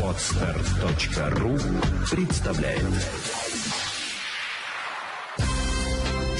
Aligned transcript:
Отстар.ру 0.00 1.58
представляет 2.08 2.84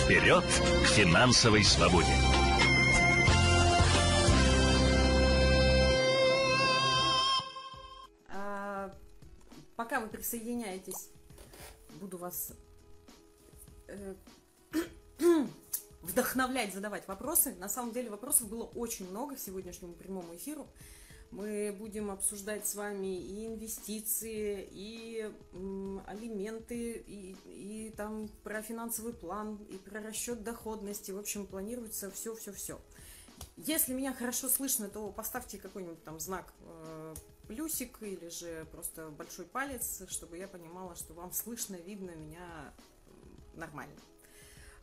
Вперед 0.04 0.44
к 0.44 0.86
финансовой 0.90 1.64
свободе! 1.64 2.06
А, 8.28 8.94
пока 9.74 9.98
вы 9.98 10.06
присоединяетесь, 10.06 11.10
буду 12.00 12.16
вас 12.16 12.52
э, 13.88 14.14
вдохновлять, 16.02 16.72
задавать 16.72 17.08
вопросы. 17.08 17.56
На 17.56 17.68
самом 17.68 17.92
деле 17.92 18.08
вопросов 18.08 18.48
было 18.48 18.66
очень 18.66 19.10
много 19.10 19.34
к 19.34 19.40
сегодняшнему 19.40 19.94
прямому 19.94 20.36
эфиру. 20.36 20.68
Мы 21.34 21.74
будем 21.76 22.12
обсуждать 22.12 22.64
с 22.64 22.76
вами 22.76 23.18
и 23.18 23.46
инвестиции, 23.48 24.68
и 24.70 25.28
алименты, 26.06 26.92
и, 26.92 27.36
и 27.46 27.92
там 27.96 28.28
про 28.44 28.62
финансовый 28.62 29.12
план, 29.12 29.56
и 29.68 29.76
про 29.78 30.00
расчет 30.00 30.44
доходности. 30.44 31.10
В 31.10 31.18
общем, 31.18 31.48
планируется 31.48 32.08
все-все-все. 32.12 32.80
Если 33.56 33.94
меня 33.94 34.14
хорошо 34.14 34.48
слышно, 34.48 34.88
то 34.88 35.10
поставьте 35.10 35.58
какой-нибудь 35.58 36.04
там 36.04 36.20
знак 36.20 36.54
э, 36.60 37.14
плюсик 37.48 38.00
или 38.00 38.28
же 38.28 38.64
просто 38.70 39.08
большой 39.08 39.46
палец, 39.46 40.04
чтобы 40.08 40.38
я 40.38 40.46
понимала, 40.46 40.94
что 40.94 41.14
вам 41.14 41.32
слышно, 41.32 41.74
видно 41.74 42.12
меня 42.12 42.72
нормально. 43.54 43.98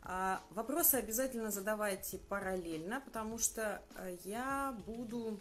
А, 0.02 0.42
вопросы 0.50 0.96
обязательно 0.96 1.50
задавайте 1.50 2.18
параллельно, 2.18 3.00
потому 3.00 3.38
что 3.38 3.82
э, 3.96 4.18
я 4.24 4.76
буду 4.84 5.40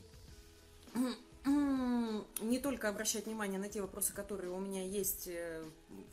не 2.42 2.60
только 2.60 2.90
обращать 2.90 3.26
внимание 3.26 3.60
на 3.60 3.70
те 3.70 3.82
вопросы, 3.82 4.14
которые 4.14 4.52
у 4.52 4.60
меня 4.60 4.84
есть 4.84 5.28
э, 5.28 5.64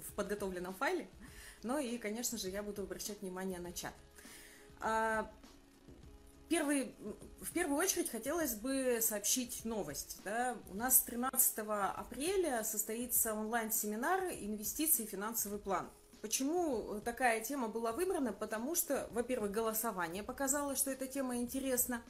в 0.09 0.13
подготовленном 0.15 0.75
файле, 0.75 1.09
но 1.63 1.79
и, 1.79 1.99
конечно 1.99 2.39
же, 2.39 2.49
я 2.49 2.63
буду 2.63 2.83
обращать 2.83 3.21
внимание 3.21 3.59
на 3.59 3.73
чат. 3.73 3.95
А, 4.81 5.31
Первый, 6.49 6.95
в 7.43 7.53
первую 7.53 7.79
очередь 7.79 8.11
хотелось 8.11 8.55
бы 8.55 9.01
сообщить 9.03 9.67
новость. 9.67 10.19
Да? 10.25 10.57
У 10.71 10.75
нас 10.75 11.03
13 11.03 11.59
апреля 11.59 12.65
состоится 12.65 13.35
онлайн-семинар 13.35 14.31
«Инвестиции 14.41 15.03
и 15.03 15.07
финансовый 15.07 15.59
план». 15.59 15.91
Почему 16.23 17.01
такая 17.05 17.43
тема 17.43 17.69
была 17.69 17.93
выбрана? 17.93 18.33
Потому 18.33 18.75
что, 18.75 19.09
во-первых, 19.13 19.53
голосование 19.53 20.23
показало, 20.23 20.75
что 20.75 20.91
эта 20.91 21.07
тема 21.07 21.37
интересна. 21.37 22.03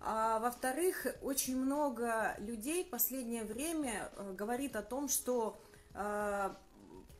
А 0.00 0.38
во-вторых, 0.38 1.06
очень 1.22 1.56
много 1.56 2.36
людей 2.38 2.84
в 2.84 2.90
последнее 2.90 3.44
время 3.44 4.10
э, 4.16 4.32
говорит 4.32 4.76
о 4.76 4.82
том, 4.82 5.08
что 5.08 5.58
э, 5.94 6.50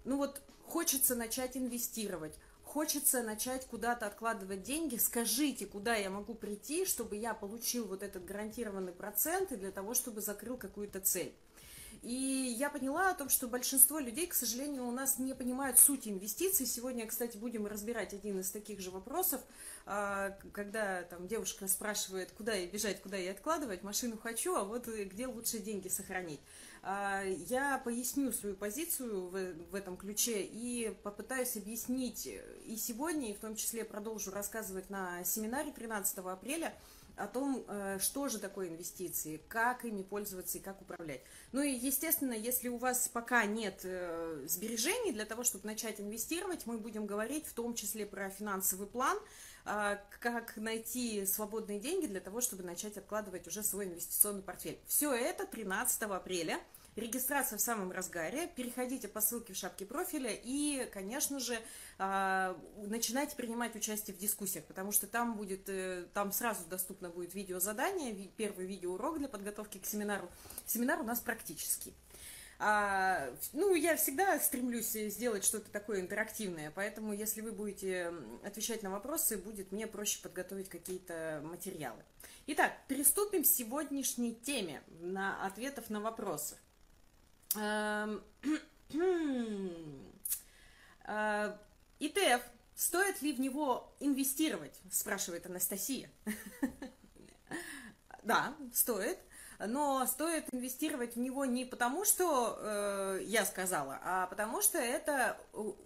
ну 0.04 0.16
вот 0.16 0.40
хочется 0.66 1.16
начать 1.16 1.56
инвестировать, 1.56 2.38
хочется 2.62 3.22
начать 3.22 3.66
куда-то 3.66 4.06
откладывать 4.06 4.62
деньги, 4.62 4.96
скажите, 4.96 5.66
куда 5.66 5.96
я 5.96 6.08
могу 6.10 6.34
прийти, 6.34 6.84
чтобы 6.84 7.16
я 7.16 7.34
получил 7.34 7.86
вот 7.86 8.02
этот 8.02 8.24
гарантированный 8.24 8.92
процент 8.92 9.50
и 9.52 9.56
для 9.56 9.72
того, 9.72 9.94
чтобы 9.94 10.20
закрыл 10.20 10.56
какую-то 10.56 11.00
цель. 11.00 11.34
И 12.02 12.54
я 12.58 12.70
поняла 12.70 13.10
о 13.10 13.14
том, 13.14 13.28
что 13.28 13.48
большинство 13.48 13.98
людей, 13.98 14.26
к 14.26 14.34
сожалению, 14.34 14.86
у 14.86 14.92
нас 14.92 15.18
не 15.18 15.34
понимают 15.34 15.78
суть 15.78 16.06
инвестиций. 16.06 16.66
Сегодня, 16.66 17.06
кстати, 17.06 17.36
будем 17.36 17.66
разбирать 17.66 18.14
один 18.14 18.40
из 18.40 18.50
таких 18.50 18.80
же 18.80 18.90
вопросов, 18.90 19.40
а, 19.84 20.36
когда 20.52 21.02
там 21.02 21.26
девушка 21.26 21.66
спрашивает, 21.66 22.30
куда 22.32 22.54
ей 22.54 22.68
бежать, 22.68 23.02
куда 23.02 23.16
ей 23.16 23.30
откладывать, 23.30 23.82
машину 23.82 24.16
хочу, 24.16 24.54
а 24.54 24.64
вот 24.64 24.86
где 24.86 25.26
лучше 25.26 25.58
деньги 25.58 25.88
сохранить. 25.88 26.40
А, 26.82 27.22
я 27.24 27.78
поясню 27.78 28.32
свою 28.32 28.54
позицию 28.54 29.28
в, 29.28 29.54
в 29.70 29.74
этом 29.74 29.96
ключе 29.96 30.42
и 30.42 30.96
попытаюсь 31.02 31.56
объяснить 31.56 32.26
и 32.26 32.76
сегодня, 32.76 33.30
и 33.30 33.34
в 33.34 33.40
том 33.40 33.56
числе 33.56 33.84
продолжу 33.84 34.30
рассказывать 34.30 34.88
на 34.88 35.24
семинаре 35.24 35.72
13 35.72 36.18
апреля– 36.18 36.74
о 37.18 37.26
том, 37.26 37.64
э, 37.66 37.98
что 38.00 38.28
же 38.28 38.38
такое 38.38 38.68
инвестиции, 38.68 39.40
как 39.48 39.84
ими 39.84 40.02
пользоваться 40.02 40.58
и 40.58 40.60
как 40.60 40.80
управлять. 40.80 41.22
Ну 41.52 41.62
и, 41.62 41.70
естественно, 41.70 42.32
если 42.32 42.68
у 42.68 42.76
вас 42.76 43.08
пока 43.08 43.44
нет 43.44 43.80
э, 43.82 44.44
сбережений 44.46 45.12
для 45.12 45.24
того, 45.24 45.44
чтобы 45.44 45.66
начать 45.66 46.00
инвестировать, 46.00 46.66
мы 46.66 46.78
будем 46.78 47.06
говорить 47.06 47.46
в 47.46 47.52
том 47.52 47.74
числе 47.74 48.06
про 48.06 48.30
финансовый 48.30 48.86
план, 48.86 49.18
а, 49.64 50.00
как 50.20 50.56
найти 50.56 51.26
свободные 51.26 51.78
деньги 51.78 52.06
для 52.06 52.20
того, 52.20 52.40
чтобы 52.40 52.62
начать 52.62 52.96
откладывать 52.96 53.46
уже 53.46 53.62
свой 53.62 53.84
инвестиционный 53.84 54.42
портфель. 54.42 54.78
Все 54.86 55.12
это 55.12 55.46
13 55.46 56.02
апреля– 56.02 56.58
Регистрация 56.96 57.58
в 57.58 57.60
самом 57.60 57.92
разгаре. 57.92 58.48
Переходите 58.56 59.06
по 59.06 59.20
ссылке 59.20 59.52
в 59.52 59.56
шапке 59.56 59.86
профиля 59.86 60.30
и, 60.32 60.88
конечно 60.92 61.38
же, 61.38 61.58
а, 61.98 62.58
начинайте 62.76 63.36
принимать 63.36 63.76
участие 63.76 64.16
в 64.16 64.18
дискуссиях, 64.18 64.64
потому 64.64 64.90
что 64.90 65.06
там 65.06 65.36
будет, 65.36 65.68
э, 65.68 66.06
там 66.12 66.32
сразу 66.32 66.64
доступно 66.68 67.08
будет 67.08 67.34
видеозадание, 67.34 68.28
первый 68.36 68.66
видеоурок 68.66 69.18
для 69.18 69.28
подготовки 69.28 69.78
к 69.78 69.86
семинару. 69.86 70.28
Семинар 70.66 71.00
у 71.00 71.04
нас 71.04 71.20
практический. 71.20 71.94
А, 72.60 73.32
ну, 73.52 73.74
я 73.74 73.94
всегда 73.94 74.38
стремлюсь 74.40 74.90
сделать 74.90 75.44
что-то 75.44 75.70
такое 75.70 76.00
интерактивное, 76.00 76.72
поэтому 76.74 77.12
если 77.12 77.40
вы 77.40 77.52
будете 77.52 78.12
отвечать 78.44 78.82
на 78.82 78.90
вопросы, 78.90 79.36
будет 79.38 79.70
мне 79.70 79.86
проще 79.86 80.20
подготовить 80.20 80.68
какие-то 80.68 81.40
материалы. 81.44 82.02
Итак, 82.48 82.72
приступим 82.88 83.44
к 83.44 83.46
сегодняшней 83.46 84.34
теме 84.34 84.82
на 85.00 85.46
ответов 85.46 85.88
на 85.88 86.00
вопросы. 86.00 86.56
Эм, 87.56 88.22
э, 91.04 91.56
ИТФ, 92.00 92.42
стоит 92.74 93.22
ли 93.22 93.32
в 93.32 93.40
него 93.40 93.94
инвестировать, 94.00 94.78
спрашивает 94.90 95.46
Анастасия. 95.46 96.10
Да, 98.24 98.54
стоит. 98.74 99.16
Но 99.58 100.04
стоит 100.06 100.52
инвестировать 100.52 101.16
в 101.16 101.18
него 101.18 101.46
не 101.46 101.64
потому, 101.64 102.04
что 102.04 102.58
э, 102.60 103.20
я 103.24 103.46
сказала, 103.46 103.98
а 104.02 104.26
потому 104.26 104.60
что 104.60 104.76
это 104.76 105.40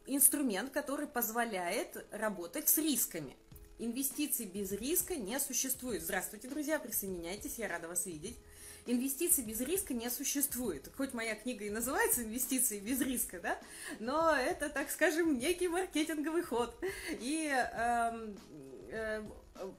инструмент, 0.07 0.73
который 0.73 1.07
позволяет 1.07 2.05
работать 2.11 2.69
с 2.69 2.79
рисками. 2.79 3.37
Инвестиций 3.79 4.47
без 4.47 4.73
риска 4.73 5.15
не 5.15 5.39
существует. 5.39 6.03
Здравствуйте, 6.03 6.49
друзья, 6.49 6.81
присоединяйтесь, 6.81 7.59
я 7.59 7.69
рада 7.69 7.87
вас 7.87 8.07
видеть 8.07 8.37
инвестиций 8.87 9.45
без 9.45 9.61
риска 9.61 9.95
не 9.95 10.11
существует. 10.11 10.89
Хоть 10.97 11.15
моя 11.15 11.35
книга 11.35 11.65
и 11.65 11.71
называется 11.71 12.23
«Инвестиции 12.23 12.81
без 12.81 13.01
риска», 13.01 13.41
да, 13.41 13.59
но 14.01 14.35
это, 14.35 14.69
так 14.69 14.91
скажем, 14.91 15.39
некий 15.39 15.69
маркетинговый 15.69 16.43
ход. 16.43 16.75
И 17.21 17.51
э, 17.53 18.33
э, 18.93 19.23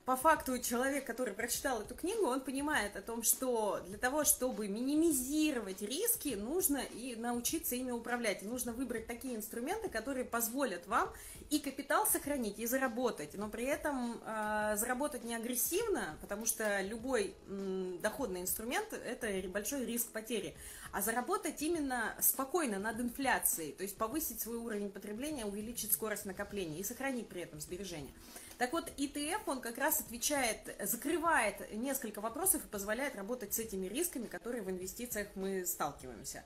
по 0.05 0.15
факту 0.15 0.59
человек, 0.59 1.05
который 1.05 1.33
прочитал 1.33 1.81
эту 1.81 1.95
книгу, 1.95 2.25
он 2.25 2.41
понимает 2.41 2.95
о 2.95 3.01
том, 3.01 3.23
что 3.23 3.81
для 3.87 3.97
того, 3.97 4.23
чтобы 4.23 4.67
минимизировать 4.67 5.81
риски, 5.81 6.35
нужно 6.35 6.77
и 6.77 7.15
научиться 7.15 7.75
ими 7.75 7.91
управлять. 7.91 8.43
Нужно 8.43 8.71
выбрать 8.71 9.07
такие 9.07 9.35
инструменты, 9.35 9.89
которые 9.89 10.25
позволят 10.25 10.87
вам 10.87 11.11
и 11.49 11.59
капитал 11.59 12.05
сохранить, 12.07 12.59
и 12.59 12.65
заработать, 12.65 13.35
но 13.35 13.49
при 13.49 13.65
этом 13.65 14.21
э, 14.25 14.75
заработать 14.77 15.23
не 15.23 15.35
агрессивно, 15.35 16.17
потому 16.21 16.45
что 16.45 16.81
любой 16.81 17.33
м, 17.47 17.99
доходный 17.99 18.41
инструмент– 18.41 18.93
это 19.05 19.27
большой 19.49 19.85
риск 19.85 20.09
потери, 20.09 20.55
а 20.91 21.01
заработать 21.01 21.61
именно 21.61 22.15
спокойно 22.21 22.79
над 22.79 22.99
инфляцией, 22.99 23.73
то 23.73 23.83
есть 23.83 23.97
повысить 23.97 24.41
свой 24.41 24.57
уровень 24.57 24.89
потребления, 24.91 25.45
увеличить 25.45 25.91
скорость 25.91 26.25
накопления 26.25 26.79
и 26.79 26.83
сохранить 26.83 27.27
при 27.27 27.41
этом 27.41 27.59
сбережения. 27.59 28.13
Так 28.57 28.73
вот, 28.73 28.91
ИТФ, 28.97 29.47
он 29.47 29.61
как 29.61 29.77
раз 29.77 29.99
отвечает, 29.99 30.75
закрывает 30.83 31.71
несколько 31.73 32.21
вопросов 32.21 32.63
и 32.65 32.67
позволяет 32.67 33.15
работать 33.15 33.53
с 33.53 33.59
этими 33.59 33.87
рисками, 33.87 34.27
которые 34.27 34.61
в 34.63 34.69
инвестициях 34.69 35.27
мы 35.35 35.65
сталкиваемся. 35.65 36.43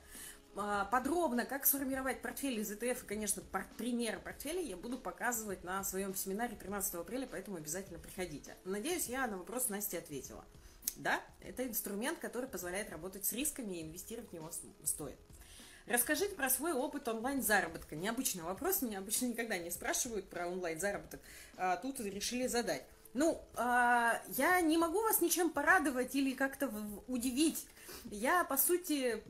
А, 0.56 0.86
подробно, 0.86 1.44
как 1.44 1.66
сформировать 1.66 2.20
портфель 2.20 2.58
из 2.58 2.72
ETF, 2.72 3.04
и, 3.04 3.06
конечно, 3.06 3.42
примеры 3.76 4.18
портфеля 4.18 4.60
я 4.60 4.76
буду 4.76 4.98
показывать 4.98 5.62
на 5.62 5.84
своем 5.84 6.14
семинаре 6.14 6.56
13 6.56 6.94
апреля, 6.94 7.28
поэтому 7.30 7.58
обязательно 7.58 7.98
приходите. 7.98 8.56
Надеюсь, 8.64 9.06
я 9.06 9.26
на 9.26 9.38
вопрос 9.38 9.68
Насти 9.68 9.96
ответила. 9.96 10.44
Да, 10.96 11.22
это 11.40 11.64
инструмент, 11.64 12.18
который 12.18 12.48
позволяет 12.48 12.90
работать 12.90 13.24
с 13.24 13.32
рисками 13.32 13.76
и 13.76 13.82
инвестировать 13.82 14.30
в 14.30 14.32
него 14.32 14.50
стоит. 14.82 15.18
Расскажите 15.88 16.34
про 16.34 16.50
свой 16.50 16.72
опыт 16.72 17.08
онлайн-заработка. 17.08 17.96
Необычный 17.96 18.42
вопрос, 18.42 18.82
меня 18.82 18.98
обычно 18.98 19.26
никогда 19.26 19.56
не 19.56 19.70
спрашивают 19.70 20.28
про 20.28 20.46
онлайн-заработок, 20.46 21.20
а 21.56 21.76
тут 21.76 21.98
решили 22.00 22.46
задать. 22.46 22.84
Ну, 23.14 23.40
а, 23.54 24.20
я 24.36 24.60
не 24.60 24.76
могу 24.76 25.00
вас 25.00 25.22
ничем 25.22 25.48
порадовать 25.50 26.14
или 26.14 26.34
как-то 26.34 26.70
удивить. 27.06 27.66
Я, 28.04 28.44
по 28.44 28.58
сути, 28.58 29.22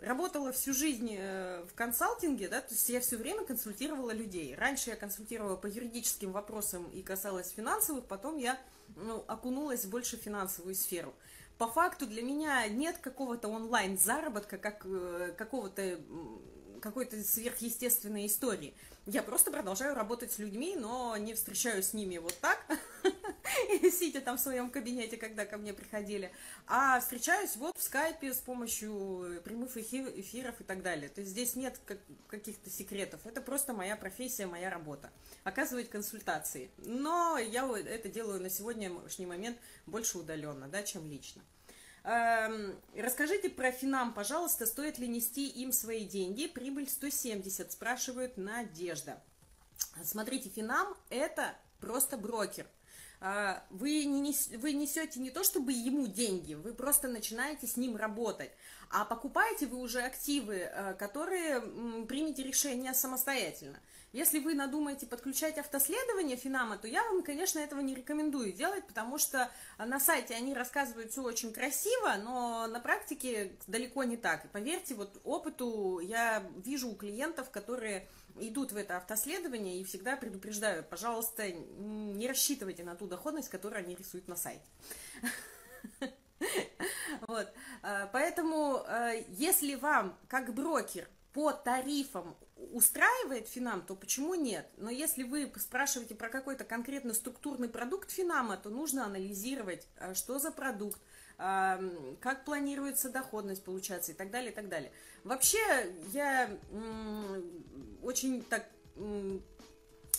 работала 0.00 0.52
всю 0.52 0.72
жизнь 0.72 1.16
э, 1.18 1.64
в 1.68 1.74
консалтинге, 1.74 2.48
да, 2.48 2.60
то 2.60 2.72
есть 2.72 2.88
я 2.88 3.00
все 3.00 3.16
время 3.16 3.44
консультировала 3.44 4.12
людей. 4.12 4.54
Раньше 4.54 4.90
я 4.90 4.96
консультировала 4.96 5.56
по 5.56 5.66
юридическим 5.66 6.30
вопросам 6.30 6.88
и 6.90 7.02
касалась 7.02 7.50
финансовых, 7.50 8.06
потом 8.06 8.38
я 8.38 8.56
ну, 8.96 9.24
окунулась 9.26 9.84
больше 9.84 10.16
в 10.16 10.22
финансовую 10.22 10.76
сферу. 10.76 11.12
По 11.58 11.68
факту 11.68 12.06
для 12.06 12.22
меня 12.22 12.66
нет 12.68 12.98
какого-то 12.98 13.48
онлайн-заработка, 13.48 14.58
как 14.58 14.84
э, 14.84 15.32
какого-то 15.36 16.00
какой-то 16.84 17.24
сверхъестественной 17.24 18.26
истории. 18.26 18.74
Я 19.06 19.22
просто 19.22 19.50
продолжаю 19.50 19.94
работать 19.94 20.32
с 20.32 20.38
людьми, 20.38 20.76
но 20.76 21.16
не 21.16 21.32
встречаюсь 21.32 21.88
с 21.88 21.94
ними 21.94 22.18
вот 22.18 22.34
так, 22.40 22.62
сидя 23.90 24.20
там 24.20 24.36
в 24.36 24.40
своем 24.40 24.70
кабинете, 24.70 25.16
когда 25.16 25.46
ко 25.46 25.56
мне 25.56 25.72
приходили, 25.72 26.30
а 26.66 27.00
встречаюсь 27.00 27.56
вот 27.56 27.76
в 27.78 27.82
скайпе 27.82 28.34
с 28.34 28.38
помощью 28.38 29.40
прямых 29.44 29.78
эфиров 29.78 30.60
и 30.60 30.64
так 30.64 30.82
далее. 30.82 31.08
То 31.08 31.22
есть 31.22 31.32
здесь 31.32 31.56
нет 31.56 31.80
каких-то 32.28 32.68
секретов, 32.68 33.26
это 33.26 33.40
просто 33.40 33.72
моя 33.72 33.96
профессия, 33.96 34.46
моя 34.46 34.68
работа. 34.68 35.10
Оказывать 35.42 35.88
консультации. 35.88 36.70
Но 36.76 37.38
я 37.38 37.66
это 37.78 38.10
делаю 38.10 38.42
на 38.42 38.50
сегодняшний 38.50 39.26
момент 39.26 39.56
больше 39.86 40.18
удаленно, 40.18 40.68
да, 40.68 40.82
чем 40.82 41.08
лично. 41.10 41.42
Эм, 42.04 42.78
расскажите 42.94 43.48
про 43.48 43.72
Финам, 43.72 44.12
пожалуйста, 44.12 44.66
стоит 44.66 44.98
ли 44.98 45.08
нести 45.08 45.48
им 45.48 45.72
свои 45.72 46.04
деньги? 46.04 46.46
Прибыль 46.46 46.88
170, 46.88 47.72
спрашивает 47.72 48.36
Надежда. 48.36 49.22
Смотрите, 50.02 50.50
Финам 50.50 50.94
это 51.08 51.54
просто 51.80 52.18
брокер. 52.18 52.66
А, 53.20 53.64
вы, 53.70 54.04
не 54.04 54.34
вы 54.58 54.74
несете 54.74 55.18
не 55.18 55.30
то 55.30 55.44
чтобы 55.44 55.72
ему 55.72 56.06
деньги, 56.06 56.52
вы 56.52 56.74
просто 56.74 57.08
начинаете 57.08 57.66
с 57.66 57.78
ним 57.78 57.96
работать, 57.96 58.50
а 58.90 59.06
покупаете 59.06 59.66
вы 59.66 59.78
уже 59.78 60.02
активы, 60.02 60.56
э, 60.56 60.94
которые 60.98 61.62
примете 62.04 62.42
решение 62.42 62.92
самостоятельно. 62.92 63.80
Если 64.14 64.38
вы 64.38 64.54
надумаете 64.54 65.06
подключать 65.06 65.58
автоследование 65.58 66.36
Финама, 66.36 66.78
то 66.78 66.86
я 66.86 67.02
вам, 67.02 67.24
конечно, 67.24 67.58
этого 67.58 67.80
не 67.80 67.96
рекомендую 67.96 68.52
делать, 68.52 68.86
потому 68.86 69.18
что 69.18 69.50
на 69.76 69.98
сайте 69.98 70.36
они 70.36 70.54
рассказывают 70.54 71.10
все 71.10 71.20
очень 71.20 71.52
красиво, 71.52 72.14
но 72.22 72.68
на 72.68 72.78
практике 72.78 73.56
далеко 73.66 74.04
не 74.04 74.16
так. 74.16 74.44
И 74.44 74.48
поверьте, 74.48 74.94
вот 74.94 75.20
опыту 75.24 75.98
я 75.98 76.48
вижу 76.64 76.90
у 76.90 76.94
клиентов, 76.94 77.50
которые 77.50 78.06
идут 78.38 78.70
в 78.70 78.76
это 78.76 78.98
автоследование 78.98 79.80
и 79.80 79.84
всегда 79.84 80.16
предупреждаю, 80.16 80.84
пожалуйста, 80.84 81.50
не 81.50 82.28
рассчитывайте 82.28 82.84
на 82.84 82.94
ту 82.94 83.08
доходность, 83.08 83.48
которую 83.48 83.80
они 83.80 83.96
рисуют 83.96 84.28
на 84.28 84.36
сайте. 84.36 84.64
Вот. 87.26 87.48
А, 87.82 88.06
поэтому, 88.12 88.84
а, 88.86 89.12
если 89.28 89.76
вам, 89.76 90.18
как 90.28 90.52
брокер, 90.52 91.08
по 91.34 91.52
тарифам 91.52 92.36
устраивает 92.56 93.48
Финам, 93.48 93.82
то 93.82 93.94
почему 93.94 94.34
нет? 94.34 94.66
Но 94.76 94.88
если 94.88 95.24
вы 95.24 95.52
спрашиваете 95.56 96.14
про 96.14 96.30
какой-то 96.30 96.64
конкретно 96.64 97.12
структурный 97.12 97.68
продукт 97.68 98.10
Финама, 98.10 98.56
то 98.56 98.70
нужно 98.70 99.04
анализировать, 99.04 99.86
а, 99.98 100.14
что 100.14 100.38
за 100.38 100.50
продукт, 100.50 100.98
как 101.36 102.44
планируется 102.44 103.10
доходность 103.10 103.64
получаться 103.64 104.12
и 104.12 104.14
так 104.14 104.30
далее, 104.30 104.52
и 104.52 104.54
так 104.54 104.68
далее. 104.68 104.92
Вообще, 105.24 105.58
я 106.12 106.48
очень 108.04 108.44
так 108.44 108.68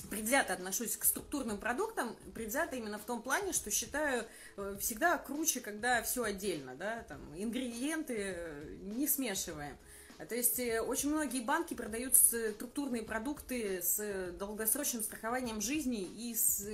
предвзято 0.10 0.54
отношусь 0.54 0.98
к 0.98 1.04
структурным 1.04 1.58
продуктам, 1.58 2.16
предвзято 2.34 2.76
именно 2.76 2.98
в 2.98 3.06
том 3.06 3.22
плане, 3.22 3.54
что 3.54 3.72
считаю 3.72 4.26
э, 4.58 4.78
всегда 4.80 5.18
круче, 5.18 5.62
когда 5.62 6.02
все 6.04 6.24
отдельно, 6.24 6.76
да, 6.76 7.04
там, 7.08 7.20
ингредиенты 7.36 8.38
не 8.82 9.08
смешиваем. 9.08 9.78
То 10.30 10.36
есть 10.36 10.60
э, 10.60 10.80
очень 10.80 11.10
многие 11.10 11.42
банки 11.42 11.74
продают 11.74 12.16
структурные 12.16 13.04
продукты 13.04 13.82
с 13.82 14.32
долгосрочным 14.40 15.04
страхованием 15.04 15.60
жизни 15.60 16.04
и 16.04 16.34
с, 16.34 16.66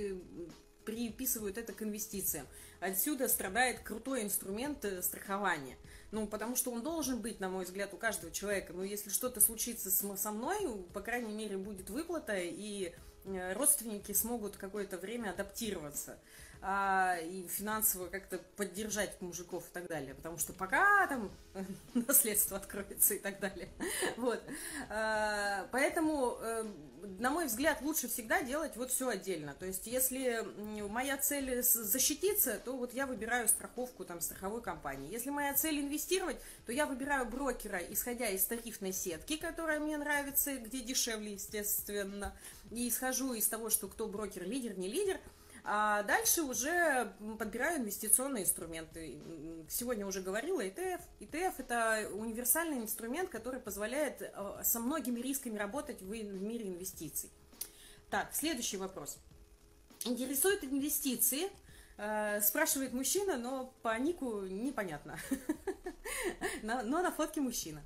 приписывают 0.84 1.58
это 1.58 1.72
к 1.72 1.82
инвестициям. 1.82 2.46
Отсюда 2.80 3.28
страдает 3.28 3.80
крутой 3.80 4.22
инструмент 4.22 4.84
э, 4.84 5.02
страхования. 5.02 5.76
Ну, 6.10 6.26
потому 6.26 6.56
что 6.56 6.70
он 6.70 6.82
должен 6.82 7.20
быть, 7.20 7.40
на 7.40 7.48
мой 7.48 7.64
взгляд, 7.64 7.94
у 7.94 7.96
каждого 7.96 8.32
человека. 8.32 8.72
Но 8.72 8.84
если 8.84 9.10
что-то 9.10 9.40
случится 9.40 9.90
со 9.90 10.30
мной, 10.30 10.84
по 10.92 11.00
крайней 11.00 11.32
мере, 11.32 11.56
будет 11.56 11.90
выплата, 11.90 12.36
и 12.38 12.92
э, 13.24 13.52
родственники 13.54 14.12
смогут 14.12 14.56
какое-то 14.56 14.98
время 14.98 15.30
адаптироваться 15.30 16.18
а, 16.64 17.16
и 17.18 17.48
финансово 17.48 18.06
как-то 18.06 18.38
поддержать 18.56 19.20
мужиков 19.20 19.64
и 19.68 19.72
так 19.72 19.88
далее. 19.88 20.14
Потому 20.14 20.38
что 20.38 20.52
пока 20.52 21.08
там 21.08 21.28
наследство 21.94 22.56
откроется 22.56 23.14
и 23.14 23.18
так 23.18 23.40
далее. 23.40 23.68
Вот. 24.16 24.40
А, 24.88 25.66
поэтому, 25.72 26.38
э, 26.40 26.64
на 27.18 27.30
мой 27.30 27.46
взгляд, 27.46 27.82
лучше 27.82 28.06
всегда 28.06 28.42
делать 28.42 28.76
вот 28.76 28.92
все 28.92 29.08
отдельно. 29.08 29.54
То 29.58 29.66
есть, 29.66 29.88
если 29.88 30.46
моя 30.88 31.16
цель 31.16 31.62
защититься, 31.62 32.60
то 32.64 32.76
вот 32.76 32.94
я 32.94 33.06
выбираю 33.06 33.48
страховку 33.48 34.04
там 34.04 34.20
страховой 34.20 34.62
компании. 34.62 35.10
Если 35.10 35.30
моя 35.30 35.54
цель 35.54 35.80
инвестировать, 35.80 36.36
то 36.64 36.72
я 36.72 36.86
выбираю 36.86 37.26
брокера, 37.26 37.78
исходя 37.78 38.28
из 38.28 38.44
тарифной 38.44 38.92
сетки, 38.92 39.36
которая 39.36 39.80
мне 39.80 39.96
нравится, 39.96 40.56
где 40.58 40.80
дешевле, 40.80 41.32
естественно. 41.32 42.32
И 42.70 42.88
исхожу 42.88 43.32
из 43.32 43.48
того, 43.48 43.68
что 43.68 43.88
кто 43.88 44.06
брокер, 44.06 44.44
лидер, 44.44 44.78
не 44.78 44.86
лидер– 44.86 45.18
а 45.64 46.02
дальше 46.02 46.42
уже 46.42 47.12
подбираю 47.38 47.78
инвестиционные 47.78 48.42
инструменты. 48.42 49.20
Сегодня 49.68 50.06
уже 50.06 50.20
говорила 50.20 50.60
ETF. 50.60 51.00
ETF 51.20 51.54
это 51.58 52.08
универсальный 52.12 52.78
инструмент, 52.78 53.30
который 53.30 53.60
позволяет 53.60 54.22
э, 54.22 54.62
со 54.64 54.80
многими 54.80 55.20
рисками 55.20 55.56
работать 55.56 56.02
в 56.02 56.10
мире 56.10 56.66
инвестиций. 56.66 57.30
Так, 58.10 58.34
следующий 58.34 58.76
вопрос. 58.76 59.18
Интересуют 60.04 60.64
инвестиции? 60.64 61.48
Э, 61.96 62.40
спрашивает 62.40 62.92
мужчина, 62.92 63.36
но 63.36 63.72
по 63.82 63.96
нику 63.98 64.40
непонятно. 64.40 65.16
Но 66.64 66.82
на 66.82 67.12
фотке 67.12 67.40
мужчина. 67.40 67.84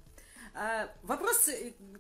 Э, 0.54 0.88
вопрос 1.02 1.50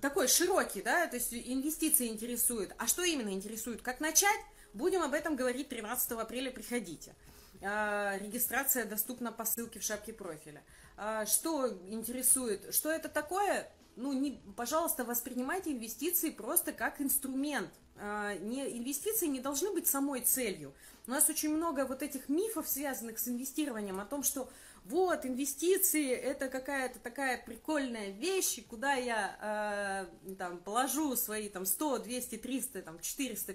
такой 0.00 0.28
широкий, 0.28 0.80
да, 0.80 1.06
то 1.06 1.16
есть 1.16 1.34
инвестиции 1.34 2.08
интересуют. 2.08 2.74
А 2.78 2.86
что 2.86 3.02
именно 3.02 3.30
интересует? 3.30 3.82
Как 3.82 4.00
начать? 4.00 4.40
Будем 4.76 5.02
об 5.02 5.14
этом 5.14 5.36
говорить 5.36 5.70
13 5.70 6.12
апреля, 6.12 6.50
приходите. 6.50 7.14
А, 7.62 8.18
регистрация 8.18 8.84
доступна 8.84 9.32
по 9.32 9.46
ссылке 9.46 9.80
в 9.80 9.82
шапке 9.82 10.12
профиля. 10.12 10.62
А, 10.98 11.24
что 11.24 11.66
интересует? 11.88 12.74
Что 12.74 12.90
это 12.90 13.08
такое? 13.08 13.66
Ну, 13.96 14.12
не, 14.12 14.38
пожалуйста, 14.54 15.04
воспринимайте 15.04 15.72
инвестиции 15.72 16.28
просто 16.28 16.72
как 16.72 17.00
инструмент. 17.00 17.70
А, 17.96 18.34
не, 18.34 18.76
инвестиции 18.76 19.28
не 19.28 19.40
должны 19.40 19.72
быть 19.72 19.86
самой 19.86 20.20
целью. 20.20 20.74
У 21.06 21.10
нас 21.10 21.26
очень 21.30 21.56
много 21.56 21.86
вот 21.86 22.02
этих 22.02 22.28
мифов, 22.28 22.68
связанных 22.68 23.18
с 23.18 23.28
инвестированием, 23.28 23.98
о 23.98 24.04
том, 24.04 24.22
что 24.22 24.50
вот, 24.88 25.24
инвестиции, 25.26 26.10
это 26.10 26.48
какая-то 26.48 26.98
такая 27.00 27.42
прикольная 27.44 28.10
вещь, 28.10 28.60
куда 28.68 28.94
я 28.94 30.06
э, 30.28 30.34
там 30.34 30.58
положу 30.58 31.16
свои 31.16 31.48
там 31.48 31.66
100, 31.66 32.00
200, 32.00 32.36
300, 32.36 32.82
там 32.82 32.98
400, 33.00 33.54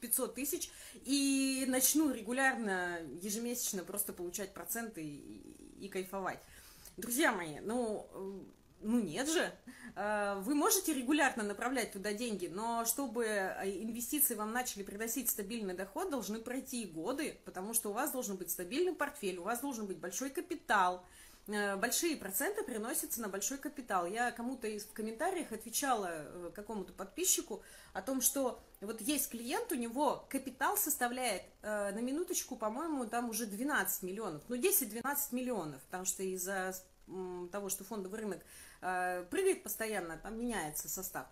500 0.00 0.34
тысяч 0.34 0.70
и 1.04 1.64
начну 1.68 2.12
регулярно, 2.12 2.98
ежемесячно 3.20 3.84
просто 3.84 4.12
получать 4.12 4.54
проценты 4.54 5.02
и, 5.02 5.56
и 5.80 5.88
кайфовать. 5.88 6.40
Друзья 6.96 7.32
мои, 7.32 7.60
ну, 7.60 8.06
ну 8.80 9.00
нет 9.00 9.28
же. 9.28 9.52
Э, 9.96 10.40
вы 10.40 10.54
можете 10.54 10.94
регулярно 10.94 11.42
направлять 11.42 11.92
туда 11.92 12.12
деньги, 12.12 12.46
но 12.46 12.84
чтобы 12.84 13.24
э, 13.24 13.82
инвестиции 13.82 14.34
вам 14.34 14.52
начали 14.52 14.82
приносить 14.82 15.30
стабильный 15.30 15.74
доход, 15.74 16.10
должны 16.10 16.40
пройти 16.40 16.86
годы, 16.86 17.38
потому 17.44 17.74
что 17.74 17.90
у 17.90 17.92
вас 17.92 18.12
должен 18.12 18.36
быть 18.36 18.50
стабильный 18.50 18.94
портфель, 18.94 19.38
у 19.38 19.42
вас 19.42 19.60
должен 19.60 19.86
быть 19.86 19.98
большой 19.98 20.30
капитал. 20.30 21.04
Э, 21.48 21.76
большие 21.76 22.16
проценты 22.16 22.62
приносятся 22.62 23.20
на 23.20 23.28
большой 23.28 23.58
капитал. 23.58 24.06
Я 24.06 24.30
кому-то 24.30 24.68
в 24.68 24.92
комментариях 24.92 25.52
отвечала 25.52 26.50
какому-то 26.54 26.92
подписчику 26.92 27.62
о 27.92 28.02
том, 28.02 28.20
что 28.20 28.62
вот 28.80 29.00
есть 29.00 29.30
клиент, 29.30 29.72
у 29.72 29.74
него 29.74 30.24
капитал 30.30 30.76
составляет 30.76 31.42
на 31.62 32.00
минуточку, 32.00 32.56
по-моему, 32.56 33.04
там 33.04 33.28
уже 33.28 33.44
12 33.44 34.02
миллионов, 34.04 34.42
ну 34.48 34.56
10-12 34.56 35.02
миллионов, 35.32 35.82
потому 35.82 36.06
что 36.06 36.22
из-за 36.22 36.72
того, 37.50 37.68
что 37.68 37.84
фондовый 37.84 38.20
рынок 38.20 38.42
Э, 38.82 39.26
прыгает 39.30 39.62
постоянно, 39.62 40.16
там 40.16 40.38
меняется 40.38 40.88
состав 40.88 41.26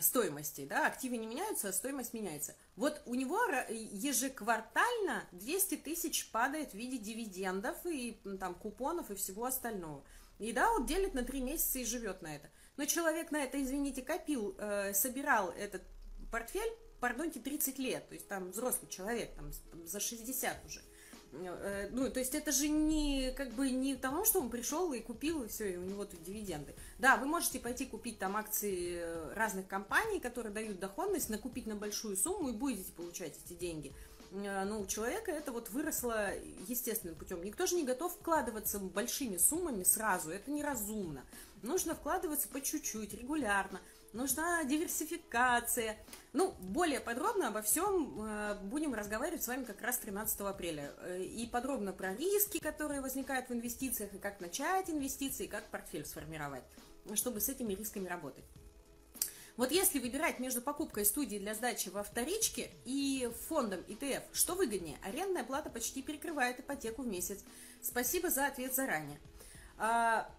стоимости, 0.00 0.66
да, 0.66 0.86
активы 0.86 1.16
не 1.16 1.26
меняются, 1.26 1.70
а 1.70 1.72
стоимость 1.72 2.12
меняется. 2.12 2.54
Вот 2.76 3.00
у 3.06 3.14
него 3.14 3.40
ежеквартально 3.70 5.24
200 5.32 5.76
тысяч 5.76 6.30
падает 6.30 6.72
в 6.72 6.74
виде 6.74 6.98
дивидендов 6.98 7.78
и 7.86 8.20
там 8.38 8.54
купонов 8.54 9.10
и 9.10 9.14
всего 9.14 9.46
остального. 9.46 10.04
И 10.38 10.52
да, 10.52 10.70
он 10.70 10.84
делит 10.84 11.14
на 11.14 11.24
3 11.24 11.40
месяца 11.40 11.78
и 11.78 11.84
живет 11.86 12.20
на 12.20 12.36
это. 12.36 12.50
Но 12.76 12.84
человек 12.84 13.30
на 13.30 13.42
это, 13.42 13.60
извините, 13.60 14.02
копил, 14.02 14.54
э, 14.58 14.92
собирал 14.92 15.50
этот 15.52 15.82
портфель, 16.30 16.70
пардоньте, 17.00 17.40
30 17.40 17.78
лет, 17.78 18.06
то 18.06 18.14
есть 18.14 18.28
там 18.28 18.50
взрослый 18.50 18.90
человек, 18.90 19.34
там 19.34 19.50
за 19.86 19.98
60 19.98 20.64
уже. 20.66 20.82
Э, 21.42 21.88
ну, 21.90 22.10
то 22.10 22.20
есть 22.20 22.34
это 22.34 22.52
же 22.52 22.68
не 22.68 23.32
как 23.36 23.50
бы 23.52 23.70
не 23.70 23.96
тому, 23.96 24.24
что 24.24 24.40
он 24.40 24.50
пришел 24.50 24.92
и 24.92 25.00
купил, 25.00 25.42
и 25.42 25.48
все, 25.48 25.72
и 25.72 25.76
у 25.76 25.82
него 25.82 26.04
тут 26.04 26.22
дивиденды. 26.22 26.74
Да, 26.98 27.16
вы 27.16 27.26
можете 27.26 27.58
пойти 27.58 27.86
купить 27.86 28.18
там 28.18 28.36
акции 28.36 28.98
э, 29.00 29.32
разных 29.34 29.66
компаний, 29.66 30.20
которые 30.20 30.52
дают 30.52 30.78
доходность, 30.78 31.30
накупить 31.30 31.66
на 31.66 31.76
большую 31.76 32.16
сумму 32.16 32.48
и 32.48 32.52
будете 32.52 32.92
получать 32.92 33.34
эти 33.44 33.54
деньги. 33.54 33.92
э, 34.32 34.64
ну, 34.64 34.80
у 34.80 34.86
человека 34.86 35.30
это 35.32 35.52
вот 35.52 35.70
выросло 35.70 36.30
естественным 36.68 37.16
путем. 37.16 37.42
Никто 37.42 37.66
же 37.66 37.76
не 37.76 37.84
готов 37.84 38.12
вкладываться 38.12 38.78
большими 38.78 39.36
суммами 39.36 39.84
сразу, 39.84 40.30
это 40.30 40.50
неразумно. 40.50 41.24
Нужно 41.62 41.94
вкладываться 41.94 42.48
по 42.48 42.60
чуть-чуть, 42.60 43.14
регулярно. 43.14 43.80
Нужна 44.14 44.62
диверсификация. 44.62 45.96
Ну, 46.32 46.54
более 46.60 47.00
подробно 47.00 47.48
обо 47.48 47.62
всем 47.62 48.22
э, 48.22 48.54
будем 48.62 48.94
разговаривать 48.94 49.42
с 49.42 49.48
вами 49.48 49.64
как 49.64 49.82
раз 49.82 49.98
13 49.98 50.40
апреля. 50.42 50.94
Э, 50.98 51.20
и 51.20 51.48
подробно 51.48 51.92
про 51.92 52.14
риски, 52.14 52.60
которые 52.60 53.00
возникают 53.00 53.48
в 53.48 53.52
инвестициях, 53.52 54.14
и 54.14 54.18
как 54.18 54.38
начать 54.38 54.88
инвестиции, 54.88 55.46
и 55.46 55.48
как 55.48 55.68
портфель 55.68 56.06
сформировать, 56.06 56.62
чтобы 57.14 57.40
с 57.40 57.48
этими 57.48 57.74
рисками 57.74 58.06
работать. 58.06 58.44
Вот 59.56 59.72
если 59.72 59.98
выбирать 59.98 60.38
между 60.38 60.62
покупкой 60.62 61.06
студии 61.06 61.38
для 61.38 61.56
сдачи 61.56 61.88
во 61.88 62.04
вторичке 62.04 62.70
и 62.84 63.28
фондом 63.48 63.80
ETF, 63.80 64.22
что 64.32 64.54
выгоднее? 64.54 64.96
Арендная 65.02 65.42
плата 65.42 65.70
почти 65.70 66.02
перекрывает 66.02 66.60
ипотеку 66.60 67.02
в 67.02 67.06
месяц. 67.08 67.40
Спасибо 67.82 68.30
за 68.30 68.46
ответ 68.46 68.76
заранее. 68.76 69.18
А, 69.76 70.30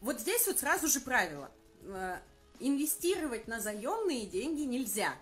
вот 0.00 0.18
здесь 0.18 0.46
вот 0.46 0.60
сразу 0.60 0.88
же 0.88 1.00
правило. 1.00 1.50
Инвестировать 2.60 3.48
на 3.48 3.60
заемные 3.60 4.26
деньги 4.26 4.62
нельзя. 4.62 5.14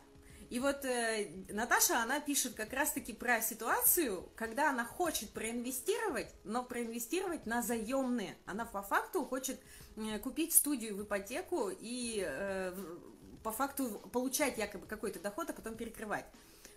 И 0.49 0.61
вот 0.61 0.85
э, 0.85 1.29
Наташа, 1.49 2.03
она 2.03 2.21
пишет 2.21 2.55
как 2.55 2.73
раз-таки 2.73 3.13
про 3.13 3.41
ситуацию, 3.41 4.29
когда 4.37 4.71
она 4.71 4.85
хочет 4.85 5.31
проинвестировать, 5.31 6.29
но 6.45 6.63
проинвестировать 6.63 7.47
на 7.47 7.63
заемные. 7.63 8.37
Она 8.47 8.65
по 8.65 8.83
факту 8.83 9.25
хочет 9.25 9.61
э, 9.97 10.19
купить 10.21 10.55
студию 10.55 10.97
в 10.97 11.03
ипотеку 11.03 11.71
и 11.71 12.25
э, 12.25 12.75
по 13.43 13.51
факту 13.51 14.01
получать 14.13 14.57
якобы 14.57 14.87
какой-то 14.87 15.19
доход, 15.19 15.51
а 15.51 15.53
потом 15.53 15.75
перекрывать. 15.75 16.27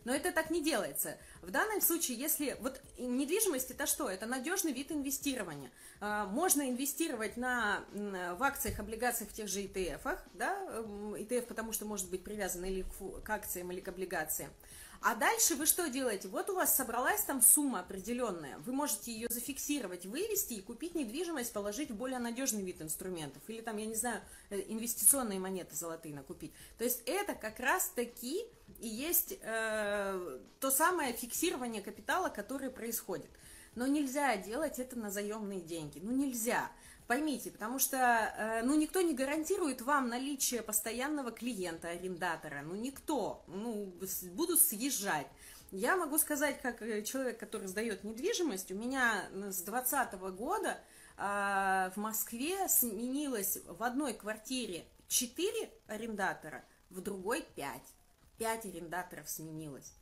Но 0.10 0.16
это 0.16 0.32
так 0.32 0.50
не 0.50 0.64
делается. 0.64 1.20
В 1.44 1.52
данном 1.52 1.82
случае, 1.82 2.18
если... 2.18 2.58
Вот 2.62 2.82
недвижимость 2.98 3.70
это 3.70 3.86
что? 3.86 4.10
Это 4.10 4.26
надежный 4.26 4.74
вид 4.74 4.92
инвестирования. 4.92 5.70
А, 6.02 6.26
можно 6.26 6.68
инвестировать 6.68 7.38
на, 7.38 7.86
в 7.92 8.42
акциях, 8.42 8.80
облигациях 8.80 9.30
в 9.30 9.34
тех 9.34 9.48
же 9.48 9.62
ETF, 9.62 10.18
да, 10.34 10.66
ETF, 10.66 11.44
потому 11.44 11.74
что 11.74 11.86
может 11.86 12.10
быть 12.10 12.24
привязан 12.24 12.66
или 12.66 12.82
к, 12.82 13.22
к 13.24 13.30
акциям, 13.30 13.72
или 13.72 13.82
к 13.82 13.88
облигациям. 13.88 14.50
А 15.02 15.16
дальше 15.16 15.56
вы 15.56 15.66
что 15.66 15.90
делаете? 15.90 16.28
Вот 16.28 16.50
у 16.50 16.56
вас 16.56 16.76
собралась 16.76 17.24
там 17.24 17.42
сумма 17.42 17.80
определенная, 17.80 18.58
вы 18.60 18.74
можете 18.74 19.14
ее 19.14 19.28
зафиксировать, 19.30 20.06
вывести 20.06 20.56
и 20.56 20.62
купить 20.62 20.94
недвижимость, 20.94 21.54
положить 21.54 21.90
в 21.90 21.96
более 21.96 22.20
надежный 22.20 22.64
вид 22.64 22.82
инструментов. 22.82 23.42
Или 23.48 23.62
там, 23.62 23.78
я 23.78 23.86
не 23.86 23.96
знаю, 23.96 24.22
э, 24.50 24.60
инвестиционные 24.68 25.40
монеты 25.40 25.76
золотые 25.76 26.14
накупить. 26.14 26.52
То 26.78 26.84
есть 26.84 27.02
это 27.06 27.34
как 27.34 27.60
раз 27.62 27.88
таки 27.96 28.46
и 28.80 28.88
есть 28.88 29.38
э, 29.42 30.40
то 30.60 30.70
самое 30.70 31.14
фиксирование 31.14 31.82
капитала, 31.82 32.28
которое 32.28 32.70
происходит. 32.70 33.30
Но 33.76 33.88
нельзя 33.88 34.36
делать 34.36 34.80
это 34.80 34.98
на 34.98 35.12
заемные 35.12 35.62
деньги. 35.62 36.00
Ну 36.02 36.12
нельзя. 36.12 36.70
Поймите, 37.10 37.50
потому 37.50 37.80
что, 37.80 37.98
э, 37.98 38.62
ну, 38.62 38.76
никто 38.76 39.02
не 39.02 39.16
гарантирует 39.16 39.82
вам 39.82 40.10
наличие 40.10 40.62
постоянного 40.62 41.32
клиента, 41.32 41.90
арендатора, 41.90 42.62
ну, 42.62 42.76
никто, 42.76 43.44
ну, 43.48 43.92
будут 44.34 44.62
съезжать. 44.62 45.26
Я 45.72 45.98
могу 45.98 46.20
сказать, 46.20 46.62
как 46.62 46.84
э, 46.84 47.02
человек, 47.02 47.40
который 47.40 47.68
сдает 47.68 48.04
недвижимость, 48.04 48.72
у 48.72 48.76
меня 48.76 49.28
с 49.32 49.64
2020 49.64 50.14
года 50.38 50.78
э, 51.18 51.92
в 51.96 51.98
Москве 51.98 52.70
сменилось 52.70 53.58
в 53.66 53.82
одной 53.82 54.14
квартире 54.14 54.86
4 55.08 55.68
арендатора, 55.88 56.64
в 56.92 57.02
другой 57.02 57.44
5. 57.56 57.82
5 58.38 58.66
арендаторов 58.66 59.28
сменилось. 59.28 59.94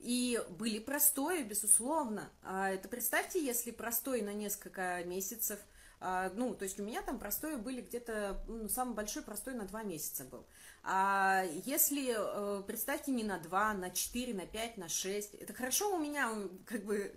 И 0.00 0.42
были 0.58 0.80
простои, 0.80 1.44
безусловно. 1.44 2.28
А 2.42 2.68
это 2.68 2.88
представьте, 2.88 3.40
если 3.40 3.70
простой 3.70 4.22
на 4.22 4.34
несколько 4.34 5.04
месяцев– 5.04 5.60
а, 6.00 6.30
ну, 6.34 6.54
то 6.54 6.64
есть 6.64 6.78
у 6.78 6.84
меня 6.84 7.02
там 7.02 7.18
простое 7.18 7.56
были 7.56 7.80
где-то, 7.80 8.40
ну, 8.46 8.68
самый 8.68 8.94
большой 8.94 9.22
простой 9.22 9.54
на 9.54 9.66
два 9.66 9.82
месяца 9.82 10.24
был. 10.24 10.46
А 10.84 11.44
если, 11.64 12.14
э, 12.16 12.62
представьте, 12.62 13.10
не 13.10 13.24
на 13.24 13.38
два, 13.38 13.74
на 13.74 13.90
четыре, 13.90 14.32
на 14.32 14.46
пять, 14.46 14.76
на 14.76 14.88
шесть, 14.88 15.34
это 15.34 15.52
хорошо 15.52 15.94
у 15.94 15.98
меня, 15.98 16.32
как 16.66 16.84
бы, 16.84 17.12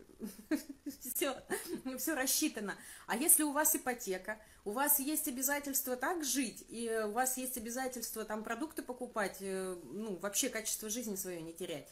все, 0.99 1.35
все 1.97 2.15
рассчитано. 2.15 2.75
А 3.05 3.15
если 3.15 3.43
у 3.43 3.51
вас 3.51 3.75
ипотека, 3.75 4.39
у 4.65 4.71
вас 4.71 4.99
есть 4.99 5.27
обязательство 5.27 5.95
так 5.95 6.23
жить, 6.23 6.65
и 6.67 6.89
у 7.05 7.11
вас 7.11 7.37
есть 7.37 7.57
обязательство 7.57 8.25
там 8.25 8.43
продукты 8.43 8.81
покупать, 8.81 9.37
э, 9.41 9.77
ну, 9.83 10.17
вообще 10.17 10.49
качество 10.49 10.89
жизни 10.89 11.15
свое 11.15 11.39
не 11.41 11.53
терять. 11.53 11.87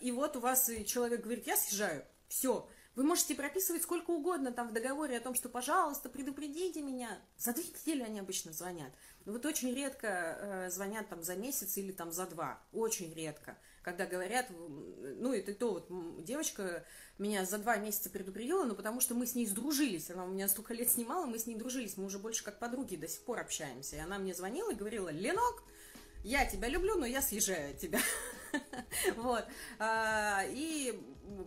И 0.00 0.10
вот 0.10 0.36
у 0.36 0.40
вас 0.40 0.70
человек 0.86 1.22
говорит, 1.22 1.46
я 1.46 1.56
съезжаю, 1.56 2.04
все, 2.28 2.68
вы 2.96 3.04
можете 3.04 3.34
прописывать 3.34 3.82
сколько 3.82 4.10
угодно 4.10 4.52
там 4.52 4.68
в 4.68 4.72
договоре 4.72 5.18
о 5.18 5.20
том, 5.20 5.34
что, 5.34 5.50
пожалуйста, 5.50 6.08
предупредите 6.08 6.80
меня. 6.80 7.18
За 7.36 7.52
две 7.52 7.64
недели 7.64 8.02
они 8.02 8.18
обычно 8.18 8.54
звонят. 8.54 8.90
Но 9.26 9.32
вот 9.32 9.44
очень 9.44 9.74
редко 9.74 10.08
э, 10.08 10.70
звонят 10.70 11.06
там 11.10 11.22
за 11.22 11.36
месяц 11.36 11.76
или 11.76 11.92
там 11.92 12.10
за 12.10 12.26
два. 12.26 12.58
Очень 12.72 13.12
редко. 13.12 13.58
Когда 13.82 14.06
говорят, 14.06 14.46
ну 14.50 15.32
это 15.34 15.54
то 15.54 15.74
вот 15.74 16.24
девочка 16.24 16.84
меня 17.18 17.44
за 17.44 17.58
два 17.58 17.76
месяца 17.76 18.08
предупредила, 18.08 18.64
но 18.64 18.74
потому 18.74 19.00
что 19.00 19.14
мы 19.14 19.26
с 19.26 19.34
ней 19.34 19.46
сдружились. 19.46 20.10
Она 20.10 20.24
у 20.24 20.28
меня 20.28 20.48
столько 20.48 20.72
лет 20.72 20.90
снимала, 20.90 21.26
мы 21.26 21.38
с 21.38 21.46
ней 21.46 21.54
дружились. 21.54 21.98
Мы 21.98 22.06
уже 22.06 22.18
больше 22.18 22.42
как 22.44 22.58
подруги 22.58 22.96
до 22.96 23.08
сих 23.08 23.20
пор 23.22 23.40
общаемся. 23.40 23.96
И 23.96 24.00
она 24.00 24.18
мне 24.18 24.34
звонила 24.34 24.72
и 24.72 24.74
говорила, 24.74 25.10
Ленок, 25.10 25.62
я 26.24 26.46
тебя 26.46 26.68
люблю, 26.68 26.96
но 26.96 27.04
я 27.04 27.20
съезжаю 27.20 27.72
от 27.72 27.78
тебя. 27.78 28.00
Вот. 29.16 29.44
А, 29.78 30.42
и, 30.48 31.00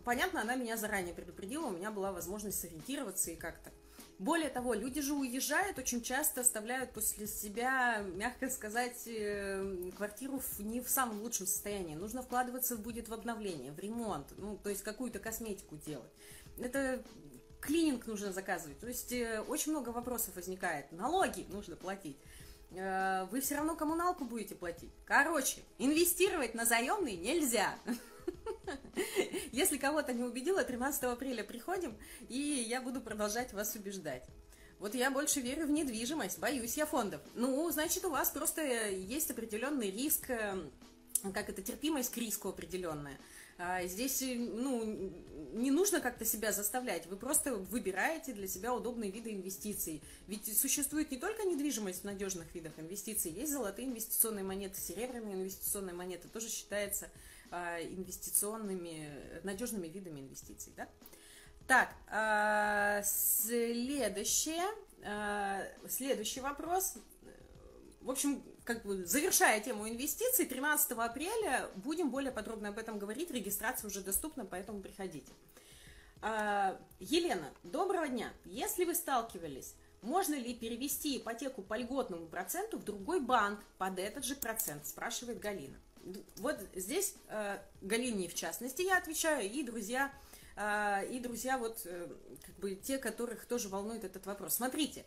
понятно, 0.06 0.42
она 0.42 0.56
меня 0.56 0.78
заранее 0.78 1.14
предупредила, 1.14 1.68
у 1.68 1.72
меня 1.72 1.92
была 1.92 2.12
возможность 2.12 2.60
сориентироваться 2.60 3.32
и 3.32 3.36
как-то. 3.36 3.72
Более 4.20 4.50
того, 4.50 4.74
люди 4.74 5.00
же 5.00 5.14
уезжают, 5.14 5.80
очень 5.80 6.02
часто 6.02 6.42
оставляют 6.42 6.92
после 6.92 7.26
себя, 7.26 8.00
мягко 8.00 8.50
сказать, 8.50 9.04
э, 9.06 9.92
квартиру 9.96 10.42
не 10.60 10.82
в 10.82 10.90
самом 10.90 11.22
лучшем 11.22 11.48
состоянии. 11.48 11.96
Нужно 11.96 12.22
вкладываться 12.22 12.76
будет 12.76 13.08
в 13.08 13.14
обновление, 13.14 13.72
в 13.72 13.80
ремонт, 13.80 14.28
ну, 14.38 14.58
то 14.62 14.70
есть 14.70 14.84
какую-то 14.84 15.20
косметику 15.20 15.78
делать. 15.78 16.12
Это 16.58 17.02
клининг 17.62 18.08
нужно 18.08 18.32
заказывать. 18.32 18.80
То 18.80 18.88
есть 18.88 19.12
э, 19.12 19.42
очень 19.42 19.72
много 19.72 19.90
вопросов 19.90 20.36
возникает. 20.36 20.92
Налоги 20.92 21.46
нужно 21.50 21.76
платить. 21.76 22.18
Э, 22.72 23.26
вы 23.32 23.42
все 23.42 23.56
равно 23.56 23.76
коммуналку 23.76 24.26
будете 24.26 24.56
платить. 24.56 24.92
Короче, 25.06 25.62
инвестировать 25.78 26.54
на 26.54 26.66
заемный 26.66 27.16
нельзя. 27.16 27.76
Если 29.52 29.78
кого-то 29.78 30.14
не 30.14 30.24
убедила, 30.24 30.64
13 30.64 31.04
апреля 31.04 31.44
приходим, 31.44 31.98
и 32.28 32.38
я 32.38 32.82
буду 32.82 33.02
продолжать 33.02 33.54
вас 33.54 33.76
убеждать. 33.76 34.26
Вот 34.80 34.96
я 34.96 35.12
больше 35.12 35.42
верю 35.42 35.66
в 35.66 35.72
недвижимость, 35.72 36.40
боюсь 36.40 36.78
я 36.78 36.86
фондов. 36.86 37.22
Ну, 37.36 37.70
значит, 37.72 38.06
у 38.06 38.12
вас 38.12 38.30
просто 38.30 38.62
есть 38.90 39.30
определенный 39.30 39.92
риск, 39.92 40.30
э, 40.30 40.56
как 41.34 41.50
это, 41.50 41.62
терпимость 41.62 42.12
к 42.12 42.18
риску 42.18 42.50
определенная. 42.50 43.18
А, 43.62 43.86
здесь, 43.86 44.22
э, 44.22 44.36
ну, 44.36 45.12
не 45.52 45.70
нужно 45.70 46.00
как-то 46.00 46.24
себя 46.24 46.54
заставлять, 46.54 47.08
вы 47.08 47.18
просто 47.18 47.56
выбираете 47.56 48.32
для 48.32 48.48
себя 48.48 48.74
удобные 48.74 49.12
виды 49.12 49.34
инвестиций. 49.34 50.02
Ведь 50.28 50.58
существует 50.58 51.12
не 51.12 51.18
только 51.18 51.44
недвижимость 51.44 52.02
в 52.02 52.04
надежных 52.06 52.56
видах 52.56 52.72
инвестиций, 52.78 53.32
есть 53.32 53.52
золотые 53.52 53.90
инвестиционные 53.90 54.46
монеты, 54.46 54.80
серебряные 54.80 55.34
инвестиционные 55.36 55.94
монеты, 55.94 56.30
тоже 56.30 56.48
считается 56.48 57.10
а, 57.52 57.82
инвестиционными, 57.82 59.12
надежными 59.44 59.88
видами 59.88 60.22
инвестиций, 60.22 60.72
да? 60.78 60.88
Так, 61.68 61.94
а, 62.08 63.04
следующее, 63.04 64.64
следующий 65.90 66.40
вопрос. 66.40 66.96
В 68.00 68.10
общем, 68.10 68.42
как 68.70 68.86
бы 68.86 69.04
завершая 69.04 69.60
тему 69.62 69.90
инвестиций, 69.90 70.46
13 70.46 70.92
апреля 70.92 71.72
будем 71.78 72.12
более 72.12 72.32
подробно 72.32 72.70
об 72.70 72.78
этом 72.78 73.00
говорить. 73.00 73.32
Регистрация 73.32 73.88
уже 73.88 74.02
доступна, 74.02 74.46
поэтому 74.46 74.80
приходите. 74.80 75.32
А, 76.22 76.80
Елена, 77.00 77.50
доброго 77.64 78.08
дня. 78.08 78.32
Если 78.46 78.86
вы 78.86 78.94
сталкивались, 78.94 79.74
можно 80.04 80.36
ли 80.36 80.54
перевести 80.54 81.18
ипотеку 81.18 81.64
по 81.64 81.76
льготному 81.80 82.28
проценту 82.28 82.78
в 82.78 82.84
другой 82.84 83.22
банк 83.22 83.60
под 83.80 83.98
этот 83.98 84.24
же 84.24 84.36
процент, 84.36 84.86
спрашивает 84.86 85.40
Галина. 85.40 85.80
Вот 86.38 86.60
здесь 86.76 87.16
э, 87.30 87.58
Галине 87.82 88.28
в 88.28 88.36
частности 88.36 88.84
я 88.84 89.00
отвечаю, 89.00 89.50
и 89.50 89.64
друзья, 89.64 90.14
э, 90.56 91.08
и 91.10 91.20
друзья 91.20 91.58
вот 91.58 91.82
э, 91.86 92.08
как 92.46 92.56
бы 92.60 92.76
те, 92.76 93.00
которых 93.00 93.46
тоже 93.46 93.68
волнует 93.68 94.04
этот 94.04 94.28
вопрос. 94.28 94.54
Смотрите, 94.54 95.06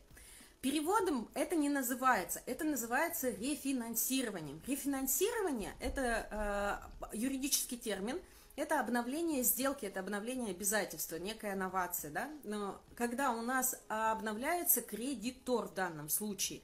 Переводом 0.62 1.28
это 1.34 1.56
не 1.56 1.68
называется, 1.68 2.40
это 2.46 2.64
называется 2.64 3.30
рефинансированием. 3.30 4.62
Рефинансирование– 4.64 5.74
это 5.80 6.88
э, 7.12 7.16
юридический 7.16 7.76
термин, 7.76 8.20
это 8.54 8.78
обновление 8.78 9.42
сделки, 9.42 9.86
это 9.86 9.98
обновление 9.98 10.50
обязательства, 10.54 11.16
некая 11.16 11.56
новация, 11.56 12.12
да? 12.12 12.30
Но 12.44 12.80
когда 12.94 13.32
у 13.32 13.42
нас 13.42 13.74
обновляется 13.88 14.82
кредитор 14.82 15.66
в 15.66 15.74
данном 15.74 16.08
случае, 16.08 16.62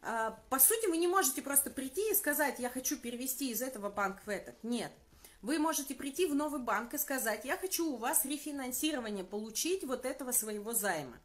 э, 0.00 0.30
по 0.48 0.58
сути, 0.58 0.86
вы 0.86 0.96
не 0.96 1.06
можете 1.06 1.42
просто 1.42 1.68
прийти 1.68 2.12
и 2.12 2.14
сказать, 2.14 2.58
я 2.58 2.70
хочу 2.70 2.96
перевести 2.96 3.50
из 3.50 3.60
этого 3.60 3.90
банка 3.90 4.22
в 4.24 4.30
этот. 4.30 4.54
Нет. 4.64 4.92
Вы 5.42 5.58
можете 5.58 5.94
прийти 5.94 6.24
в 6.24 6.34
новый 6.34 6.62
банк 6.62 6.94
и 6.94 6.98
сказать, 6.98 7.44
я 7.44 7.58
хочу 7.58 7.92
у 7.92 7.96
вас 7.98 8.24
рефинансирование 8.24 9.24
получить 9.24 9.84
вот 9.84 10.06
этого 10.06 10.32
своего 10.32 10.72
займа. 10.72 11.18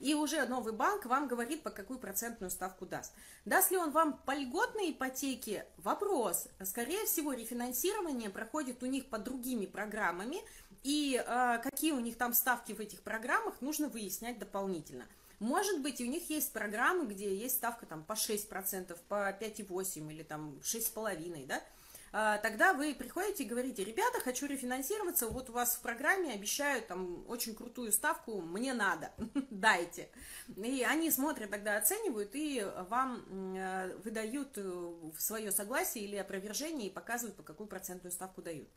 И 0.00 0.14
уже 0.14 0.44
новый 0.46 0.72
банк 0.72 1.06
вам 1.06 1.26
говорит, 1.26 1.62
по 1.62 1.70
какую 1.70 1.98
процентную 1.98 2.50
ставку 2.50 2.86
даст. 2.86 3.12
Даст 3.44 3.70
ли 3.70 3.76
он 3.76 3.90
вам 3.90 4.18
по 4.24 4.34
льготной 4.34 4.92
ипотеке? 4.92 5.66
Вопрос. 5.78 6.46
Скорее 6.64 7.04
всего, 7.06 7.32
рефинансирование 7.32 8.30
проходит 8.30 8.82
у 8.82 8.86
них 8.86 9.06
под 9.06 9.24
другими 9.24 9.66
программами, 9.66 10.38
и 10.84 11.22
э, 11.24 11.58
какие 11.62 11.92
у 11.92 12.00
них 12.00 12.16
там 12.16 12.32
ставки 12.32 12.72
в 12.72 12.80
этих 12.80 13.02
программах, 13.02 13.60
нужно 13.60 13.88
выяснять 13.88 14.38
дополнительно. 14.38 15.04
Может 15.40 15.82
быть, 15.82 16.00
у 16.00 16.04
них 16.04 16.30
есть 16.30 16.52
программы, 16.52 17.06
где 17.06 17.34
есть 17.34 17.56
ставка 17.56 17.86
там 17.86 18.02
по 18.02 18.12
6%, 18.12 18.96
по 19.08 19.30
5,8% 19.30 20.12
или 20.12 20.22
там 20.22 20.58
6,5%, 20.62 21.46
да? 21.46 21.62
А, 22.12 22.38
тогда 22.38 22.72
вы 22.72 22.94
приходите 22.94 23.44
и 23.44 23.46
говорите, 23.46 23.84
ребята, 23.84 24.20
хочу 24.20 24.46
рефинансироваться, 24.46 25.28
вот 25.28 25.50
у 25.50 25.52
вас 25.52 25.76
в 25.76 25.82
программе 25.82 26.32
обещают 26.32 26.86
там 26.86 27.28
очень 27.28 27.54
крутую 27.54 27.92
ставку, 27.92 28.40
мне 28.40 28.72
надо, 28.72 29.12
дайте. 29.50 30.08
И 30.56 30.82
они 30.82 31.10
смотрят, 31.10 31.50
тогда 31.50 31.76
оценивают 31.76 32.30
и 32.34 32.66
вам 32.88 33.56
э, 33.56 33.94
выдают 34.04 34.52
э, 34.56 34.92
свое 35.18 35.52
согласие 35.52 36.04
или 36.04 36.16
опровержение 36.16 36.88
и 36.88 36.92
показывают, 36.92 37.36
по 37.36 37.42
какую 37.42 37.66
процентную 37.66 38.12
ставку 38.12 38.40
дают. 38.40 38.68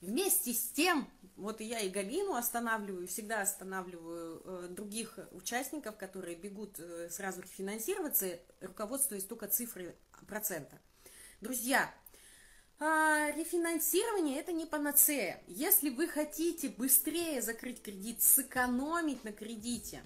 Вместе 0.00 0.52
с 0.52 0.68
тем, 0.70 1.10
вот 1.36 1.60
я 1.60 1.80
и 1.80 1.88
Галину 1.88 2.34
останавливаю, 2.34 3.08
всегда 3.08 3.40
останавливаю 3.40 4.42
э, 4.44 4.68
других 4.68 5.18
участников, 5.32 5.96
которые 5.96 6.36
бегут 6.36 6.78
сразу 7.10 7.40
рефинансироваться, 7.40 8.38
руководствуясь 8.60 9.24
только 9.24 9.48
цифрой 9.48 9.96
процента. 10.28 10.78
Друзья, 11.40 11.92
а, 12.78 13.30
рефинансирование 13.30 14.38
это 14.38 14.52
не 14.52 14.66
панацея. 14.66 15.42
Если 15.46 15.88
вы 15.88 16.08
хотите 16.08 16.68
быстрее 16.68 17.40
закрыть 17.40 17.82
кредит, 17.82 18.22
сэкономить 18.22 19.24
на 19.24 19.32
кредите, 19.32 20.02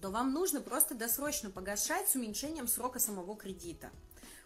то 0.00 0.10
вам 0.10 0.32
нужно 0.32 0.60
просто 0.60 0.94
досрочно 0.94 1.50
погашать 1.50 2.08
с 2.08 2.14
уменьшением 2.14 2.68
срока 2.68 3.00
самого 3.00 3.36
кредита. 3.36 3.90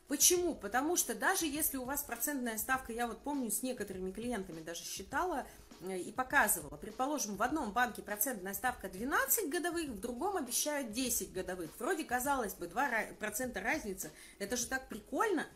Почему? 0.09 0.55
Потому 0.55 0.97
что 0.97 1.15
даже 1.15 1.47
если 1.47 1.79
у 1.79 1.85
вас 1.85 2.03
процентная 2.03 2.59
ставка, 2.59 2.93
я 2.93 3.07
вот 3.07 3.23
помню 3.23 3.51
с 3.51 3.63
некоторыми 3.63 4.11
клиентами 4.11 4.61
даже 4.61 4.85
считала 4.85 5.47
э, 5.81 5.99
и 5.99 6.13
показывала, 6.13 6.77
предположим, 6.77 7.37
в 7.37 7.43
одном 7.43 7.73
банке 7.73 8.03
процентная 8.03 8.53
ставка 8.53 8.89
12 8.89 9.49
годовых, 9.49 9.89
в 9.89 10.01
другом 10.01 10.37
обещают 10.37 10.93
10 10.93 11.33
годовых. 11.33 11.71
Вроде 11.79 12.05
казалось 12.05 12.55
бы 12.55 12.67
2% 12.67 13.63
разницы, 13.63 14.11
это 14.39 14.57
же 14.57 14.67
так 14.67 14.89
прикольно. 14.89 15.47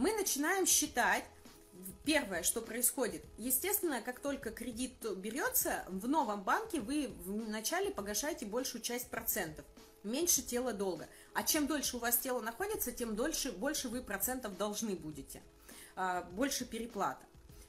Мы 0.00 0.14
начинаем 0.14 0.64
считать, 0.64 1.24
первое, 2.06 2.42
что 2.42 2.62
происходит, 2.62 3.22
естественно, 3.36 4.00
как 4.00 4.20
только 4.20 4.50
кредит 4.50 4.94
берется, 5.16 5.84
в 5.88 6.08
новом 6.08 6.42
банке 6.42 6.80
вы 6.80 7.12
вначале 7.26 7.90
погашаете 7.90 8.46
большую 8.46 8.80
часть 8.80 9.10
процентов 9.10 9.66
меньше 10.02 10.40
тела 10.40 10.72
долга. 10.72 11.06
А 11.34 11.42
чем 11.42 11.66
дольше 11.66 11.98
у 11.98 12.00
вас 12.00 12.16
тело 12.16 12.40
находится, 12.40 12.92
тем 12.92 13.14
дольше, 13.14 13.52
больше 13.52 13.90
вы 13.90 14.00
процентов 14.00 14.56
должны 14.56 14.96
будете, 14.96 15.42
а, 15.96 16.22
больше 16.32 16.64
переплата. 16.64 17.20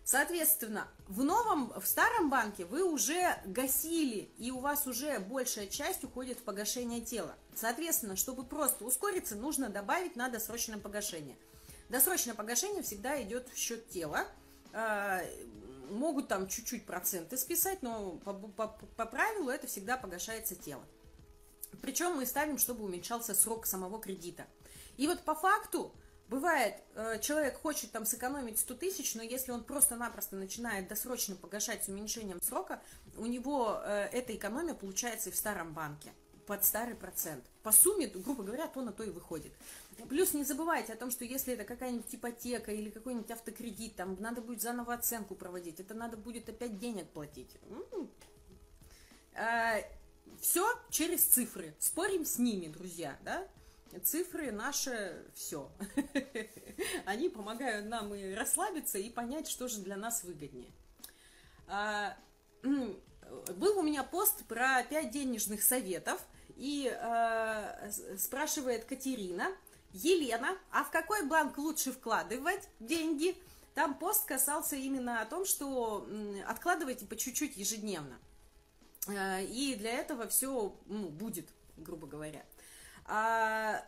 Соответственно, 0.06 0.88
в 1.10 1.26
новом, 1.26 1.78
в 1.78 1.86
старом 1.86 2.30
банке 2.30 2.64
вы 2.64 2.84
уже 2.84 3.42
гасили, 3.44 4.30
и 4.38 4.52
у 4.52 4.60
вас 4.60 4.88
уже 4.88 5.20
большая 5.20 5.68
часть 5.68 6.06
уходит 6.06 6.40
в 6.40 6.44
погашение 6.44 7.02
тела. 7.02 7.36
Соответственно, 7.56 8.16
чтобы 8.16 8.46
просто 8.46 8.86
ускориться, 8.86 9.36
нужно 9.36 9.68
добавить 9.68 10.16
на 10.16 10.30
досрочное 10.30 10.78
погашение. 10.78 11.36
Досрочное 11.92 12.36
погашение 12.36 12.82
всегда 12.84 13.22
идет 13.22 13.50
в 13.50 13.58
счет 13.58 13.90
тела. 13.90 14.26
А, 14.72 15.22
могут 15.90 16.30
там 16.30 16.48
чуть-чуть 16.48 16.86
проценты 16.86 17.36
списать, 17.36 17.82
но 17.82 18.14
по, 18.24 18.34
по, 18.34 18.68
по 18.96 19.06
правилу 19.06 19.50
это 19.50 19.68
всегда 19.68 19.98
погашается 19.98 20.56
тело. 20.56 20.84
Причем 21.82 22.14
мы 22.14 22.26
ставим, 22.26 22.58
чтобы 22.58 22.86
уменьшался 22.86 23.36
срок 23.36 23.66
самого 23.66 24.00
кредита. 24.00 24.48
И 24.96 25.06
вот 25.06 25.20
по 25.24 25.36
факту 25.36 25.94
бывает, 26.30 26.76
э, 26.96 27.20
человек 27.20 27.60
хочет 27.62 27.92
там 27.92 28.06
сэкономить 28.06 28.60
100 28.60 28.74
тысяч, 28.76 29.14
но 29.16 29.22
если 29.22 29.52
он 29.52 29.66
просто-напросто 29.66 30.38
начинает 30.38 30.88
досрочно 30.88 31.36
погашать 31.36 31.84
с 31.84 31.90
уменьшением 31.90 32.42
срока, 32.42 32.82
у 33.18 33.26
него 33.26 33.82
э, 33.84 34.08
эта 34.14 34.34
экономия 34.34 34.76
получается 34.76 35.28
и 35.28 35.34
в 35.34 35.36
старом 35.36 35.74
банке 35.74 36.14
под 36.52 36.66
старый 36.66 36.96
процент. 36.96 37.44
По 37.64 37.72
сумме, 37.72 38.08
грубо 38.08 38.44
говоря, 38.44 38.68
то 38.68 38.82
на 38.82 38.92
то 38.92 39.04
и 39.04 39.10
выходит. 39.10 39.54
Плюс 40.10 40.34
не 40.34 40.44
забывайте 40.44 40.94
о 40.94 40.96
том, 40.96 41.12
что 41.12 41.26
если 41.26 41.54
это 41.54 41.64
какая-нибудь 41.64 42.14
ипотека 42.14 42.72
или 42.72 42.90
какой-нибудь 42.90 43.32
автокредит, 43.32 43.96
там 43.96 44.16
надо 44.20 44.42
будет 44.42 44.62
заново 44.62 44.94
оценку 44.94 45.36
проводить, 45.36 45.80
это 45.80 45.94
надо 45.94 46.18
будет 46.18 46.50
опять 46.50 46.80
денег 46.80 47.10
платить. 47.10 47.58
Все 50.40 50.68
через 50.90 51.24
цифры. 51.24 51.76
Спорим 51.80 52.26
с 52.26 52.38
ними, 52.40 52.68
друзья, 52.68 53.18
да? 53.24 53.48
Цифры 54.04 54.52
наши 54.52 55.26
все. 55.36 55.70
Они 57.06 57.30
помогают 57.30 57.88
нам 57.88 58.14
и 58.16 58.34
расслабиться, 58.34 58.98
и 58.98 59.10
понять, 59.10 59.48
что 59.48 59.68
же 59.68 59.82
для 59.82 59.98
нас 59.98 60.24
выгоднее. 60.24 60.72
А, 61.68 62.18
был 62.64 63.78
у 63.78 63.84
меня 63.84 64.04
пост 64.04 64.46
про 64.46 64.84
5 64.84 65.12
денежных 65.12 65.62
советов, 65.62 66.26
и 66.56 66.88
а, 66.88 67.92
спрашивает 68.18 68.86
Катерина, 68.86 69.48
Елена, 69.94 70.58
а 70.72 70.84
в 70.84 70.92
какой 70.92 71.26
банк 71.26 71.58
лучше 71.58 71.92
вкладывать 71.92 72.68
деньги? 72.80 73.36
Там 73.74 73.98
пост 73.98 74.26
касался 74.26 74.76
именно 74.76 75.22
о 75.22 75.26
том, 75.26 75.46
что 75.46 76.08
откладывайте 76.48 77.06
по 77.06 77.16
чуть-чуть 77.16 77.56
ежедневно. 77.56 78.20
Э, 79.08 79.44
и 79.44 79.76
для 79.76 79.92
этого 79.92 80.28
все 80.28 80.76
ну, 80.88 81.10
будет, 81.10 81.50
грубо 81.78 82.08
говоря. 82.08 82.44
А, 83.06 83.84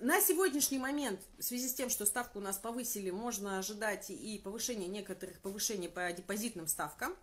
на 0.00 0.20
сегодняшний 0.20 0.78
момент, 0.78 1.20
в 1.38 1.42
связи 1.42 1.68
с 1.68 1.74
тем, 1.74 1.90
что 1.90 2.06
ставку 2.06 2.38
у 2.38 2.42
нас 2.42 2.56
повысили, 2.58 3.10
можно 3.10 3.58
ожидать 3.58 4.10
и 4.10 4.40
повышение 4.42 4.88
некоторых 4.88 5.40
повышений 5.40 5.88
по 5.88 6.10
депозитным 6.12 6.66
ставкам. 6.66 7.16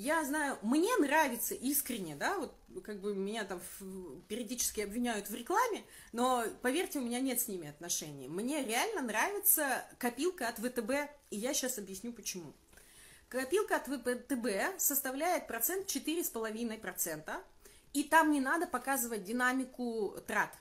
Я 0.00 0.22
знаю, 0.24 0.56
мне 0.62 0.96
нравится 0.98 1.56
искренне, 1.56 2.14
да, 2.14 2.38
вот 2.38 2.54
как 2.84 3.00
бы 3.00 3.16
меня 3.16 3.42
там 3.42 3.60
периодически 4.28 4.80
обвиняют 4.80 5.28
в 5.28 5.34
рекламе, 5.34 5.82
но 6.12 6.44
поверьте, 6.62 7.00
у 7.00 7.02
меня 7.02 7.18
нет 7.18 7.40
с 7.40 7.48
ними 7.48 7.68
отношений. 7.68 8.28
Мне 8.28 8.62
реально 8.62 9.02
нравится 9.02 9.84
копилка 9.98 10.46
от 10.46 10.58
ВТБ, 10.58 11.10
и 11.30 11.36
я 11.36 11.52
сейчас 11.52 11.78
объясню 11.78 12.12
почему. 12.12 12.54
Копилка 13.28 13.74
от 13.74 13.88
ВТБ 13.88 14.78
составляет 14.80 15.48
процент 15.48 15.88
4,5%, 15.88 17.32
и 17.92 18.04
там 18.04 18.30
не 18.30 18.40
надо 18.40 18.68
показывать 18.68 19.24
динамику 19.24 20.14
трат. 20.28 20.56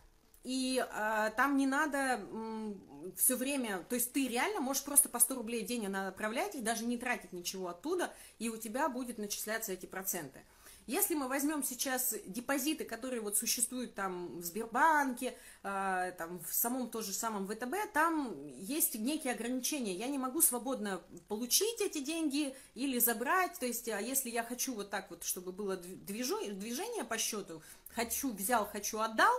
И 0.48 0.82
э, 0.82 1.32
там 1.36 1.58
не 1.58 1.68
надо 1.68 2.22
э, 2.22 2.74
все 3.18 3.36
время, 3.36 3.84
то 3.90 3.96
есть 3.96 4.14
ты 4.14 4.30
реально 4.30 4.62
можешь 4.62 4.82
просто 4.82 5.10
по 5.10 5.20
100 5.20 5.36
рублей 5.36 5.66
в 5.66 5.68
день 5.68 5.86
направлять 5.90 6.56
и 6.56 6.62
даже 6.62 6.86
не 6.86 6.98
тратить 6.98 7.34
ничего 7.34 7.68
оттуда, 7.68 8.14
и 8.40 8.48
у 8.48 8.56
тебя 8.56 8.88
будет 8.88 9.18
начисляться 9.18 9.74
эти 9.74 9.86
проценты. 9.86 10.40
Если 10.86 11.16
мы 11.16 11.28
возьмем 11.28 11.64
сейчас 11.64 12.16
депозиты, 12.26 12.86
которые 12.86 13.20
вот 13.20 13.36
существуют 13.36 13.94
там 13.94 14.40
в 14.40 14.46
Сбербанке, 14.46 15.38
э, 15.64 16.14
там 16.18 16.40
в 16.40 16.54
самом 16.54 16.90
то 16.90 17.02
же 17.02 17.12
самом 17.12 17.46
ВТБ, 17.46 17.92
там 17.92 18.34
есть 18.56 18.96
некие 18.96 19.34
ограничения. 19.34 19.96
Я 19.96 20.08
не 20.08 20.18
могу 20.18 20.42
свободно 20.42 21.02
получить 21.28 21.82
эти 21.82 21.98
деньги 21.98 22.56
или 22.74 23.00
забрать. 23.00 23.60
То 23.60 23.66
есть, 23.66 23.90
а 23.90 24.00
если 24.00 24.30
я 24.30 24.46
хочу 24.46 24.76
вот 24.76 24.90
так 24.90 25.10
вот, 25.10 25.26
чтобы 25.26 25.52
было 25.52 25.76
движение 25.76 27.04
по 27.04 27.18
счету, 27.18 27.62
хочу 27.90 28.32
взял, 28.32 28.66
хочу 28.66 29.00
отдал, 29.00 29.34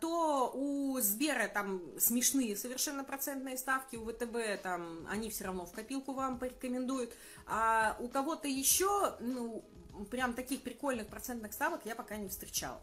то 0.00 0.50
у 0.54 0.98
Сбера 1.00 1.48
там 1.48 1.80
смешные 1.98 2.56
совершенно 2.56 3.04
процентные 3.04 3.56
ставки, 3.56 3.96
у 3.96 4.04
ВТБ 4.04 4.62
там 4.62 5.06
они 5.08 5.30
все 5.30 5.44
равно 5.44 5.66
в 5.66 5.72
копилку 5.72 6.12
вам 6.12 6.38
порекомендуют, 6.38 7.12
а 7.46 7.96
у 8.00 8.08
кого-то 8.08 8.48
еще, 8.48 9.14
ну, 9.20 9.64
прям 10.10 10.34
таких 10.34 10.62
прикольных 10.62 11.06
процентных 11.06 11.52
ставок 11.52 11.82
я 11.84 11.94
пока 11.94 12.16
не 12.16 12.28
встречала. 12.28 12.80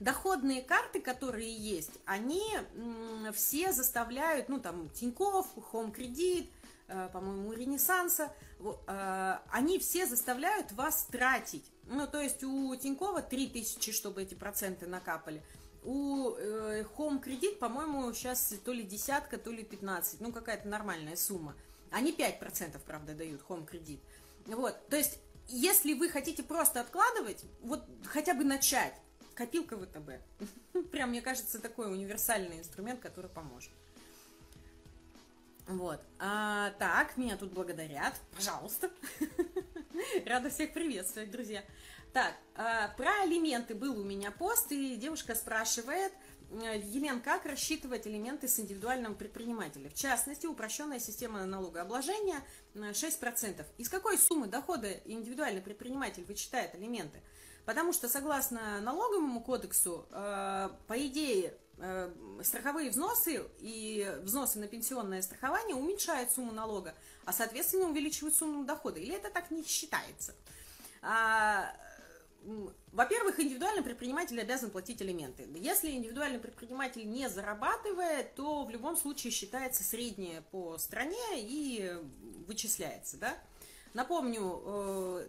Доходные 0.00 0.62
карты, 0.62 1.00
которые 1.00 1.54
есть, 1.54 1.92
они 2.06 2.42
все 3.34 3.70
заставляют, 3.70 4.48
ну 4.48 4.58
там 4.58 4.88
Тинькофф, 4.88 5.46
Home 5.72 5.92
Кредит, 5.92 6.50
э, 6.88 7.10
по-моему, 7.12 7.52
Ренессанса, 7.52 8.32
э, 8.58 9.38
они 9.50 9.78
все 9.78 10.06
заставляют 10.06 10.72
вас 10.72 11.04
тратить. 11.04 11.64
Ну, 11.84 12.06
то 12.06 12.18
есть 12.18 12.42
у 12.44 12.74
Тинькова 12.76 13.20
3000, 13.20 13.92
чтобы 13.92 14.22
эти 14.22 14.34
проценты 14.34 14.86
накапали. 14.86 15.42
У 15.82 16.34
э, 16.36 16.84
Home 16.96 17.20
Кредит, 17.20 17.58
по-моему, 17.58 18.12
сейчас 18.12 18.54
то 18.64 18.72
ли 18.72 18.82
десятка, 18.82 19.38
то 19.38 19.50
ли 19.50 19.64
15, 19.64 20.20
ну 20.20 20.32
какая-то 20.32 20.68
нормальная 20.68 21.16
сумма. 21.16 21.54
Они 21.90 22.12
5%, 22.12 22.78
правда, 22.86 23.14
дают 23.14 23.42
Home 23.48 23.66
Кредит. 23.66 24.00
Вот, 24.46 24.76
то 24.88 24.96
есть 24.96 25.18
если 25.48 25.94
вы 25.94 26.08
хотите 26.08 26.42
просто 26.42 26.80
откладывать, 26.80 27.44
вот 27.62 27.84
хотя 28.04 28.34
бы 28.34 28.44
начать, 28.44 28.94
копилка 29.34 29.76
ВТБ. 29.76 30.90
Прям, 30.92 31.10
мне 31.10 31.22
кажется, 31.22 31.58
такой 31.60 31.92
универсальный 31.92 32.58
инструмент, 32.58 33.00
который 33.00 33.30
поможет. 33.30 33.70
Вот. 35.66 36.00
А, 36.18 36.70
так, 36.78 37.16
меня 37.16 37.36
тут 37.36 37.52
благодарят. 37.52 38.14
Пожалуйста. 38.34 38.90
Рада 40.26 40.50
всех 40.50 40.72
приветствовать, 40.72 41.30
друзья. 41.30 41.64
Так, 42.12 42.34
а, 42.56 42.88
про 42.96 43.22
алименты 43.22 43.74
был 43.74 43.98
у 43.98 44.02
меня 44.02 44.30
пост, 44.32 44.72
и 44.72 44.96
девушка 44.96 45.34
спрашивает, 45.34 46.12
Елен, 46.50 47.20
как 47.20 47.46
рассчитывать 47.46 48.08
элементы 48.08 48.48
с 48.48 48.58
индивидуальным 48.58 49.14
предпринимателем? 49.14 49.88
В 49.90 49.94
частности, 49.94 50.46
упрощенная 50.46 50.98
система 50.98 51.44
налогообложения 51.46 52.42
6%. 52.74 53.64
Из 53.78 53.88
какой 53.88 54.18
суммы 54.18 54.48
дохода 54.48 54.90
индивидуальный 55.04 55.60
предприниматель 55.60 56.24
вычитает 56.24 56.74
алименты? 56.74 57.20
Потому 57.66 57.92
что, 57.92 58.08
согласно 58.08 58.80
налоговому 58.80 59.40
кодексу, 59.42 60.06
э, 60.10 60.70
по 60.88 61.06
идее, 61.06 61.54
э, 61.78 62.12
страховые 62.42 62.90
взносы 62.90 63.44
и 63.60 64.12
взносы 64.22 64.58
на 64.58 64.66
пенсионное 64.66 65.22
страхование 65.22 65.76
уменьшают 65.76 66.32
сумму 66.32 66.50
налога, 66.50 66.96
а, 67.26 67.32
соответственно, 67.32 67.88
увеличивают 67.88 68.34
сумму 68.34 68.64
дохода. 68.64 68.98
Или 68.98 69.14
это 69.14 69.30
так 69.30 69.52
не 69.52 69.62
считается? 69.62 70.34
Во-первых, 72.92 73.38
индивидуальный 73.38 73.82
предприниматель 73.82 74.40
обязан 74.40 74.70
платить 74.70 75.00
алименты. 75.02 75.46
Если 75.56 75.90
индивидуальный 75.90 76.38
предприниматель 76.38 77.08
не 77.08 77.28
зарабатывает, 77.28 78.34
то 78.34 78.64
в 78.64 78.70
любом 78.70 78.96
случае 78.96 79.30
считается 79.30 79.84
среднее 79.84 80.42
по 80.50 80.78
стране 80.78 81.18
и 81.36 81.94
вычисляется, 82.46 83.16
да? 83.18 83.34
Напомню, 83.92 84.40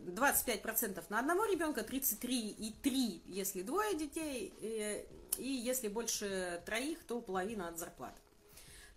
25% 0.05 0.99
э, 0.99 1.03
на 1.09 1.19
одного 1.19 1.45
ребенка, 1.45 1.81
33,3, 1.81 3.21
если 3.25 3.63
двое 3.63 3.95
детей, 3.95 4.53
э, 4.61 5.03
и 5.37 5.49
если 5.49 5.87
больше 5.87 6.61
троих, 6.65 7.03
то 7.03 7.21
половина 7.21 7.69
от 7.69 7.79
зарплаты. 7.79 8.19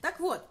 Так 0.03 0.21
вот, 0.21 0.45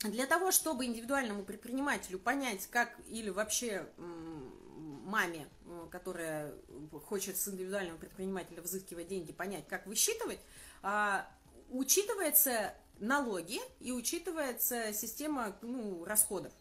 для 0.00 0.26
того, 0.26 0.50
чтобы 0.50 0.86
индивидуальному 0.86 1.44
предпринимателю 1.44 2.18
понять, 2.18 2.66
как 2.68 2.96
или 3.08 3.28
вообще 3.28 3.86
маме, 3.98 5.46
которая 5.88 6.54
хочет 7.06 7.36
с 7.36 7.48
индивидуального 7.48 7.96
предпринимателя 7.96 8.62
взыскивать 8.62 9.08
деньги, 9.08 9.32
понять, 9.32 9.66
как 9.68 9.86
высчитывать, 9.86 10.40
а, 10.82 11.28
учитывается 11.70 12.74
налоги 12.98 13.60
и 13.80 13.92
учитывается 13.92 14.92
система 14.92 15.56
ну, 15.62 16.04
расходов. 16.04 16.52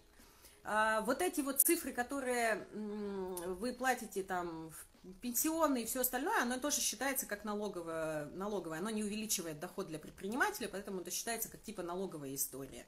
А, 0.63 1.01
вот 1.01 1.21
эти 1.21 1.41
вот 1.41 1.61
цифры, 1.61 1.91
которые 1.91 2.67
вы 2.73 3.73
платите 3.73 4.23
там 4.23 4.71
в 5.03 5.13
пенсионные 5.21 5.83
и 5.83 5.87
все 5.87 6.01
остальное, 6.01 6.41
оно 6.41 6.57
тоже 6.59 6.81
считается 6.81 7.25
как 7.25 7.43
налоговое, 7.43 8.25
налоговое. 8.27 8.79
Оно 8.79 8.89
не 8.89 9.03
увеличивает 9.03 9.59
доход 9.59 9.87
для 9.87 9.99
предпринимателя, 9.99 10.69
поэтому 10.71 11.01
это 11.01 11.11
считается 11.11 11.49
как 11.49 11.61
типа 11.61 11.81
налоговая 11.83 12.35
история. 12.35 12.85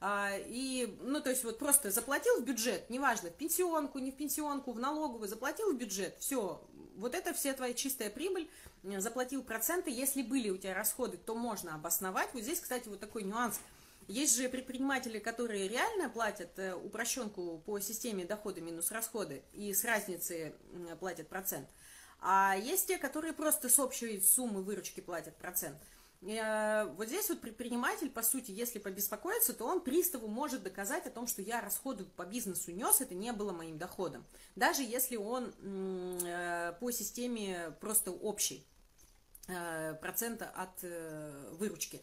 А, 0.00 0.30
и, 0.36 0.96
ну, 1.02 1.20
то 1.20 1.30
есть 1.30 1.44
вот 1.44 1.58
просто 1.58 1.90
заплатил 1.90 2.40
в 2.40 2.44
бюджет, 2.44 2.88
неважно, 2.88 3.30
в 3.30 3.34
пенсионку, 3.34 3.98
не 3.98 4.12
в 4.12 4.16
пенсионку, 4.16 4.72
в 4.72 4.78
налоговую, 4.78 5.28
заплатил 5.28 5.72
в 5.72 5.76
бюджет, 5.76 6.14
все, 6.20 6.62
вот 6.96 7.14
это 7.14 7.34
все 7.34 7.52
твоя 7.52 7.74
чистая 7.74 8.08
прибыль, 8.08 8.48
заплатил 8.98 9.42
проценты, 9.42 9.90
если 9.90 10.22
были 10.22 10.50
у 10.50 10.56
тебя 10.56 10.74
расходы, 10.74 11.16
то 11.16 11.34
можно 11.34 11.74
обосновать. 11.74 12.28
Вот 12.32 12.42
здесь, 12.42 12.60
кстати, 12.60 12.88
вот 12.88 13.00
такой 13.00 13.24
нюанс– 13.24 13.58
есть 14.08 14.36
же 14.38 14.48
предприниматели, 14.48 15.18
которые 15.18 15.68
реально 15.68 16.08
платят 16.08 16.58
э, 16.58 16.74
упрощенку 16.74 17.62
по 17.66 17.78
системе 17.78 18.24
доходы 18.24 18.62
минус 18.62 18.90
расходы 18.90 19.42
и 19.52 19.74
с 19.74 19.84
разницы 19.84 20.54
платят 20.98 21.28
процент. 21.28 21.68
А 22.20 22.56
есть 22.56 22.88
те, 22.88 22.96
которые 22.96 23.34
просто 23.34 23.68
с 23.68 23.78
общей 23.78 24.18
суммы 24.20 24.62
выручки 24.62 25.00
платят 25.00 25.36
процент. 25.36 25.76
Э, 26.22 26.86
вот 26.96 27.08
здесь 27.08 27.28
вот 27.28 27.40
предприниматель, 27.40 28.10
по 28.10 28.22
сути, 28.22 28.50
если 28.50 28.78
побеспокоиться, 28.78 29.52
то 29.52 29.64
он 29.66 29.80
приставу 29.80 30.26
может 30.28 30.62
доказать 30.62 31.06
о 31.06 31.10
том, 31.10 31.26
что 31.26 31.42
я 31.42 31.60
расходы 31.60 32.04
по 32.04 32.24
бизнесу 32.24 32.72
нес, 32.72 33.00
это 33.00 33.14
не 33.14 33.32
было 33.32 33.52
моим 33.52 33.78
доходом. 33.78 34.24
Даже 34.56 34.82
если 34.82 35.16
он 35.16 35.52
э, 35.62 36.74
по 36.80 36.90
системе 36.90 37.76
просто 37.80 38.10
общий 38.10 38.66
процента 40.02 40.50
от 40.50 40.82
выручки. 41.58 42.02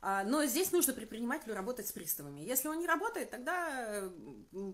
А, 0.00 0.22
но 0.22 0.44
здесь 0.44 0.70
нужно 0.70 0.92
предпринимателю 0.92 1.54
работать 1.54 1.88
с 1.88 1.92
приставами. 1.92 2.40
Если 2.40 2.68
он 2.68 2.78
не 2.78 2.86
работает, 2.86 3.30
тогда 3.30 4.08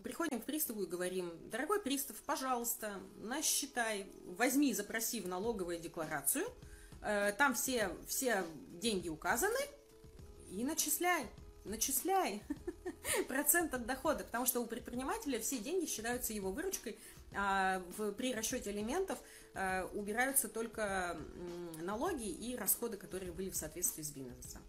приходим 0.02 0.40
к 0.40 0.44
приставу 0.44 0.82
и 0.82 0.86
говорим, 0.86 1.32
дорогой 1.48 1.80
пристав, 1.80 2.16
пожалуйста, 2.24 3.00
насчитай, 3.16 4.06
возьми, 4.26 4.74
запроси 4.74 5.22
в 5.22 5.28
налоговую 5.28 5.78
декларацию, 5.78 6.44
э, 6.44 6.73
там 7.38 7.54
все, 7.54 7.90
все 8.06 8.44
деньги 8.80 9.08
указаны, 9.08 9.58
и 10.50 10.64
начисляй, 10.64 11.26
начисляй 11.64 12.42
процент 13.28 13.74
от 13.74 13.86
дохода, 13.86 14.24
потому 14.24 14.46
что 14.46 14.60
у 14.60 14.66
предпринимателя 14.66 15.40
все 15.40 15.58
деньги 15.58 15.86
считаются 15.86 16.32
его 16.32 16.52
выручкой, 16.52 16.98
а 17.36 17.82
в, 17.96 18.12
при 18.12 18.32
расчете 18.32 18.70
элементов 18.70 19.18
э, 19.54 19.84
убираются 19.94 20.48
только 20.48 21.18
налоги 21.82 22.28
и 22.28 22.56
расходы, 22.56 22.96
которые 22.96 23.32
были 23.32 23.50
в 23.50 23.56
соответствии 23.56 24.02
с 24.02 24.10
бизнесом. 24.10 24.62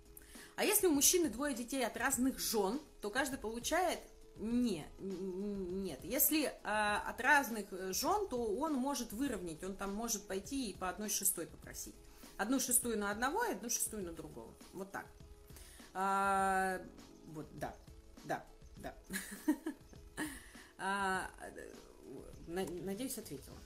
А 0.55 0.63
если 0.63 0.87
у 0.87 0.91
мужчины 0.91 1.29
двое 1.29 1.53
детей 1.53 1.85
от 1.85 1.97
разных 1.97 2.39
жен, 2.39 2.81
то 3.01 3.09
каждый 3.09 3.37
получает 3.37 3.99
не, 4.37 4.85
нет. 4.99 5.99
Если 6.03 6.53
а, 6.63 7.03
от 7.07 7.21
разных 7.21 7.65
жен, 7.93 8.27
то 8.27 8.37
он 8.37 8.73
может 8.73 9.13
выровнять, 9.13 9.63
он 9.63 9.75
там 9.75 9.93
может 9.93 10.27
пойти 10.27 10.71
и 10.71 10.73
по 10.73 10.89
одной 10.89 11.09
шестой 11.09 11.45
попросить. 11.47 11.95
Одну 12.37 12.59
шестую 12.59 12.97
на 12.97 13.11
одного 13.11 13.43
и 13.45 13.51
одну 13.51 13.69
шестую 13.69 14.03
на 14.03 14.11
другого. 14.11 14.53
Вот 14.73 14.91
так. 14.91 15.05
А, 15.93 16.81
вот, 17.27 17.47
да, 17.53 17.73
да, 18.25 18.45
да. 18.77 18.93
а, 20.77 21.29
надеюсь, 22.47 23.17
ответила. 23.17 23.57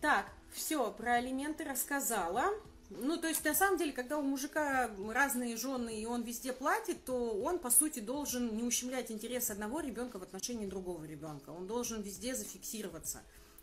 Так, 0.00 0.26
все, 0.52 0.90
про 0.90 1.14
алименты 1.14 1.64
рассказала. 1.64 2.50
Ну, 2.90 3.16
то 3.16 3.28
есть, 3.28 3.44
на 3.44 3.54
самом 3.54 3.78
деле, 3.78 3.92
когда 3.92 4.18
у 4.18 4.22
мужика 4.22 4.90
разные 5.08 5.56
жены, 5.56 6.00
и 6.00 6.04
он 6.04 6.22
везде 6.22 6.52
платит, 6.52 7.04
то 7.04 7.40
он, 7.40 7.58
по 7.58 7.70
сути, 7.70 8.00
должен 8.00 8.54
не 8.56 8.64
ущемлять 8.64 9.10
интерес 9.10 9.50
одного 9.50 9.80
ребенка 9.80 10.18
в 10.18 10.22
отношении 10.22 10.66
другого 10.66 11.04
ребенка. 11.04 11.50
Он 11.50 11.66
должен 11.66 12.02
везде 12.02 12.34
зафиксироваться. 12.34 13.22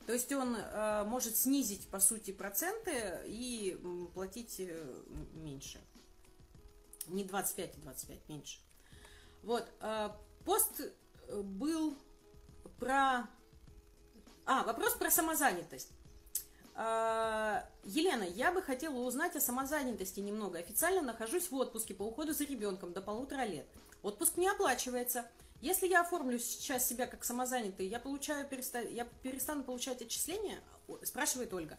То 0.09 0.13
есть 0.13 0.33
он 0.33 0.55
э, 0.55 1.03
может 1.03 1.37
снизить, 1.37 1.87
по 1.87 1.99
сути, 1.99 2.31
проценты 2.31 3.21
и 3.27 3.79
платить 4.15 4.55
э, 4.57 5.03
меньше. 5.35 5.79
Не 7.05 7.23
25, 7.23 7.75
а 7.75 7.81
25, 7.81 8.17
меньше. 8.27 8.57
Вот. 9.43 9.69
Э, 9.81 10.09
пост 10.45 10.81
был 11.31 11.95
про... 12.79 13.29
А, 14.47 14.63
вопрос 14.63 14.95
про 14.95 15.11
самозанятость. 15.11 15.91
А, 16.73 17.69
Елена, 17.83 18.23
я 18.23 18.51
бы 18.51 18.63
хотела 18.63 18.95
узнать 18.95 19.35
о 19.35 19.39
самозанятости 19.39 20.21
немного. 20.21 20.57
Официально 20.57 21.03
нахожусь 21.03 21.51
в 21.51 21.55
отпуске 21.55 21.93
по 21.93 22.01
уходу 22.01 22.33
за 22.33 22.45
ребенком 22.45 22.93
до 22.93 23.03
полутора 23.03 23.45
лет. 23.45 23.67
Отпуск 24.01 24.37
не 24.37 24.49
оплачивается. 24.49 25.29
Если 25.61 25.87
я 25.87 26.01
оформлю 26.01 26.39
сейчас 26.39 26.87
себя 26.87 27.05
как 27.05 27.23
самозанятый, 27.23 27.87
я, 27.87 27.99
получаю, 27.99 28.47
переста... 28.47 28.81
я 28.81 29.05
перестану 29.23 29.63
получать 29.63 30.01
отчисления? 30.01 30.59
Спрашивает 31.03 31.53
Ольга. 31.53 31.77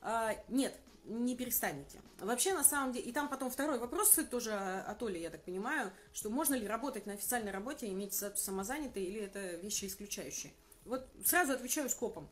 А, 0.00 0.36
нет, 0.48 0.74
не 1.04 1.36
перестанете. 1.36 2.00
Вообще, 2.20 2.54
на 2.54 2.64
самом 2.64 2.92
деле, 2.92 3.06
и 3.06 3.12
там 3.12 3.28
потом 3.28 3.50
второй 3.50 3.78
вопрос 3.78 4.18
тоже 4.30 4.52
от 4.52 5.02
Оли, 5.02 5.18
я 5.18 5.30
так 5.30 5.44
понимаю, 5.44 5.92
что 6.12 6.30
можно 6.30 6.54
ли 6.54 6.66
работать 6.66 7.06
на 7.06 7.14
официальной 7.14 7.50
работе, 7.50 7.88
иметь 7.88 8.14
статус 8.14 8.42
самозанятый, 8.42 9.04
или 9.04 9.20
это 9.20 9.56
вещи 9.56 9.86
исключающие. 9.86 10.52
Вот 10.84 11.08
сразу 11.24 11.52
отвечаю 11.52 11.90
скопом 11.90 12.30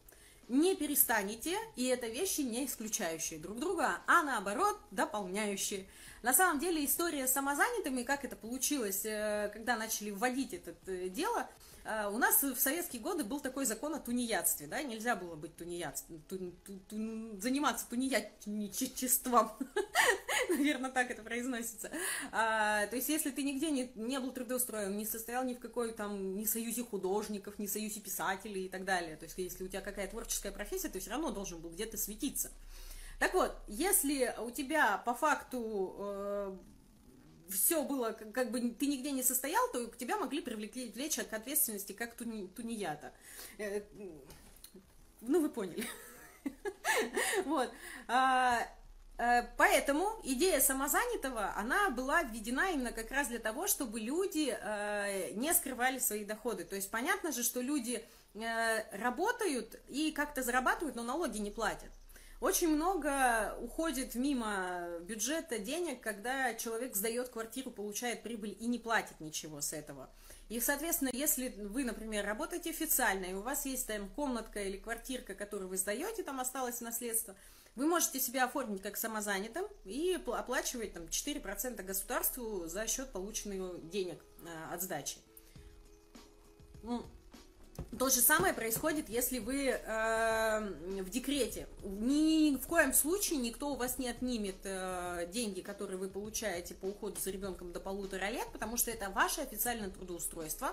не 0.48 0.76
перестанете, 0.76 1.56
и 1.74 1.86
это 1.86 2.06
вещи 2.06 2.42
не 2.42 2.66
исключающие 2.66 3.38
друг 3.38 3.58
друга, 3.58 3.98
а 4.06 4.22
наоборот 4.22 4.78
дополняющие. 4.90 5.86
На 6.26 6.34
самом 6.34 6.58
деле 6.58 6.84
история 6.84 7.28
с 7.28 7.32
самозанятыми, 7.34 8.02
как 8.02 8.24
это 8.24 8.34
получилось, 8.34 9.04
э, 9.04 9.48
когда 9.52 9.76
начали 9.76 10.10
вводить 10.10 10.54
это 10.54 10.74
э, 10.88 11.08
дело, 11.08 11.48
э, 11.84 12.08
у 12.08 12.18
нас 12.18 12.42
в 12.42 12.58
советские 12.58 13.00
годы 13.00 13.22
был 13.22 13.38
такой 13.38 13.64
закон 13.64 13.94
о 13.94 14.00
тунеядстве, 14.00 14.66
да, 14.66 14.82
нельзя 14.82 15.14
было 15.14 15.36
быть 15.36 15.54
тунеядством, 15.54 16.20
ту, 16.28 16.50
ту, 16.64 16.80
ту, 16.88 17.40
заниматься 17.40 17.86
тунеядничеством, 17.88 19.52
наверное, 20.48 20.90
так 20.90 21.12
это 21.12 21.22
произносится. 21.22 21.92
А, 22.32 22.88
то 22.88 22.96
есть, 22.96 23.08
если 23.08 23.30
ты 23.30 23.44
нигде 23.44 23.70
не, 23.70 23.92
не 23.94 24.18
был 24.18 24.32
трудоустроен, 24.32 24.96
не 24.96 25.06
состоял 25.06 25.44
ни 25.44 25.54
в 25.54 25.60
какой 25.60 25.92
там, 25.92 26.36
ни 26.36 26.44
союзе 26.44 26.82
художников, 26.82 27.60
ни 27.60 27.68
союзе 27.68 28.00
писателей 28.00 28.66
и 28.66 28.68
так 28.68 28.84
далее, 28.84 29.16
то 29.16 29.26
есть, 29.26 29.38
если 29.38 29.62
у 29.62 29.68
тебя 29.68 29.80
какая 29.80 30.08
творческая 30.08 30.50
профессия, 30.50 30.88
ты 30.88 30.98
все 30.98 31.10
равно 31.10 31.30
должен 31.30 31.60
был 31.60 31.70
где-то 31.70 31.96
светиться. 31.96 32.50
Так 33.18 33.34
вот, 33.34 33.56
если 33.66 34.34
у 34.38 34.50
тебя 34.50 34.98
по 34.98 35.14
факту 35.14 35.94
э, 35.98 36.56
все 37.50 37.82
было, 37.82 38.12
как, 38.12 38.32
как 38.32 38.50
бы 38.50 38.60
ты 38.70 38.86
нигде 38.86 39.10
не 39.12 39.22
состоял, 39.22 39.66
то 39.72 39.86
к 39.88 39.96
тебя 39.96 40.18
могли 40.18 40.40
привлечь 40.40 41.16
к 41.16 41.32
ответственности 41.32 41.92
как 41.92 42.14
туни, 42.14 42.46
тунеята. 42.48 43.12
Э, 43.58 43.82
ну, 45.20 45.40
вы 45.40 45.48
поняли. 45.48 45.86
Вот. 47.44 47.70
А, 48.06 48.66
Э, 49.18 49.44
поэтому 49.56 50.20
идея 50.24 50.60
самозанятого, 50.60 51.54
она 51.56 51.90
была 51.90 52.22
введена 52.22 52.72
именно 52.72 52.92
как 52.92 53.10
раз 53.10 53.28
для 53.28 53.38
того, 53.38 53.66
чтобы 53.66 54.00
люди 54.00 54.56
э, 54.58 55.30
не 55.32 55.52
скрывали 55.54 55.98
свои 55.98 56.24
доходы. 56.24 56.64
То 56.64 56.76
есть 56.76 56.90
понятно 56.90 57.32
же, 57.32 57.42
что 57.42 57.60
люди 57.60 58.04
э, 58.34 58.96
работают 58.96 59.80
и 59.88 60.12
как-то 60.12 60.42
зарабатывают, 60.42 60.96
но 60.96 61.02
налоги 61.02 61.38
не 61.38 61.50
платят. 61.50 61.90
Очень 62.40 62.68
много 62.68 63.56
уходит 63.60 64.14
мимо 64.14 64.88
бюджета 65.00 65.58
денег, 65.58 66.02
когда 66.02 66.54
человек 66.54 66.94
сдает 66.94 67.30
квартиру, 67.30 67.70
получает 67.70 68.22
прибыль 68.22 68.56
и 68.58 68.66
не 68.66 68.78
платит 68.78 69.20
ничего 69.20 69.60
с 69.60 69.72
этого. 69.72 70.10
И, 70.48 70.60
соответственно, 70.60 71.10
если 71.12 71.48
вы, 71.48 71.84
например, 71.84 72.24
работаете 72.24 72.70
официально, 72.70 73.24
и 73.24 73.32
у 73.32 73.40
вас 73.40 73.64
есть 73.66 73.86
там 73.86 74.08
комнатка 74.10 74.62
или 74.62 74.76
квартирка, 74.76 75.34
которую 75.34 75.68
вы 75.68 75.76
сдаете, 75.76 76.22
там 76.22 76.40
осталось 76.40 76.80
наследство– 76.80 77.34
вы 77.76 77.86
можете 77.86 78.20
себя 78.20 78.46
оформить 78.46 78.80
как 78.82 78.96
самозанятым 78.96 79.66
и 79.84 80.18
оплачивать 80.26 80.94
там 80.94 81.04
4% 81.04 81.82
государству 81.82 82.66
за 82.66 82.86
счет 82.86 83.12
полученных 83.12 83.88
денег 83.90 84.24
э, 84.44 84.74
от 84.74 84.82
сдачи. 84.82 85.18
То 87.98 88.08
же 88.08 88.20
самое 88.20 88.54
происходит, 88.54 89.08
если 89.08 89.38
вы 89.38 89.68
э, 89.68 91.02
в 91.02 91.10
декрете. 91.10 91.66
Ни 91.82 92.56
в 92.56 92.66
коем 92.66 92.92
случае 92.92 93.38
никто 93.38 93.72
у 93.72 93.76
вас 93.76 93.98
не 93.98 94.08
отнимет 94.08 94.56
э, 94.64 95.28
деньги, 95.32 95.60
которые 95.60 95.98
вы 95.98 96.08
получаете 96.08 96.74
по 96.74 96.86
уходу 96.86 97.20
за 97.20 97.30
ребенком 97.30 97.72
до 97.72 97.80
полутора 97.80 98.30
лет, 98.30 98.46
потому 98.52 98.76
что 98.76 98.90
это 98.90 99.10
ваше 99.10 99.40
официальное 99.40 99.90
трудоустройство. 99.90 100.70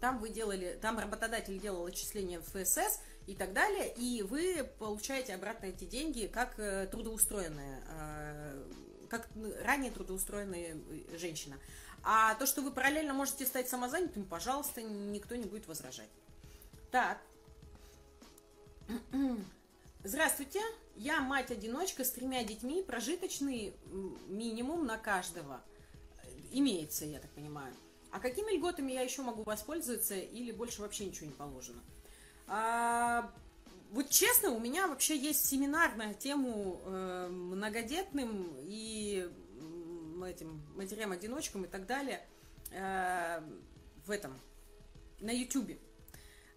Там 0.00 0.18
вы 0.18 0.28
делали, 0.28 0.78
там 0.80 0.98
работодатель 0.98 1.58
делал 1.58 1.86
отчисления 1.86 2.40
в 2.40 2.44
ФСС, 2.44 3.00
и 3.26 3.34
так 3.34 3.52
далее, 3.52 3.92
и 3.96 4.22
вы 4.22 4.68
получаете 4.78 5.34
обратно 5.34 5.66
эти 5.66 5.84
деньги 5.84 6.30
как 6.32 6.58
э, 6.58 6.86
трудоустроенная, 6.86 7.82
э, 7.88 8.64
как 9.08 9.28
ранее 9.64 9.90
трудоустроенная 9.90 10.76
э, 10.76 11.18
женщина. 11.18 11.56
А 12.04 12.36
то, 12.36 12.46
что 12.46 12.62
вы 12.62 12.70
параллельно 12.70 13.14
можете 13.14 13.44
стать 13.44 13.68
самозанятым, 13.68 14.24
пожалуйста, 14.24 14.80
никто 14.80 15.34
не 15.34 15.46
будет 15.46 15.66
возражать. 15.66 16.08
Так. 16.90 17.18
Здравствуйте, 20.04 20.60
я 20.94 21.20
мать-одиночка 21.20 22.04
с 22.04 22.12
тремя 22.12 22.44
детьми, 22.44 22.82
прожиточный 22.82 23.74
минимум 24.28 24.86
на 24.86 24.98
каждого 24.98 25.60
имеется, 26.52 27.04
я 27.04 27.18
так 27.18 27.30
понимаю. 27.32 27.74
А 28.12 28.20
какими 28.20 28.56
льготами 28.56 28.92
я 28.92 29.02
еще 29.02 29.22
могу 29.22 29.42
воспользоваться 29.42 30.14
или 30.14 30.52
больше 30.52 30.80
вообще 30.80 31.06
ничего 31.06 31.26
не 31.26 31.32
положено? 31.32 31.82
А, 32.46 33.32
вот 33.90 34.08
честно, 34.08 34.50
у 34.50 34.60
меня 34.60 34.86
вообще 34.86 35.18
есть 35.18 35.44
семинар 35.44 35.94
на 35.96 36.14
тему 36.14 36.80
э, 36.84 37.28
многодетным 37.28 38.54
и 38.60 39.28
этим 40.24 40.62
матерям-одиночкам 40.76 41.64
и 41.64 41.68
так 41.68 41.86
далее 41.86 42.26
э, 42.70 43.40
в 44.06 44.10
этом, 44.10 44.38
на 45.20 45.30
ютюбе. 45.30 45.78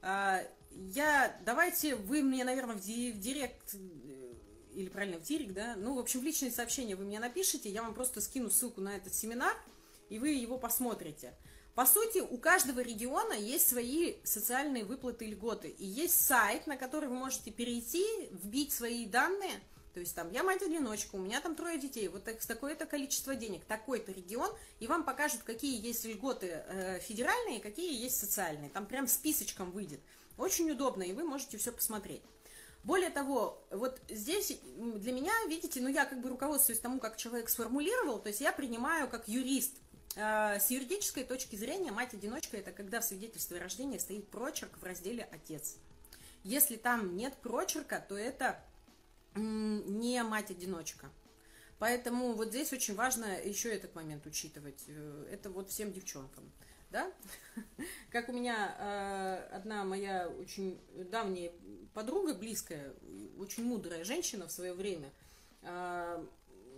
Э, 0.02 0.46
я, 0.72 1.38
давайте, 1.46 1.96
вы 1.96 2.22
мне, 2.22 2.44
наверное, 2.44 2.76
в 2.76 2.82
директ, 2.82 3.74
э, 3.74 4.34
или 4.74 4.90
правильно, 4.90 5.20
в 5.20 5.24
директ, 5.24 5.54
да, 5.54 5.76
ну, 5.76 5.96
в 5.96 6.00
общем, 6.00 6.22
в 6.22 6.24
личные 6.24 6.52
сообщения 6.52 6.96
вы 6.96 7.06
мне 7.06 7.20
напишите, 7.20 7.70
я 7.70 7.84
вам 7.84 7.94
просто 7.94 8.22
скину 8.22 8.50
ссылку 8.50 8.82
на 8.82 8.96
этот 8.96 9.14
семинар, 9.14 9.56
и 10.10 10.20
вы 10.20 10.30
его 10.30 10.58
посмотрите. 10.58 11.34
По 11.76 11.86
сути, 11.86 12.20
у 12.20 12.38
каждого 12.38 12.82
региона 12.82 13.34
есть 13.34 13.70
свои 13.70 14.16
социальные 14.26 14.84
выплаты 14.84 15.26
и 15.26 15.32
льготы. 15.32 15.70
И 15.70 15.86
есть 15.86 16.26
сайт, 16.26 16.68
на 16.68 16.76
который 16.76 17.08
вы 17.08 17.16
можете 17.16 17.52
перейти, 17.52 18.06
вбить 18.32 18.74
свои 18.74 19.06
данные. 19.06 19.62
То 19.94 20.00
есть 20.00 20.16
там, 20.16 20.32
я 20.32 20.44
мать-одиночка, 20.44 21.16
у 21.16 21.20
меня 21.20 21.42
там 21.42 21.56
трое 21.56 21.80
детей, 21.80 22.08
вот 22.08 22.24
так, 22.24 22.40
такое-то 22.46 22.86
количество 22.86 23.36
денег, 23.36 23.66
такой-то 23.66 24.12
регион, 24.12 24.52
и 24.80 24.88
вам 24.88 25.04
покажут, 25.04 25.44
какие 25.44 25.80
есть 25.86 26.06
льготы 26.06 26.64
э, 26.68 27.00
федеральные, 27.00 27.60
какие 27.60 28.00
есть 28.00 28.20
социальные. 28.20 28.70
Там 28.70 28.86
прям 28.86 29.08
списочком 29.08 29.72
выйдет. 29.72 30.00
Очень 30.38 30.72
удобно, 30.72 31.04
и 31.04 31.14
вы 31.14 31.24
можете 31.24 31.58
все 31.58 31.72
посмотреть. 31.72 32.22
Более 32.84 33.10
того, 33.10 33.62
вот 33.72 34.00
здесь 34.08 34.58
для 34.78 35.12
меня, 35.12 35.34
видите, 35.48 35.82
ну 35.82 35.90
я 35.90 36.06
как 36.06 36.22
бы 36.22 36.30
руководствуюсь 36.30 36.80
тому, 36.80 37.00
как 37.00 37.18
человек 37.18 37.50
сформулировал, 37.50 38.20
то 38.20 38.30
есть 38.30 38.40
я 38.40 38.54
принимаю 38.54 39.10
как 39.10 39.28
юрист 39.28 39.74
Э, 40.16 40.60
с 40.60 40.70
юридической 40.72 41.24
точки 41.24 41.56
зрения 41.56 41.92
мать-одиночка 41.92 42.58
это 42.58 42.72
когда 42.72 43.00
в 43.00 43.06
свидетельстве 43.06 43.60
о 43.60 43.64
рождении 43.64 43.98
стоит 43.98 44.28
прочерк 44.30 44.78
в 44.78 44.84
разделе 44.84 45.28
«отец». 45.32 45.78
Если 46.44 46.78
там 46.78 47.16
нет 47.16 47.36
прочерка, 47.36 48.04
то 48.08 48.18
это 48.18 48.64
не 49.36 50.22
мать-одиночка. 50.24 51.10
Поэтому 51.80 52.34
вот 52.34 52.50
здесь 52.50 52.74
очень 52.74 52.96
важно 52.96 53.26
еще 53.42 53.74
этот 53.74 53.96
момент 53.96 54.26
учитывать. 54.26 54.84
Э, 54.88 55.28
это 55.32 55.50
вот 55.50 55.70
всем 55.70 55.94
девчонкам. 55.94 56.52
Да? 56.92 57.12
Как 58.12 58.30
у 58.30 58.34
меня 58.34 58.76
э, 58.78 59.56
одна 59.56 59.84
моя 59.86 60.28
очень 60.28 60.80
давняя 61.10 61.52
подруга, 61.94 62.34
близкая, 62.34 62.94
очень 63.38 63.64
мудрая 63.64 64.04
женщина 64.04 64.48
в 64.48 64.52
свое 64.52 64.74
время, 64.74 65.12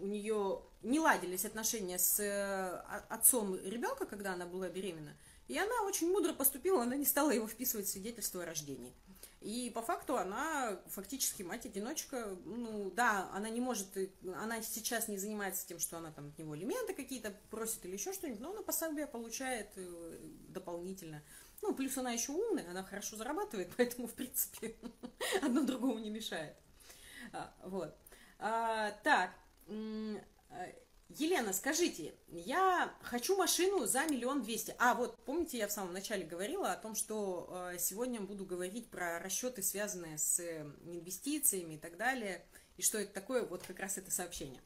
у 0.01 0.07
нее 0.07 0.63
не 0.81 0.99
ладились 0.99 1.45
отношения 1.45 1.99
с 1.99 2.19
э, 2.19 2.77
отцом 3.09 3.55
ребенка, 3.55 4.05
когда 4.05 4.33
она 4.33 4.45
была 4.45 4.67
беременна, 4.67 5.15
и 5.51 5.57
она 5.57 5.83
очень 5.83 6.11
мудро 6.11 6.33
поступила, 6.33 6.83
она 6.83 6.95
не 6.95 7.05
стала 7.05 7.31
его 7.31 7.47
вписывать 7.47 7.85
в 7.85 7.89
свидетельство 7.89 8.43
о 8.43 8.45
рождении. 8.45 8.93
И 9.41 9.71
по 9.73 9.81
факту 9.81 10.17
она 10.17 10.79
фактически 10.87 11.43
мать-одиночка, 11.43 12.37
ну 12.45 12.91
да, 12.91 13.29
она 13.33 13.49
не 13.49 13.59
может, 13.59 13.87
она 14.35 14.61
сейчас 14.61 15.07
не 15.07 15.17
занимается 15.17 15.67
тем, 15.67 15.79
что 15.79 15.97
она 15.97 16.11
там 16.11 16.27
от 16.27 16.37
него 16.37 16.55
элементы 16.55 16.93
какие-то 16.93 17.35
просит 17.49 17.83
или 17.85 17.93
еще 17.93 18.13
что-нибудь, 18.13 18.39
но 18.39 18.51
она 18.51 18.61
пособие 18.61 19.07
получает 19.07 19.69
э, 19.75 20.19
дополнительно. 20.49 21.23
Ну, 21.61 21.73
плюс 21.73 21.97
она 21.97 22.11
еще 22.11 22.31
умная, 22.31 22.69
она 22.69 22.83
хорошо 22.83 23.15
зарабатывает, 23.15 23.71
поэтому, 23.77 24.07
в 24.07 24.13
принципе, 24.13 24.75
одно 25.41 25.63
другому 25.63 25.99
не 25.99 26.09
мешает. 26.11 26.55
А, 27.33 27.53
вот. 27.63 27.95
А, 28.39 28.91
так, 29.03 29.31
Э, 30.51 30.73
Елена, 31.17 31.51
скажите, 31.51 32.13
я 32.27 32.93
хочу 33.01 33.35
машину 33.35 33.85
за 33.85 34.05
миллион 34.05 34.41
двести. 34.43 34.75
А, 34.79 34.93
вот, 34.93 35.17
помните, 35.25 35.57
я 35.57 35.67
в 35.67 35.71
самом 35.71 35.93
начале 35.93 36.25
говорила 36.25 36.71
о 36.71 36.77
том, 36.77 36.95
что 36.95 37.49
э, 37.73 37.77
сегодня 37.79 38.21
буду 38.21 38.45
говорить 38.45 38.89
про 38.89 39.19
расчеты, 39.19 39.61
связанные 39.61 40.17
с 40.17 40.39
э, 40.39 40.65
инвестициями 40.85 41.75
и 41.75 41.77
так 41.77 41.97
далее, 41.97 42.45
и 42.77 42.81
что 42.81 42.97
это 42.97 43.11
такое, 43.13 43.43
вот 43.43 43.63
как 43.63 43.79
раз 43.79 43.97
это 43.97 44.09
сообщение. 44.11 44.61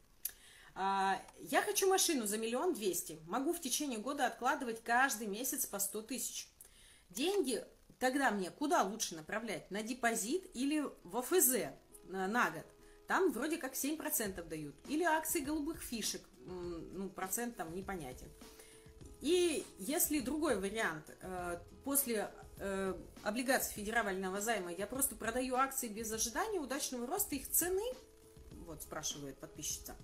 А, 0.74 1.20
я 1.40 1.62
хочу 1.62 1.88
машину 1.88 2.26
за 2.26 2.38
миллион 2.38 2.74
двести. 2.74 3.18
Могу 3.26 3.52
в 3.52 3.60
течение 3.60 3.98
года 3.98 4.26
откладывать 4.26 4.82
каждый 4.84 5.26
месяц 5.26 5.66
по 5.66 5.78
сто 5.78 6.00
тысяч. 6.02 6.48
Деньги 7.10 7.64
тогда 7.98 8.30
мне 8.30 8.50
куда 8.50 8.82
лучше 8.82 9.16
направлять? 9.16 9.70
На 9.70 9.82
депозит 9.82 10.48
или 10.54 10.84
в 11.02 11.16
ОФЗ 11.16 11.72
на 12.04 12.50
год? 12.50 12.66
Там 13.06 13.32
вроде 13.32 13.56
как 13.56 13.74
7% 13.74 14.42
дают. 14.46 14.74
Или 14.88 15.04
акции 15.04 15.40
голубых 15.40 15.80
фишек, 15.80 16.22
ну, 16.46 17.08
процент 17.08 17.56
там 17.56 17.74
непонятен. 17.74 18.28
И 19.20 19.64
если 19.78 20.20
другой 20.20 20.58
вариант, 20.60 21.04
э, 21.20 21.58
после 21.84 22.30
э, 22.58 22.94
облигаций 23.22 23.72
федерального 23.74 24.40
займа 24.40 24.72
я 24.72 24.86
просто 24.86 25.16
продаю 25.16 25.56
акции 25.56 25.88
без 25.88 26.12
ожидания 26.12 26.60
удачного 26.60 27.06
роста 27.06 27.34
их 27.34 27.50
цены, 27.50 27.84
вот 28.66 28.82
спрашивает 28.82 29.38
подписчица. 29.38 29.96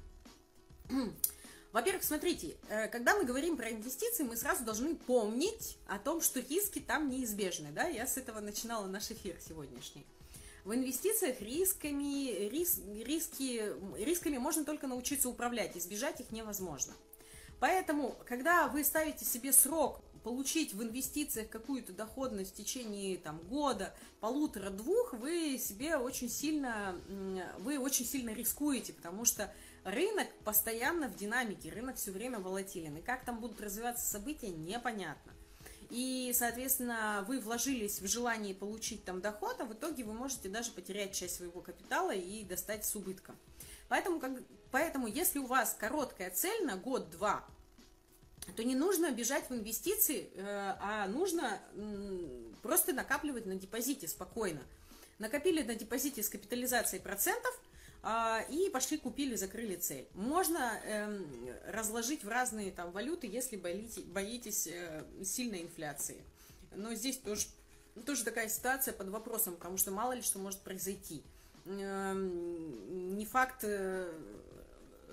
Во-первых, 1.73 2.05
смотрите, 2.05 2.57
э, 2.69 2.89
когда 2.89 3.17
мы 3.17 3.25
говорим 3.25 3.57
про 3.57 3.71
инвестиции, 3.71 4.25
мы 4.25 4.37
сразу 4.37 4.65
должны 4.65 4.95
помнить 4.95 5.79
о 5.87 5.99
том, 5.99 6.21
что 6.21 6.41
риски 6.41 6.81
там 6.81 7.09
неизбежны. 7.09 7.71
Да? 7.71 7.87
Я 7.87 8.07
с 8.07 8.17
этого 8.17 8.41
начинала 8.41 8.87
наш 8.87 9.11
эфир 9.11 9.39
сегодняшний. 9.41 10.07
В 10.65 10.75
инвестициях 10.75 11.41
рисками, 11.41 12.49
рис, 12.49 12.81
риски, 13.05 13.73
рисками 13.99 14.39
можно 14.39 14.65
только 14.65 14.87
научиться 14.87 15.29
управлять, 15.29 15.77
избежать 15.77 16.21
их 16.21 16.31
невозможно. 16.31 16.93
Поэтому, 17.59 18.17
когда 18.27 18.69
вы 18.69 18.85
ставите 18.85 19.25
себе 19.25 19.53
срок 19.53 20.01
получить 20.23 20.73
в 20.73 20.81
инвестициях 20.81 21.49
какую-то 21.49 21.93
доходность 21.93 22.53
в 22.53 22.57
течение 22.57 23.19
там, 23.19 23.39
года, 23.39 23.93
полутора-двух, 24.21 25.15
вы 25.15 25.59
себе 25.59 25.97
очень 25.97 26.29
сильно, 26.29 26.95
вы 27.59 27.79
очень 27.81 28.07
сильно 28.07 28.31
рискуете, 28.31 28.93
потому 28.93 29.25
что 29.25 29.53
рынок 29.83 30.29
постоянно 30.45 31.09
в 31.09 31.17
динамике, 31.17 31.71
рынок 31.71 31.97
все 31.97 32.13
время 32.13 32.39
волатилен. 32.39 32.99
И 32.99 33.03
как 33.03 33.25
там 33.25 33.41
будут 33.41 33.61
развиваться 33.61 34.09
события, 34.09 34.49
непонятно 34.51 35.33
и, 35.93 36.33
соответственно, 36.35 37.23
вы 37.29 37.39
вложились 37.39 38.01
в 38.01 38.07
желание 38.07 38.55
получить 38.55 39.05
там 39.05 39.21
доход, 39.21 39.61
а 39.61 39.67
в 39.67 39.75
итоге 39.75 40.05
вы 40.05 40.15
можете 40.15 40.49
даже 40.49 40.71
потерять 40.73 41.15
часть 41.15 41.37
своего 41.37 41.61
капитала 41.61 42.13
и 42.13 42.45
достать 42.45 42.87
с 42.87 42.97
убытком. 42.97 43.37
Поэтому, 43.89 44.19
как, 44.19 44.33
поэтому 44.71 45.07
если 45.07 45.39
у 45.39 45.45
вас 45.45 45.77
короткая 45.79 46.31
цель 46.31 46.65
на 46.65 46.79
год-два, 46.79 47.45
то 48.57 48.65
не 48.65 48.75
нужно 48.75 49.11
бежать 49.11 49.51
в 49.51 49.55
инвестиции, 49.55 50.31
э, 50.35 50.77
а 50.81 51.07
нужно 51.09 51.61
просто 52.63 52.95
накапливать 52.95 53.45
на 53.45 53.57
депозите 53.57 54.09
спокойно. 54.09 54.63
Накопили 55.19 55.63
на 55.63 55.75
депозите 55.75 56.23
с 56.23 56.31
капитализацией 56.31 57.03
процентов, 57.03 57.61
и 58.51 58.69
пошли 58.73 58.99
купили, 58.99 59.37
закрыли 59.37 59.77
цель. 59.77 60.09
Можно 60.15 60.81
эм, 60.85 61.49
разложить 61.69 62.25
в 62.25 62.29
разные 62.29 62.73
там 62.73 62.91
валюты, 62.91 63.29
если 63.29 63.57
боитесь, 63.57 64.67
э, 64.67 65.05
сильной 65.25 65.63
инфляции. 65.63 66.21
Но 66.75 66.95
здесь 66.95 67.19
тоже, 67.19 67.47
тоже 68.05 68.25
такая 68.25 68.49
ситуация 68.49 68.93
под 68.93 69.09
вопросом, 69.11 69.55
потому 69.55 69.77
что 69.77 69.93
мало 69.93 70.13
ли 70.15 70.23
что 70.23 70.41
может 70.41 70.61
произойти. 70.61 71.23
Эм, 71.65 73.17
не 73.17 73.25
факт, 73.25 73.61
э, 73.63 74.13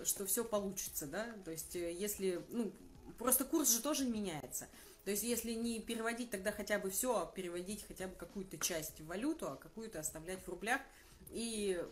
что 0.03 0.25
все 0.25 0.43
получится, 0.43 1.05
да, 1.05 1.27
то 1.45 1.51
есть 1.51 1.75
э, 1.75 1.93
если, 1.93 2.41
ну, 2.49 2.71
просто 3.19 3.45
курс 3.45 3.69
же 3.69 3.81
тоже 3.81 4.05
меняется. 4.05 4.67
То 5.05 5.11
есть, 5.11 5.23
если 5.23 5.53
не 5.53 5.79
переводить 5.79 6.29
тогда 6.29 6.51
хотя 6.51 6.79
бы 6.79 6.89
все, 6.89 7.21
а 7.21 7.25
переводить 7.25 7.85
хотя 7.87 8.07
бы 8.07 8.15
какую-то 8.15 8.57
часть 8.57 8.99
в 8.99 9.05
валюту, 9.07 9.47
а 9.47 9.55
какую-то 9.55 9.99
оставлять 9.99 10.41
в 10.41 10.49
рублях, 10.49 10.81
и 11.29 11.83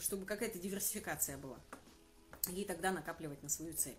чтобы 0.00 0.26
какая-то 0.26 0.58
диверсификация 0.58 1.36
была. 1.36 1.58
И 2.50 2.64
тогда 2.64 2.90
накапливать 2.90 3.42
на 3.42 3.48
свою 3.48 3.74
цель. 3.74 3.96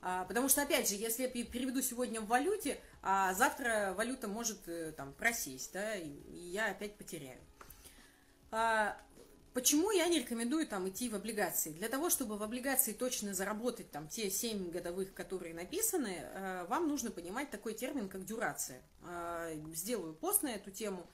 А, 0.00 0.24
потому 0.24 0.48
что, 0.48 0.62
опять 0.62 0.88
же, 0.88 0.96
если 0.96 1.22
я 1.22 1.28
переведу 1.28 1.80
сегодня 1.80 2.20
в 2.20 2.26
валюте, 2.26 2.78
а 3.02 3.32
завтра 3.34 3.94
валюта 3.96 4.28
может 4.28 4.68
э, 4.68 4.92
там 4.92 5.14
просесть, 5.14 5.72
да, 5.72 5.96
и, 5.96 6.10
я 6.30 6.70
опять 6.70 6.96
потеряю. 6.96 7.40
А, 8.50 8.98
Почему 9.54 9.92
я 9.92 10.08
не 10.08 10.18
рекомендую 10.18 10.66
там 10.66 10.88
идти 10.88 11.08
в 11.08 11.14
облигации? 11.14 11.70
Для 11.70 11.88
того, 11.88 12.10
чтобы 12.10 12.36
в 12.36 12.42
облигации 12.42 12.92
точно 12.92 13.34
заработать 13.34 13.88
там 13.92 14.08
те 14.08 14.28
7 14.28 14.72
годовых, 14.72 15.14
которые 15.14 15.54
написаны, 15.54 16.18
э, 16.18 16.66
вам 16.68 16.88
нужно 16.88 17.12
понимать 17.12 17.50
такой 17.50 17.72
термин, 17.74 18.08
как 18.08 18.24
дюрация. 18.24 18.82
Э, 19.06 19.54
сделаю 19.72 20.12
пост 20.12 20.42
на 20.42 20.48
эту 20.48 20.72
тему. 20.72 21.06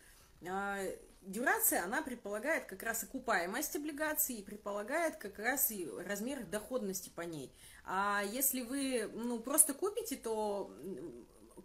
Дюрация, 1.22 1.84
она 1.84 2.02
предполагает 2.02 2.64
как 2.64 2.82
раз 2.82 3.02
окупаемость 3.02 3.76
облигаций 3.76 4.36
и 4.36 4.42
предполагает 4.42 5.16
как 5.16 5.38
раз 5.38 5.70
и 5.70 5.86
размер 5.86 6.44
доходности 6.44 7.10
по 7.10 7.20
ней. 7.20 7.52
А 7.84 8.22
если 8.32 8.62
вы 8.62 9.10
ну, 9.12 9.38
просто 9.38 9.74
купите, 9.74 10.16
то 10.16 10.74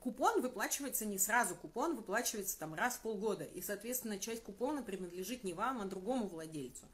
купон 0.02 0.42
выплачивается 0.42 1.06
не 1.06 1.18
сразу, 1.18 1.56
купон 1.56 1.96
выплачивается 1.96 2.60
там 2.60 2.76
раз 2.76 2.96
в 2.96 3.02
полгода, 3.02 3.44
и, 3.44 3.62
соответственно, 3.62 4.20
часть 4.20 4.44
купона 4.44 4.84
принадлежит 4.84 5.44
не 5.44 5.54
вам, 5.54 5.82
а 5.82 5.86
другому 5.86 6.28
владельцу. 6.28 6.86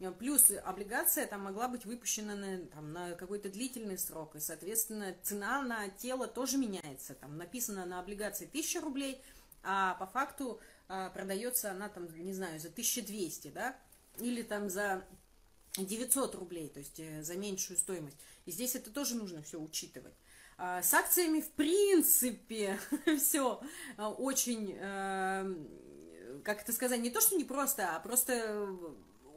Э, 0.00 0.10
плюс 0.10 0.50
облигация 0.64 1.26
там 1.26 1.42
могла 1.42 1.68
быть 1.68 1.84
выпущена 1.84 2.34
на, 2.34 2.58
там, 2.66 2.92
на 2.92 3.12
какой-то 3.12 3.50
длительный 3.50 3.98
срок, 3.98 4.36
и, 4.36 4.40
соответственно, 4.40 5.14
цена 5.22 5.62
на 5.62 5.88
тело 5.90 6.26
тоже 6.26 6.58
меняется. 6.58 7.14
Там 7.14 7.36
написано 7.36 7.86
на 7.86 8.00
облигации 8.00 8.46
1000 8.46 8.80
рублей, 8.80 9.22
а 9.62 9.94
по 9.94 10.06
факту 10.06 10.60
продается 10.86 11.70
она 11.70 11.88
там, 11.88 12.08
не 12.16 12.32
знаю, 12.32 12.60
за 12.60 12.68
1200, 12.68 13.48
да, 13.48 13.76
или 14.18 14.42
там 14.42 14.70
за 14.70 15.04
900 15.76 16.34
рублей, 16.34 16.68
то 16.68 16.78
есть 16.78 16.98
э, 17.00 17.22
за 17.22 17.36
меньшую 17.36 17.76
стоимость. 17.76 18.16
И 18.46 18.50
здесь 18.50 18.74
это 18.74 18.90
тоже 18.90 19.14
нужно 19.14 19.42
все 19.42 19.60
учитывать. 19.60 20.14
А, 20.58 20.82
с 20.82 20.94
акциями, 20.94 21.40
в 21.40 21.50
принципе, 21.50 22.78
все 23.18 23.60
а, 23.96 24.10
очень, 24.10 24.74
эм, 24.78 25.68
как 26.44 26.62
это 26.62 26.72
сказать, 26.72 27.00
не 27.00 27.10
то, 27.10 27.20
что 27.20 27.36
не 27.36 27.44
просто, 27.44 27.94
а 27.94 28.00
просто 28.00 28.68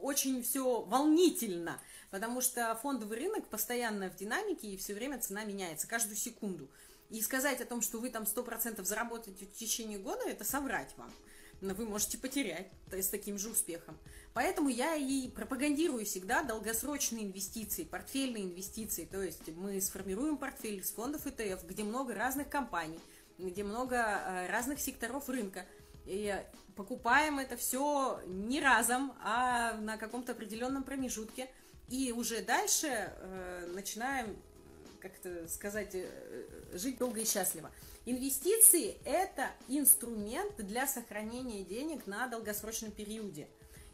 очень 0.00 0.42
все 0.42 0.80
волнительно, 0.82 1.78
потому 2.10 2.40
что 2.40 2.74
фондовый 2.76 3.18
рынок 3.18 3.48
постоянно 3.48 4.08
в 4.08 4.16
динамике 4.16 4.68
и 4.68 4.78
все 4.78 4.94
время 4.94 5.18
цена 5.18 5.44
меняется, 5.44 5.86
каждую 5.86 6.16
секунду. 6.16 6.70
И 7.10 7.20
сказать 7.20 7.60
о 7.60 7.66
том, 7.66 7.82
что 7.82 7.98
вы 7.98 8.08
там 8.08 8.22
100% 8.22 8.82
заработаете 8.84 9.44
в 9.44 9.52
течение 9.52 9.98
года, 9.98 10.22
это 10.26 10.44
соврать 10.44 10.94
вам 10.96 11.12
вы 11.60 11.86
можете 11.86 12.18
потерять 12.18 12.70
то 12.88 12.96
есть, 12.96 13.08
с 13.08 13.10
таким 13.10 13.38
же 13.38 13.50
успехом. 13.50 13.98
Поэтому 14.32 14.68
я 14.68 14.94
и 14.94 15.28
пропагандирую 15.28 16.04
всегда 16.06 16.42
долгосрочные 16.42 17.24
инвестиции, 17.24 17.84
портфельные 17.84 18.44
инвестиции. 18.44 19.04
То 19.04 19.22
есть 19.22 19.48
мы 19.56 19.80
сформируем 19.80 20.36
портфель 20.36 20.80
из 20.80 20.90
фондов 20.90 21.26
ETF, 21.26 21.66
где 21.66 21.82
много 21.82 22.14
разных 22.14 22.48
компаний, 22.48 23.00
где 23.38 23.64
много 23.64 23.96
э, 23.96 24.50
разных 24.50 24.80
секторов 24.80 25.28
рынка. 25.28 25.66
И 26.06 26.34
покупаем 26.76 27.38
это 27.38 27.56
все 27.56 28.20
не 28.26 28.60
разом, 28.60 29.12
а 29.22 29.74
на 29.74 29.96
каком-то 29.96 30.32
определенном 30.32 30.84
промежутке. 30.84 31.48
И 31.88 32.12
уже 32.12 32.40
дальше 32.42 32.86
э, 32.86 33.72
начинаем, 33.74 34.36
как 35.00 35.12
это 35.18 35.48
сказать, 35.48 35.90
э, 35.94 36.08
жить 36.72 36.98
долго 36.98 37.20
и 37.20 37.24
счастливо. 37.24 37.70
Инвестиции– 38.10 38.96
это 39.04 39.52
инструмент 39.68 40.56
для 40.56 40.88
сохранения 40.88 41.62
денег 41.62 42.08
на 42.08 42.26
долгосрочном 42.26 42.90
периоде. 42.90 43.46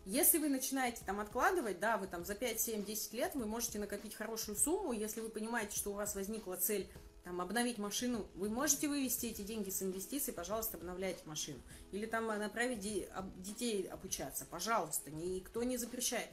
Если 0.06 0.38
вы 0.38 0.48
начинаете 0.48 1.02
там 1.04 1.20
откладывать, 1.20 1.80
да, 1.80 1.98
вы 1.98 2.06
там 2.06 2.24
за 2.24 2.34
5, 2.34 2.58
7, 2.58 2.84
10 2.86 3.12
лет 3.12 3.34
вы 3.34 3.44
можете 3.44 3.78
накопить 3.78 4.14
хорошую 4.14 4.56
сумму, 4.56 4.94
если 4.94 5.20
вы 5.20 5.28
понимаете, 5.28 5.76
что 5.76 5.90
у 5.90 5.92
вас 5.92 6.14
возникла 6.14 6.56
цель 6.56 6.88
там, 7.24 7.42
обновить 7.42 7.76
машину, 7.76 8.26
вы 8.36 8.48
можете 8.48 8.88
вывести 8.88 9.26
эти 9.26 9.42
деньги 9.42 9.68
с 9.68 9.82
инвестиций, 9.82 10.32
пожалуйста, 10.32 10.78
обновляйте 10.78 11.20
машину. 11.26 11.60
Или 11.92 12.06
там 12.06 12.26
направить 12.26 12.80
детей 12.80 13.86
обучаться, 13.86 14.46
пожалуйста, 14.46 15.10
никто 15.10 15.62
не 15.62 15.76
запрещает. 15.76 16.30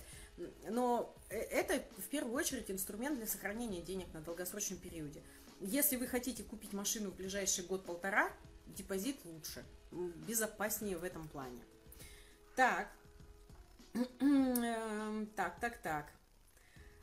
Но 0.70 1.14
э, 1.30 1.38
это 1.38 1.84
в 1.98 2.08
первую 2.08 2.34
очередь 2.34 2.72
инструмент 2.72 3.18
для 3.18 3.28
сохранения 3.28 3.82
денег 3.82 4.08
на 4.14 4.22
долгосрочном 4.22 4.80
периоде. 4.80 5.22
Если 5.66 5.96
вы 5.96 6.08
хотите 6.08 6.44
купить 6.44 6.74
машину 6.74 7.10
в 7.10 7.16
ближайший 7.16 7.64
год-полтора, 7.64 8.30
депозит 8.68 9.24
лучше, 9.24 9.64
безопаснее 9.92 10.98
в 10.98 11.06
этом 11.06 11.26
плане. 11.30 11.64
Так, 12.58 12.92
так, 15.36 15.60
так, 15.62 15.78
так. 15.82 16.12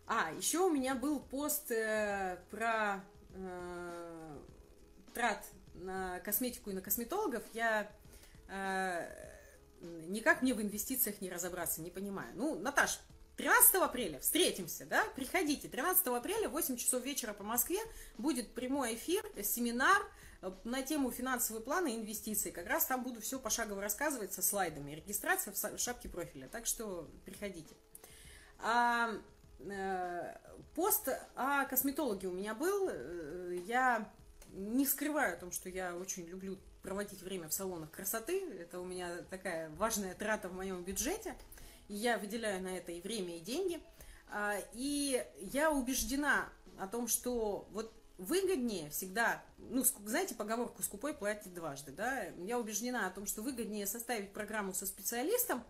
А, 0.07 0.31
еще 0.33 0.59
у 0.59 0.71
меня 0.71 0.95
был 0.95 1.21
пост 1.21 1.71
э, 1.71 2.39
про 2.51 3.03
э, 3.31 4.39
трат 5.15 5.47
на 5.73 6.21
косметику 6.21 6.69
и 6.69 6.75
на 6.75 6.83
косметологов. 6.83 7.43
Я 7.55 7.91
э, 8.49 9.09
никак 10.09 10.43
мне 10.43 10.53
в 10.53 10.61
инвестициях 10.61 11.23
не 11.23 11.31
разобраться, 11.31 11.81
не 11.81 11.91
понимаю. 11.91 12.31
Ну, 12.35 12.59
Наташ, 12.59 13.01
13 13.41 13.77
апреля 13.77 14.21
встретимся, 14.21 14.85
да, 14.85 15.03
приходите. 15.17 15.67
13 15.67 16.07
апреля 16.09 16.51
в 16.51 16.53
8 16.53 16.77
часов 16.77 17.03
вечера 17.03 17.33
по 17.33 17.43
Москве 17.43 17.79
будет 18.19 18.53
прямой 18.53 18.97
эфир, 18.97 19.25
семинар 19.43 20.03
э, 20.43 20.53
на 20.65 20.83
тему 20.83 21.11
финансовые 21.11 21.65
планы 21.65 21.95
и 21.95 21.97
инвестиций. 21.97 22.53
Как 22.53 22.67
раз 22.67 22.85
там 22.85 23.03
буду 23.03 23.23
все 23.23 23.39
пошагово 23.39 23.81
рассказывать 23.81 24.35
со 24.35 24.43
слайдами. 24.43 24.93
Регистрация 24.93 25.55
в 25.55 25.79
шапке 25.79 26.11
профиля. 26.11 26.49
Так 26.49 26.67
что 26.67 27.09
приходите. 27.25 27.75
А, 28.59 29.11
э, 29.61 30.37
пост 30.75 31.09
о 31.35 31.65
косметологе 31.65 32.29
у 32.29 32.33
меня 32.33 32.55
был. 32.55 32.91
Э, 32.91 33.57
я 33.65 34.13
не 34.53 34.85
скрываю 34.85 35.33
о 35.33 35.41
том, 35.41 35.51
что 35.51 35.71
я 35.71 35.97
очень 35.97 36.27
люблю 36.27 36.59
проводить 36.83 37.23
время 37.23 37.49
в 37.49 37.55
салонах 37.55 37.91
красоты. 37.91 38.43
Это 38.59 38.81
у 38.81 38.85
меня 38.85 39.23
такая 39.31 39.71
важная 39.71 40.15
трата 40.15 40.51
в 40.51 40.53
моем 40.53 40.83
бюджете 40.83 41.35
я 41.95 42.19
выделяю 42.19 42.63
на 42.63 42.77
это 42.77 42.93
и 42.93 43.01
время, 43.01 43.37
и 43.37 43.41
деньги. 43.41 43.81
А, 44.29 44.57
и 44.75 45.25
я 45.41 45.71
убеждена 45.71 46.49
о 46.79 46.87
том, 46.87 47.09
что 47.09 47.69
вот 47.73 47.93
выгоднее 48.19 48.91
всегда, 48.91 49.43
ну, 49.59 49.83
знаете, 50.05 50.35
поговорку 50.35 50.83
«скупой 50.83 51.15
платит 51.15 51.55
дважды», 51.55 51.91
да, 51.93 52.25
я 52.39 52.59
убеждена 52.59 53.07
о 53.07 53.11
том, 53.11 53.27
что 53.27 53.43
выгоднее 53.43 53.87
составить 53.87 54.33
программу 54.33 54.75
со 54.75 54.87
специалистом, 54.87 55.65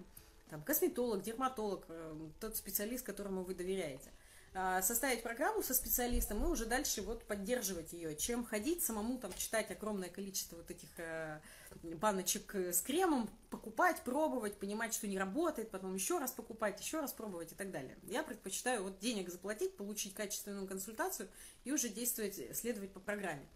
там, 0.50 0.62
косметолог, 0.62 1.22
дерматолог, 1.22 1.84
э, 1.88 2.28
тот 2.40 2.56
специалист, 2.56 3.06
которому 3.06 3.44
вы 3.44 3.54
доверяете, 3.54 4.10
а, 4.52 4.82
составить 4.82 5.22
программу 5.22 5.62
со 5.62 5.74
специалистом 5.74 6.44
и 6.44 6.48
уже 6.48 6.66
дальше 6.66 7.02
вот 7.02 7.24
поддерживать 7.24 7.92
ее, 7.92 8.16
чем 8.16 8.44
ходить 8.44 8.82
самому 8.82 9.18
там 9.18 9.32
читать 9.34 9.70
огромное 9.70 10.08
количество 10.08 10.56
вот 10.56 10.70
этих 10.72 10.88
э, 10.98 11.40
баночек 11.82 12.54
с 12.54 12.80
кремом, 12.82 13.28
покупать, 13.50 14.02
пробовать, 14.02 14.58
понимать, 14.58 14.94
что 14.94 15.06
не 15.06 15.18
работает, 15.18 15.70
потом 15.70 15.94
еще 15.94 16.18
раз 16.18 16.32
покупать, 16.32 16.80
еще 16.80 17.00
раз 17.00 17.12
пробовать 17.12 17.52
и 17.52 17.54
так 17.54 17.70
далее. 17.70 17.96
Я 18.02 18.22
предпочитаю 18.22 18.82
вот 18.84 18.98
денег 18.98 19.30
заплатить, 19.30 19.76
получить 19.76 20.14
качественную 20.14 20.66
консультацию 20.66 21.28
и 21.64 21.72
уже 21.72 21.88
действовать, 21.88 22.56
следовать 22.56 22.92
по 22.92 23.00
программе. 23.00 23.46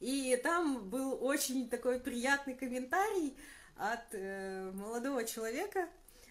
И 0.00 0.38
там 0.42 0.88
был 0.88 1.22
очень 1.22 1.68
такой 1.68 2.00
приятный 2.00 2.54
комментарий 2.54 3.36
от 3.76 4.06
э, 4.12 4.70
молодого 4.72 5.24
человека, 5.24 5.88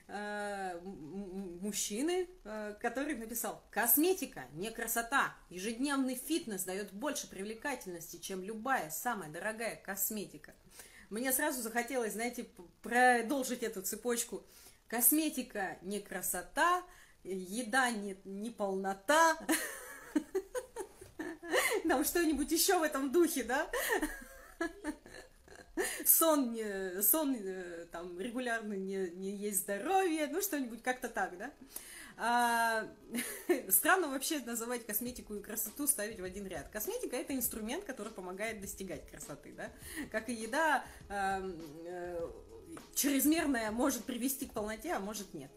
Э, 0.09 0.79
мужчины, 0.81 2.29
э, 2.45 2.75
который 2.79 3.15
написал 3.15 3.61
«Косметика, 3.71 4.45
не 4.53 4.71
красота. 4.71 5.35
Ежедневный 5.49 6.15
фитнес 6.15 6.63
дает 6.63 6.93
больше 6.93 7.29
привлекательности, 7.29 8.15
чем 8.15 8.41
любая 8.41 8.89
самая 8.89 9.29
дорогая 9.29 9.75
косметика». 9.75 10.55
Мне 11.09 11.31
сразу 11.31 11.61
захотелось, 11.61 12.13
знаете, 12.13 12.45
продолжить 12.81 13.63
эту 13.63 13.81
цепочку. 13.81 14.45
Косметика 14.87 15.77
не 15.81 15.99
красота, 15.99 16.83
еда 17.23 17.91
не, 17.91 18.17
не 18.25 18.49
полнота. 18.49 19.37
Там 21.87 22.03
что-нибудь 22.03 22.51
еще 22.51 22.77
в 22.77 22.83
этом 22.83 23.11
духе, 23.11 23.43
да? 23.43 23.69
сон, 26.05 26.53
не, 26.53 27.01
сон 27.01 27.35
э, 27.35 27.85
там 27.91 28.19
регулярно 28.19 28.73
не, 28.73 29.09
не 29.11 29.31
есть 29.35 29.61
здоровье, 29.61 30.27
ну 30.27 30.41
что-нибудь 30.41 30.81
как-то 30.83 31.09
так, 31.09 31.37
да. 31.37 31.51
А, 32.19 32.87
странно 33.69 34.07
вообще 34.07 34.39
называть 34.39 34.85
косметику 34.85 35.35
и 35.35 35.41
красоту 35.41 35.85
ставить 35.85 36.19
в 36.19 36.23
один 36.23 36.47
ряд. 36.47 36.67
Косметика 36.69 37.15
это 37.15 37.35
инструмент, 37.35 37.83
который 37.83 38.11
помогает 38.11 38.59
достигать 38.59 39.07
красоты, 39.09 39.53
да. 39.55 39.71
Как 40.11 40.29
и 40.29 40.33
еда, 40.33 40.83
э, 41.09 41.51
э, 41.85 42.29
чрезмерная 42.95 43.71
может 43.71 44.03
привести 44.03 44.47
к 44.47 44.53
полноте, 44.53 44.93
а 44.93 44.99
может 44.99 45.33
нет. 45.33 45.51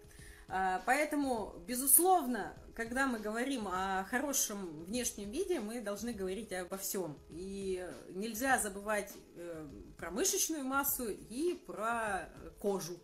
А, 0.52 0.82
поэтому, 0.84 1.54
безусловно, 1.66 2.52
когда 2.74 3.06
мы 3.06 3.20
говорим 3.20 3.68
о 3.68 4.04
хорошем 4.10 4.84
внешнем 4.84 5.30
виде, 5.30 5.60
мы 5.60 5.80
должны 5.80 6.12
говорить 6.12 6.52
обо 6.52 6.76
всем. 6.76 7.16
И 7.30 7.88
нельзя 8.10 8.58
забывать 8.58 9.12
э, 9.36 9.68
про 9.96 10.10
мышечную 10.10 10.64
массу 10.64 11.08
и 11.08 11.54
про 11.66 12.28
кожу. 12.58 12.98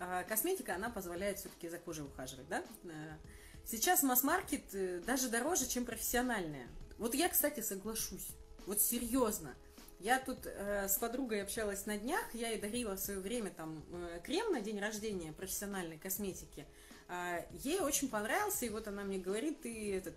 А 0.00 0.24
косметика, 0.24 0.74
она 0.74 0.90
позволяет 0.90 1.38
все-таки 1.38 1.68
за 1.68 1.78
кожей 1.78 2.04
ухаживать, 2.04 2.48
да? 2.48 2.62
Э, 2.84 3.16
сейчас 3.64 4.02
масс-маркет 4.02 4.74
э, 4.74 5.00
даже 5.06 5.28
дороже, 5.28 5.66
чем 5.66 5.86
профессиональная. 5.86 6.68
Вот 6.98 7.14
я, 7.14 7.28
кстати, 7.28 7.60
соглашусь. 7.60 8.28
Вот 8.66 8.80
серьезно. 8.80 9.54
Я 10.02 10.18
тут 10.18 10.46
э, 10.46 10.88
с 10.88 10.98
подругой 10.98 11.42
общалась 11.42 11.86
на 11.86 11.96
днях, 11.96 12.22
я 12.34 12.48
ей 12.48 12.60
дарила 12.60 12.96
в 12.96 12.98
свое 12.98 13.20
время 13.20 13.50
там 13.50 13.84
э, 13.92 14.20
крем 14.24 14.52
на 14.52 14.60
день 14.60 14.80
рождения 14.80 15.32
профессиональной 15.32 15.96
косметики. 15.96 16.66
Э, 17.12 17.44
ей 17.50 17.80
очень 17.80 18.08
понравился, 18.08 18.64
и 18.64 18.70
вот 18.70 18.88
она 18.88 19.04
мне 19.04 19.18
говорит, 19.18 19.60
ты 19.60 19.94
этот, 19.94 20.14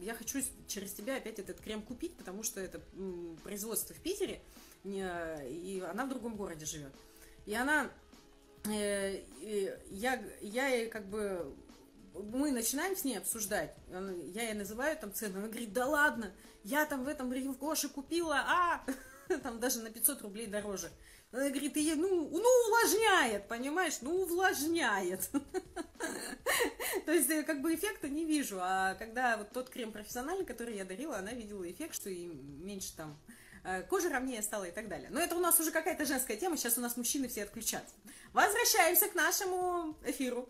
я 0.00 0.14
хочу 0.14 0.38
через 0.68 0.92
тебя 0.92 1.16
опять 1.16 1.40
этот 1.40 1.60
крем 1.60 1.82
купить, 1.82 2.16
потому 2.16 2.44
что 2.44 2.60
это 2.60 2.80
производство 3.42 3.94
в 3.94 3.98
Питере, 3.98 4.40
и 4.84 5.82
она 5.90 6.06
в 6.06 6.08
другом 6.08 6.36
городе 6.36 6.64
живет. 6.64 6.92
И 7.46 7.54
она, 7.54 7.90
э, 8.70 9.24
я, 9.90 10.22
я 10.40 10.68
ей 10.68 10.88
как 10.88 11.08
бы 11.08 11.52
мы 12.14 12.52
начинаем 12.52 12.96
с 12.96 13.02
ней 13.02 13.18
обсуждать, 13.18 13.74
я 13.88 14.44
ей 14.44 14.54
называю 14.54 14.96
там 14.96 15.12
цену, 15.12 15.38
она 15.38 15.48
говорит, 15.48 15.72
да 15.72 15.86
ладно, 15.86 16.32
я 16.62 16.86
там 16.86 17.04
в 17.04 17.08
этом 17.08 17.28
Гоше 17.54 17.88
купила, 17.88 18.36
а, 18.36 18.84
там 19.42 19.58
даже 19.58 19.80
на 19.80 19.90
500 19.90 20.22
рублей 20.22 20.46
дороже. 20.46 20.90
Она 21.36 21.50
говорит, 21.50 21.76
и, 21.76 21.94
ну, 21.94 22.30
ну, 22.30 22.48
увлажняет, 22.66 23.46
понимаешь, 23.46 23.98
ну, 24.00 24.22
увлажняет. 24.22 25.28
То 27.04 27.12
есть, 27.12 27.28
э, 27.28 27.42
как 27.42 27.60
бы 27.60 27.74
эффекта 27.74 28.08
не 28.08 28.24
вижу. 28.24 28.56
А 28.58 28.94
когда 28.94 29.36
вот 29.36 29.50
тот 29.50 29.68
крем 29.68 29.92
профессиональный, 29.92 30.46
который 30.46 30.74
я 30.74 30.86
дарила, 30.86 31.18
она 31.18 31.32
видела 31.32 31.70
эффект, 31.70 31.94
что 31.94 32.08
и 32.08 32.24
меньше 32.24 32.96
там 32.96 33.20
э, 33.64 33.82
кожа 33.82 34.08
ровнее 34.08 34.40
стала 34.40 34.64
и 34.64 34.70
так 34.70 34.88
далее. 34.88 35.10
Но 35.10 35.20
это 35.20 35.36
у 35.36 35.38
нас 35.38 35.60
уже 35.60 35.72
какая-то 35.72 36.06
женская 36.06 36.38
тема, 36.38 36.56
сейчас 36.56 36.78
у 36.78 36.80
нас 36.80 36.96
мужчины 36.96 37.28
все 37.28 37.42
отключатся. 37.42 37.94
Возвращаемся 38.32 39.08
к 39.08 39.14
нашему 39.14 39.94
эфиру. 40.06 40.48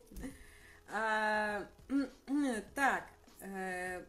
А, 0.88 1.66
так, 2.76 3.08
э, 3.40 4.04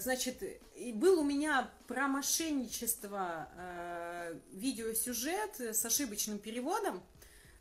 значит, 0.00 0.42
и 0.74 0.92
был 0.92 1.20
у 1.20 1.24
меня 1.24 1.70
про 1.86 2.08
мошенничество 2.08 3.48
э, 3.56 4.38
видеосюжет 4.52 5.60
с 5.60 5.84
ошибочным 5.84 6.38
переводом. 6.38 7.02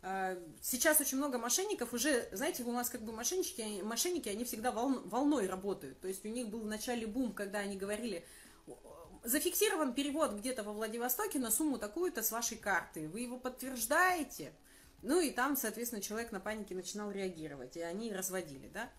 Э, 0.01 0.37
сейчас 0.61 1.01
очень 1.01 1.17
много 1.17 1.37
мошенников 1.37 1.93
уже, 1.93 2.27
знаете, 2.31 2.63
у 2.63 2.71
нас 2.71 2.89
как 2.89 3.01
бы 3.01 3.11
мошенники, 3.11 3.81
мошенники, 3.81 4.29
они 4.29 4.45
всегда 4.45 4.71
волн, 4.71 5.01
волной 5.09 5.47
работают. 5.47 5.99
То 5.99 6.07
есть 6.07 6.23
у 6.25 6.27
них 6.27 6.49
был 6.49 6.61
в 6.61 6.67
начале 6.67 7.07
бум, 7.07 7.33
когда 7.33 7.59
они 7.59 7.77
говорили, 7.77 8.25
зафиксирован 9.23 9.93
перевод 9.93 10.33
где-то 10.33 10.63
во 10.63 10.73
Владивостоке 10.73 11.39
на 11.39 11.51
сумму 11.51 11.77
такую-то 11.77 12.21
с 12.21 12.31
вашей 12.31 12.57
карты. 12.57 13.07
Вы 13.09 13.21
его 13.21 13.37
подтверждаете? 13.37 14.53
Ну 15.01 15.19
и 15.19 15.31
там, 15.31 15.55
соответственно, 15.55 16.01
человек 16.01 16.31
на 16.31 16.39
панике 16.39 16.75
начинал 16.75 17.11
реагировать, 17.11 17.75
и 17.77 17.81
они 17.81 18.13
разводили, 18.13 18.69
да? 18.73 18.89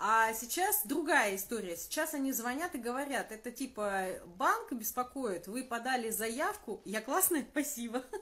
А 0.00 0.32
сейчас 0.32 0.82
другая 0.84 1.34
история. 1.34 1.76
Сейчас 1.76 2.14
они 2.14 2.30
звонят 2.30 2.72
и 2.76 2.78
говорят, 2.78 3.32
это 3.32 3.50
типа 3.50 4.06
банк 4.36 4.70
беспокоит, 4.70 5.48
вы 5.48 5.64
подали 5.64 6.10
заявку, 6.10 6.80
я 6.84 7.00
классная, 7.00 7.46
спасибо. 7.50 8.04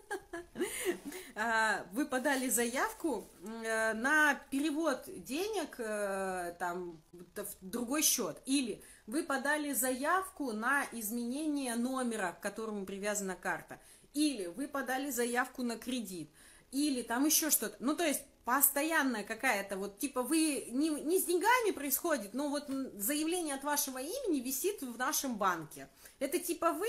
А, 1.39 1.85
вы 1.93 2.07
подали 2.07 2.49
заявку 2.49 3.29
э, 3.43 3.93
на 3.93 4.41
перевод 4.51 5.05
денег 5.07 5.75
э, 5.79 6.55
там 6.59 7.03
в 7.13 7.47
другой 7.61 8.01
счет. 8.01 8.41
Или 8.47 8.83
вы 9.07 9.23
подали 9.23 9.75
заявку 9.75 10.53
на 10.53 10.87
изменение 10.93 11.75
номера, 11.75 12.33
к 12.33 12.41
которому 12.41 12.87
привязана 12.87 13.37
карта. 13.37 13.79
Или 14.15 14.47
вы 14.47 14.67
подали 14.67 15.11
заявку 15.11 15.63
на 15.63 15.77
кредит. 15.77 16.31
Или 16.73 17.03
там 17.03 17.27
еще 17.27 17.51
что-то. 17.51 17.77
Ну, 17.81 17.95
то 17.95 18.05
есть 18.05 18.23
постоянная 18.47 19.25
какая-то, 19.25 19.77
вот 19.77 19.99
типа 19.99 20.23
вы 20.23 20.69
не, 20.71 20.89
не 20.89 21.19
с 21.19 21.25
деньгами 21.25 21.73
происходит, 21.73 22.33
но 22.33 22.49
вот 22.49 22.69
заявление 22.95 23.57
от 23.57 23.65
вашего 23.65 23.99
имени 23.99 24.39
висит 24.39 24.83
в 24.83 24.97
нашем 24.97 25.37
банке. 25.37 25.89
Это 26.21 26.39
типа 26.39 26.71
вы. 26.71 26.87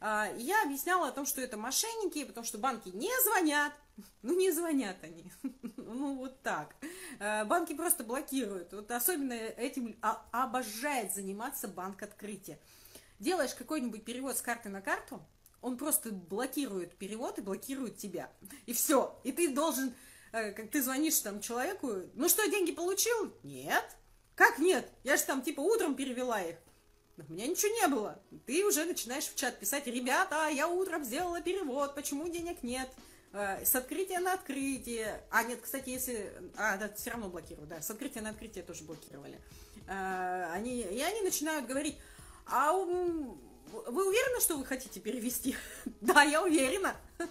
А, 0.00 0.28
я 0.36 0.64
объясняла 0.64 1.06
о 1.06 1.12
том, 1.12 1.26
что 1.26 1.40
это 1.40 1.56
мошенники, 1.56 2.24
потому 2.24 2.44
что 2.44 2.58
банки 2.58 2.88
не 2.88 3.10
звонят. 3.22 3.72
Ну, 4.22 4.36
не 4.36 4.50
звонят 4.50 4.96
они. 5.02 5.30
Ну, 5.76 6.16
вот 6.16 6.42
так. 6.42 6.74
А, 7.20 7.44
банки 7.44 7.72
просто 7.72 8.02
блокируют. 8.02 8.72
Вот 8.72 8.90
особенно 8.90 9.34
этим 9.34 9.96
обожает 10.32 11.14
заниматься 11.14 11.68
банк 11.68 12.02
открытия. 12.02 12.58
Делаешь 13.20 13.54
какой-нибудь 13.54 14.04
перевод 14.04 14.36
с 14.36 14.42
карты 14.42 14.70
на 14.70 14.80
карту, 14.80 15.24
он 15.62 15.76
просто 15.76 16.10
блокирует 16.10 16.96
перевод 16.96 17.38
и 17.38 17.42
блокирует 17.42 17.96
тебя. 17.96 18.28
И 18.66 18.72
все. 18.72 19.20
И 19.22 19.30
ты 19.30 19.54
должен 19.54 19.94
как 20.30 20.70
ты 20.70 20.82
звонишь 20.82 21.18
там 21.18 21.40
человеку, 21.40 21.92
ну 22.14 22.28
что, 22.28 22.46
деньги 22.48 22.72
получил? 22.72 23.32
Нет. 23.42 23.84
Как 24.34 24.58
нет? 24.58 24.88
Я 25.04 25.16
же 25.16 25.24
там 25.24 25.42
типа 25.42 25.60
утром 25.60 25.94
перевела 25.94 26.40
их. 26.40 26.56
У 27.28 27.32
меня 27.32 27.46
ничего 27.46 27.72
не 27.74 27.86
было. 27.88 28.18
Ты 28.46 28.64
уже 28.64 28.84
начинаешь 28.84 29.24
в 29.24 29.36
чат 29.36 29.58
писать, 29.58 29.86
ребята, 29.86 30.48
я 30.48 30.68
утром 30.68 31.04
сделала 31.04 31.40
перевод, 31.40 31.94
почему 31.94 32.28
денег 32.28 32.62
нет? 32.62 32.88
Э, 33.32 33.64
с 33.64 33.74
открытия 33.74 34.20
на 34.20 34.32
открытие. 34.32 35.22
А, 35.30 35.42
нет, 35.42 35.60
кстати, 35.60 35.90
если... 35.90 36.32
А, 36.56 36.76
да, 36.76 36.88
все 36.94 37.10
равно 37.10 37.28
блокируют, 37.28 37.68
да. 37.68 37.82
С 37.82 37.90
открытия 37.90 38.22
на 38.22 38.30
открытие 38.30 38.64
тоже 38.64 38.84
блокировали. 38.84 39.40
Э, 39.86 40.50
они... 40.52 40.80
И 40.80 41.00
они 41.00 41.20
начинают 41.20 41.66
говорить, 41.66 41.96
а 42.46 42.72
вы 42.72 44.08
уверены, 44.08 44.40
что 44.40 44.56
вы 44.56 44.64
хотите 44.64 45.00
перевести? 45.00 45.56
да, 46.00 46.22
я 46.22 46.42
уверена. 46.42 46.96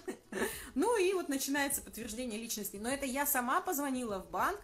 ну 0.74 0.98
и 0.98 1.12
вот 1.12 1.28
начинается 1.28 1.82
подтверждение 1.82 2.38
личности. 2.40 2.76
Но 2.76 2.88
это 2.88 3.06
я 3.06 3.26
сама 3.26 3.60
позвонила 3.60 4.18
в 4.20 4.30
банк 4.30 4.60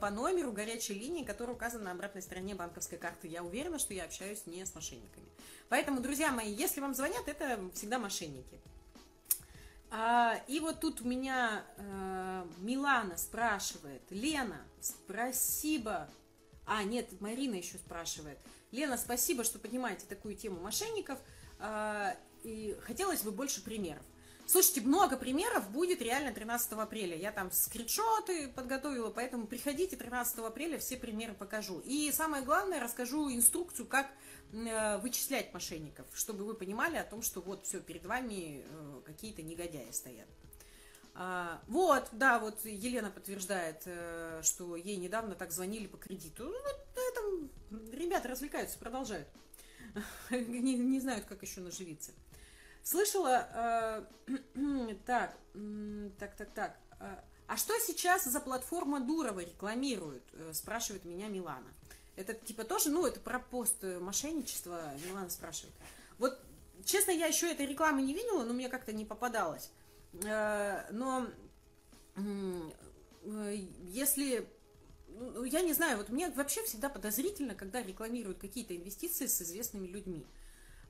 по 0.00 0.10
номеру 0.10 0.52
горячей 0.52 0.94
линии, 0.94 1.24
который 1.24 1.52
указан 1.52 1.84
на 1.84 1.92
обратной 1.92 2.22
стороне 2.22 2.54
банковской 2.54 2.98
карты. 2.98 3.28
Я 3.28 3.42
уверена, 3.42 3.78
что 3.78 3.92
я 3.92 4.04
общаюсь 4.04 4.46
не 4.46 4.64
с 4.64 4.74
мошенниками. 4.74 5.26
Поэтому, 5.68 6.00
друзья 6.00 6.30
мои, 6.32 6.50
если 6.50 6.80
вам 6.80 6.94
звонят, 6.94 7.28
это 7.28 7.60
всегда 7.74 7.98
мошенники. 7.98 8.58
А, 9.90 10.40
и 10.48 10.60
вот 10.60 10.80
тут 10.80 11.00
у 11.00 11.04
меня 11.04 11.64
э, 11.76 12.46
Милана 12.58 13.16
спрашивает, 13.16 14.02
Лена, 14.10 14.60
спасибо. 14.80 16.08
А, 16.66 16.82
нет, 16.82 17.20
Марина 17.20 17.54
еще 17.54 17.78
спрашивает. 17.78 18.38
Лена, 18.72 18.96
спасибо, 18.96 19.44
что 19.44 19.58
поднимаете 19.58 20.06
такую 20.08 20.36
тему 20.36 20.60
мошенников. 20.60 21.18
А, 21.58 22.16
и 22.42 22.76
хотелось 22.82 23.22
бы 23.22 23.30
больше 23.30 23.62
примеров. 23.62 24.02
Слушайте, 24.46 24.80
много 24.82 25.16
примеров 25.16 25.68
будет 25.70 26.00
реально 26.00 26.32
13 26.32 26.72
апреля. 26.72 27.16
Я 27.16 27.32
там 27.32 27.50
скриншоты 27.50 28.46
подготовила, 28.48 29.10
поэтому 29.10 29.48
приходите 29.48 29.96
13 29.96 30.38
апреля, 30.38 30.78
все 30.78 30.96
примеры 30.96 31.34
покажу. 31.34 31.80
И 31.80 32.12
самое 32.12 32.44
главное, 32.44 32.80
расскажу 32.80 33.28
инструкцию, 33.28 33.88
как 33.88 34.08
э, 34.52 34.98
вычислять 34.98 35.52
мошенников, 35.52 36.06
чтобы 36.14 36.44
вы 36.44 36.54
понимали 36.54 36.96
о 36.96 37.02
том, 37.02 37.22
что 37.22 37.40
вот 37.40 37.66
все, 37.66 37.80
перед 37.80 38.06
вами 38.06 38.62
э, 38.64 39.00
какие-то 39.04 39.42
негодяи 39.42 39.90
стоят. 39.90 40.28
А, 41.14 41.60
вот, 41.66 42.08
да, 42.12 42.38
вот 42.38 42.64
Елена 42.64 43.10
подтверждает, 43.10 43.82
э, 43.86 44.42
что 44.44 44.76
ей 44.76 44.96
недавно 44.96 45.34
так 45.34 45.50
звонили 45.50 45.88
по 45.88 45.96
кредиту. 45.96 46.44
Ну, 46.44 46.52
вот 46.52 46.86
этом 47.10 47.90
ребята 47.92 48.28
развлекаются, 48.28 48.78
продолжают. 48.78 49.26
не, 50.30 50.74
не 50.74 51.00
знают, 51.00 51.24
как 51.24 51.42
еще 51.42 51.60
наживиться. 51.60 52.12
Слышала, 52.86 54.06
э, 54.28 54.94
так, 55.06 55.36
так, 56.20 56.36
так, 56.36 56.50
так. 56.54 56.76
Э, 57.00 57.16
а 57.48 57.56
что 57.56 57.76
сейчас 57.80 58.26
за 58.26 58.38
платформа 58.38 59.00
Дурова 59.00 59.40
рекламирует? 59.40 60.22
Э, 60.34 60.52
спрашивает 60.54 61.04
меня 61.04 61.26
Милана. 61.26 61.66
Это 62.14 62.32
типа 62.34 62.62
тоже, 62.62 62.90
ну, 62.90 63.04
это 63.04 63.18
про 63.18 63.40
пост 63.40 63.82
мошенничества, 63.82 64.92
Милана 65.04 65.30
спрашивает. 65.30 65.74
Вот, 66.18 66.38
честно, 66.84 67.10
я 67.10 67.26
еще 67.26 67.50
этой 67.50 67.66
рекламы 67.66 68.02
не 68.02 68.14
видела, 68.14 68.44
но 68.44 68.54
мне 68.54 68.68
как-то 68.68 68.92
не 68.92 69.04
попадалось. 69.04 69.72
Но 70.12 71.26
если 73.88 74.48
ну, 75.08 75.42
я 75.42 75.62
не 75.62 75.72
знаю, 75.72 75.98
вот 75.98 76.08
мне 76.10 76.30
вообще 76.30 76.62
всегда 76.62 76.88
подозрительно, 76.88 77.56
когда 77.56 77.82
рекламируют 77.82 78.38
какие-то 78.38 78.76
инвестиции 78.76 79.26
с 79.26 79.42
известными 79.42 79.88
людьми. 79.88 80.24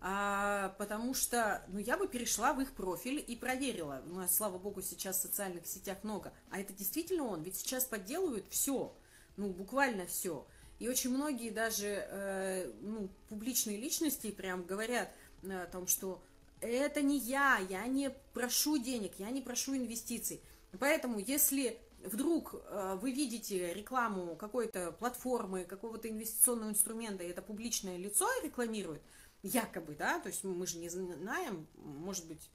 А, 0.08 0.68
потому 0.78 1.14
что, 1.14 1.64
ну, 1.66 1.80
я 1.80 1.98
бы 1.98 2.06
перешла 2.06 2.52
в 2.52 2.60
их 2.60 2.74
профиль 2.74 3.24
и 3.26 3.34
проверила. 3.34 4.04
У 4.08 4.14
нас, 4.14 4.36
слава 4.36 4.56
богу, 4.56 4.80
сейчас 4.80 5.18
в 5.18 5.22
социальных 5.22 5.66
сетях 5.66 5.98
много. 6.04 6.32
А 6.48 6.60
это 6.60 6.72
действительно 6.72 7.24
он? 7.24 7.42
Ведь 7.42 7.56
сейчас 7.56 7.86
подделывают 7.86 8.46
все, 8.48 8.96
ну, 9.36 9.48
буквально 9.48 10.06
все. 10.06 10.46
И 10.78 10.88
очень 10.88 11.10
многие 11.10 11.50
даже, 11.50 12.06
э, 12.08 12.72
ну, 12.82 13.08
публичные 13.28 13.78
личности 13.78 14.30
прям 14.30 14.62
говорят 14.62 15.10
э, 15.42 15.62
о 15.64 15.66
том, 15.66 15.88
что 15.88 16.22
это 16.60 17.02
не 17.02 17.18
я, 17.18 17.58
я 17.68 17.84
не 17.88 18.12
прошу 18.32 18.78
денег, 18.78 19.14
я 19.18 19.30
не 19.30 19.42
прошу 19.42 19.76
инвестиций. 19.76 20.40
Поэтому, 20.78 21.18
если 21.18 21.80
вдруг 22.04 22.54
э, 22.54 22.96
вы 23.02 23.10
видите 23.10 23.74
рекламу 23.74 24.36
какой-то 24.36 24.92
платформы, 24.92 25.64
какого-то 25.64 26.08
инвестиционного 26.08 26.70
инструмента, 26.70 27.24
и 27.24 27.28
это 27.28 27.42
публичное 27.42 27.96
лицо 27.96 28.28
рекламирует, 28.44 29.02
якобы, 29.46 29.94
да, 29.94 30.18
то 30.18 30.28
есть 30.28 30.44
мы 30.44 30.66
же 30.66 30.78
не 30.78 30.88
знаем, 30.88 31.66
может 31.76 32.26
быть, 32.26 32.50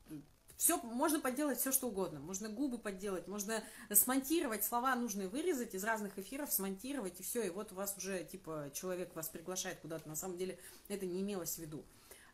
все, 0.62 0.78
можно 0.84 1.20
подделать 1.20 1.58
все, 1.58 1.72
что 1.72 1.88
угодно. 1.88 2.20
Можно 2.20 2.48
губы 2.48 2.78
подделать, 2.78 3.28
можно 3.28 3.64
смонтировать, 3.92 4.64
слова 4.64 4.96
нужные 4.96 5.28
вырезать 5.28 5.74
из 5.74 5.84
разных 5.84 6.20
эфиров, 6.20 6.54
смонтировать, 6.54 7.20
и 7.20 7.24
все, 7.24 7.42
и 7.42 7.50
вот 7.50 7.72
у 7.72 7.76
вас 7.76 7.98
уже, 7.98 8.24
типа, 8.24 8.70
человек 8.72 9.16
вас 9.16 9.28
приглашает 9.28 9.80
куда-то. 9.80 10.08
На 10.08 10.16
самом 10.16 10.38
деле 10.38 10.60
это 10.88 11.08
не 11.08 11.22
имелось 11.22 11.56
в 11.56 11.58
виду. 11.58 11.84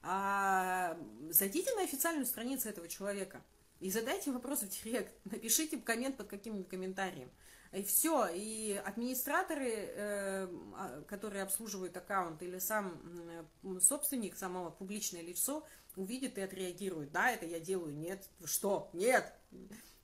А 0.02 1.00
зайдите 1.30 1.74
на 1.76 1.84
официальную 1.84 2.26
страницу 2.26 2.68
этого 2.68 2.90
человека 2.90 3.42
и 3.80 3.90
задайте 3.90 4.32
вопрос 4.32 4.62
в 4.62 4.84
директ, 4.84 5.14
напишите 5.24 5.78
коммент 5.78 6.18
под 6.18 6.28
каким-нибудь 6.28 6.68
комментарием. 6.68 7.30
И 7.74 7.84
все, 7.84 8.28
и 8.34 8.82
администраторы, 8.86 9.70
э, 9.70 10.48
а, 10.76 11.04
которые 11.08 11.44
обслуживают 11.44 11.96
аккаунт, 11.98 12.42
или 12.42 12.60
сам 12.60 13.02
собственник, 13.82 14.38
самого 14.38 14.70
публичное 14.70 15.22
лицо, 15.22 15.66
увидит 15.96 16.38
и 16.38 16.42
отреагирует. 16.42 17.12
Да, 17.12 17.32
это 17.32 17.46
я 17.46 17.60
делаю, 17.60 17.94
нет, 17.94 18.30
что, 18.46 18.90
нет. 18.94 19.34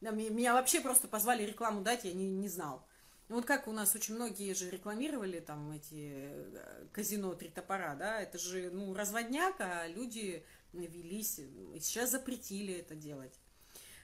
Меня 0.02 0.54
вообще 0.54 0.82
просто 0.82 1.08
позвали 1.08 1.44
рекламу 1.44 1.82
дать, 1.82 2.04
я 2.04 2.14
не, 2.14 2.28
не 2.28 2.50
знал. 2.50 2.86
Вот 3.30 3.46
как 3.46 3.68
у 3.68 3.72
нас 3.72 3.96
очень 3.96 4.16
многие 4.16 4.54
же 4.54 4.70
рекламировали 4.70 5.40
там 5.40 5.72
эти 5.72 6.12
э, 6.14 6.88
казино 6.92 7.34
«Три 7.34 7.50
топора», 7.50 7.96
да, 7.96 8.22
это 8.22 8.38
же, 8.38 8.70
ну, 8.70 8.94
разводняк, 8.94 9.56
а 9.60 9.88
люди 9.88 10.46
велись, 10.74 11.40
и 11.40 11.80
сейчас 11.80 12.12
запретили 12.12 12.74
это 12.74 12.96
делать. 12.96 13.40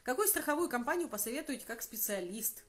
Какую 0.03 0.27
страховую 0.27 0.69
компанию 0.69 1.09
посоветуете 1.09 1.65
как 1.65 1.81
специалист? 1.81 2.63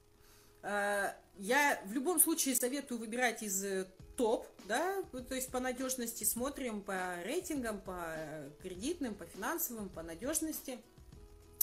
Э, 0.62 1.12
я 1.36 1.80
в 1.86 1.92
любом 1.92 2.20
случае 2.20 2.54
советую 2.54 2.98
выбирать 2.98 3.42
из 3.42 3.64
э, 3.64 3.86
топ, 4.16 4.46
да, 4.66 5.02
то 5.28 5.34
есть 5.34 5.50
по 5.50 5.60
надежности 5.60 6.24
смотрим 6.24 6.82
по 6.82 7.16
рейтингам, 7.24 7.80
по 7.80 8.14
кредитным, 8.62 9.14
по 9.14 9.24
финансовым, 9.24 9.88
по 9.88 10.02
надежности. 10.02 10.78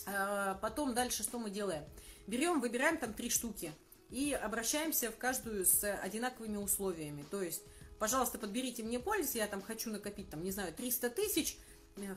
Э, 0.07 0.55
потом 0.61 0.93
дальше 0.93 1.23
что 1.23 1.37
мы 1.37 1.49
делаем? 1.49 1.83
Берем, 2.25 2.59
выбираем 2.59 2.97
там 2.97 3.13
три 3.13 3.29
штуки 3.29 3.71
и 4.09 4.33
обращаемся 4.33 5.11
в 5.11 5.17
каждую 5.17 5.65
с 5.65 5.83
одинаковыми 5.95 6.57
условиями. 6.57 7.23
То 7.29 7.41
есть, 7.41 7.61
пожалуйста, 7.99 8.39
подберите 8.39 8.83
мне 8.83 8.99
полис, 8.99 9.35
я 9.35 9.47
там 9.47 9.61
хочу 9.61 9.91
накопить, 9.91 10.29
там, 10.29 10.43
не 10.43 10.51
знаю, 10.51 10.73
300 10.73 11.09
тысяч, 11.11 11.57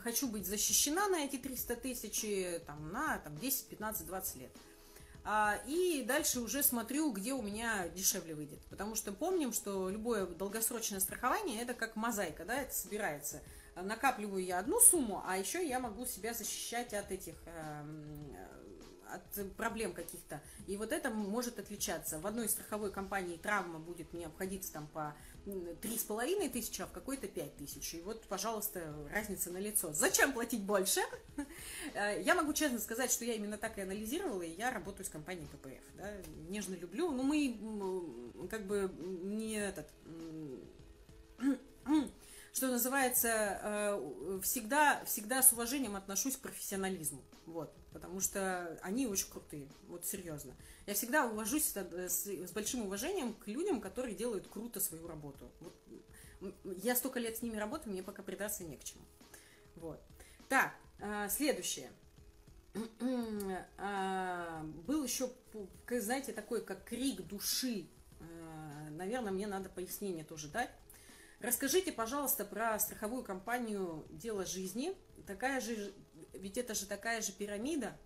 хочу 0.02 0.28
быть 0.28 0.46
защищена 0.46 1.08
на 1.08 1.24
эти 1.24 1.36
300 1.36 1.76
тысяч, 1.76 2.60
там, 2.66 2.90
на 2.92 3.18
там, 3.18 3.36
10, 3.38 3.66
15, 3.68 4.06
20 4.06 4.36
лет. 4.36 4.50
А, 5.24 5.60
и 5.66 6.02
дальше 6.06 6.40
уже 6.40 6.62
смотрю, 6.62 7.12
где 7.12 7.32
у 7.32 7.42
меня 7.42 7.88
дешевле 7.88 8.34
выйдет. 8.34 8.60
Потому 8.70 8.94
что 8.94 9.12
помним, 9.12 9.52
что 9.52 9.88
любое 9.90 10.26
долгосрочное 10.26 11.00
страхование 11.00 11.62
это 11.62 11.74
как 11.74 11.96
мозаика, 11.96 12.44
да, 12.44 12.62
это 12.62 12.74
собирается. 12.74 13.42
Накапливаю 13.76 14.44
я 14.44 14.58
одну 14.58 14.80
сумму, 14.80 15.22
а 15.26 15.36
еще 15.36 15.66
я 15.66 15.78
могу 15.78 16.04
себя 16.06 16.34
защищать 16.34 16.92
от 16.92 17.10
этих 17.10 17.34
эм, 17.46 18.36
от 19.12 19.56
проблем 19.56 19.92
каких-то. 19.92 20.40
И 20.66 20.76
вот 20.76 20.92
это 20.92 21.10
может 21.10 21.58
отличаться. 21.58 22.18
В 22.18 22.26
одной 22.26 22.48
страховой 22.48 22.90
компании 22.90 23.36
травма 23.36 23.78
будет 23.78 24.12
мне 24.12 24.26
обходиться 24.26 24.72
там 24.72 24.86
по 24.88 25.14
три 25.80 25.98
с 25.98 26.02
половиной 26.02 26.48
тысячи, 26.48 26.82
а 26.82 26.86
в 26.86 26.92
какой-то 26.92 27.28
пять 27.28 27.56
тысяч. 27.56 27.94
И 27.94 28.00
вот, 28.02 28.22
пожалуйста, 28.26 28.94
разница 29.12 29.50
на 29.50 29.58
лицо. 29.58 29.92
Зачем 29.92 30.32
платить 30.32 30.62
больше? 30.62 31.00
Э, 31.94 32.20
я 32.22 32.34
могу 32.34 32.52
честно 32.52 32.78
сказать, 32.78 33.10
что 33.10 33.24
я 33.24 33.34
именно 33.34 33.58
так 33.58 33.78
и 33.78 33.80
анализировала, 33.80 34.42
и 34.42 34.54
я 34.56 34.70
работаю 34.70 35.04
с 35.04 35.08
компанией 35.08 35.46
ППФ. 35.46 35.96
Да? 35.96 36.12
Нежно 36.48 36.74
люблю. 36.74 37.10
Но 37.10 37.22
мы 37.22 38.48
как 38.50 38.66
бы 38.66 38.92
не 39.22 39.54
этот 39.54 39.88
что 42.52 42.68
называется, 42.68 43.60
э, 43.62 44.40
всегда, 44.42 45.02
всегда 45.04 45.42
с 45.42 45.52
уважением 45.52 45.96
отношусь 45.96 46.36
к 46.36 46.40
профессионализму. 46.40 47.22
Вот, 47.46 47.72
потому 47.92 48.20
что 48.20 48.78
они 48.82 49.06
очень 49.06 49.30
крутые, 49.30 49.68
вот 49.88 50.04
серьезно. 50.04 50.54
Я 50.86 50.94
всегда 50.94 51.26
увожусь 51.26 51.64
с, 51.64 51.76
с 51.76 52.52
большим 52.52 52.82
уважением 52.82 53.34
к 53.34 53.46
людям, 53.46 53.80
которые 53.80 54.14
делают 54.14 54.48
круто 54.48 54.80
свою 54.80 55.06
работу. 55.06 55.50
Вот, 55.60 56.54
я 56.82 56.96
столько 56.96 57.20
лет 57.20 57.36
с 57.36 57.42
ними 57.42 57.56
работаю, 57.56 57.92
мне 57.92 58.02
пока 58.02 58.22
придраться 58.22 58.64
не 58.64 58.76
к 58.76 58.84
чему. 58.84 59.02
Вот. 59.76 60.00
Так, 60.48 60.74
э, 61.00 61.28
следующее. 61.28 61.90
Э, 62.74 64.62
был 64.86 65.04
еще, 65.04 65.30
знаете, 65.88 66.32
такой, 66.32 66.64
как 66.64 66.84
крик 66.84 67.22
души. 67.26 67.86
Наверное, 68.90 69.32
мне 69.32 69.46
надо 69.46 69.70
пояснение 69.70 70.24
тоже 70.24 70.48
дать. 70.48 70.70
Расскажите, 71.40 71.90
пожалуйста, 71.90 72.44
про 72.44 72.78
страховую 72.78 73.24
компанию 73.24 74.04
«Дело 74.10 74.44
жизни». 74.44 74.94
Такая 75.26 75.60
же, 75.62 75.94
ведь 76.32 76.58
это 76.58 76.74
же 76.74 76.86
такая 76.86 77.20
же 77.22 77.32
пирамида. 77.32 77.96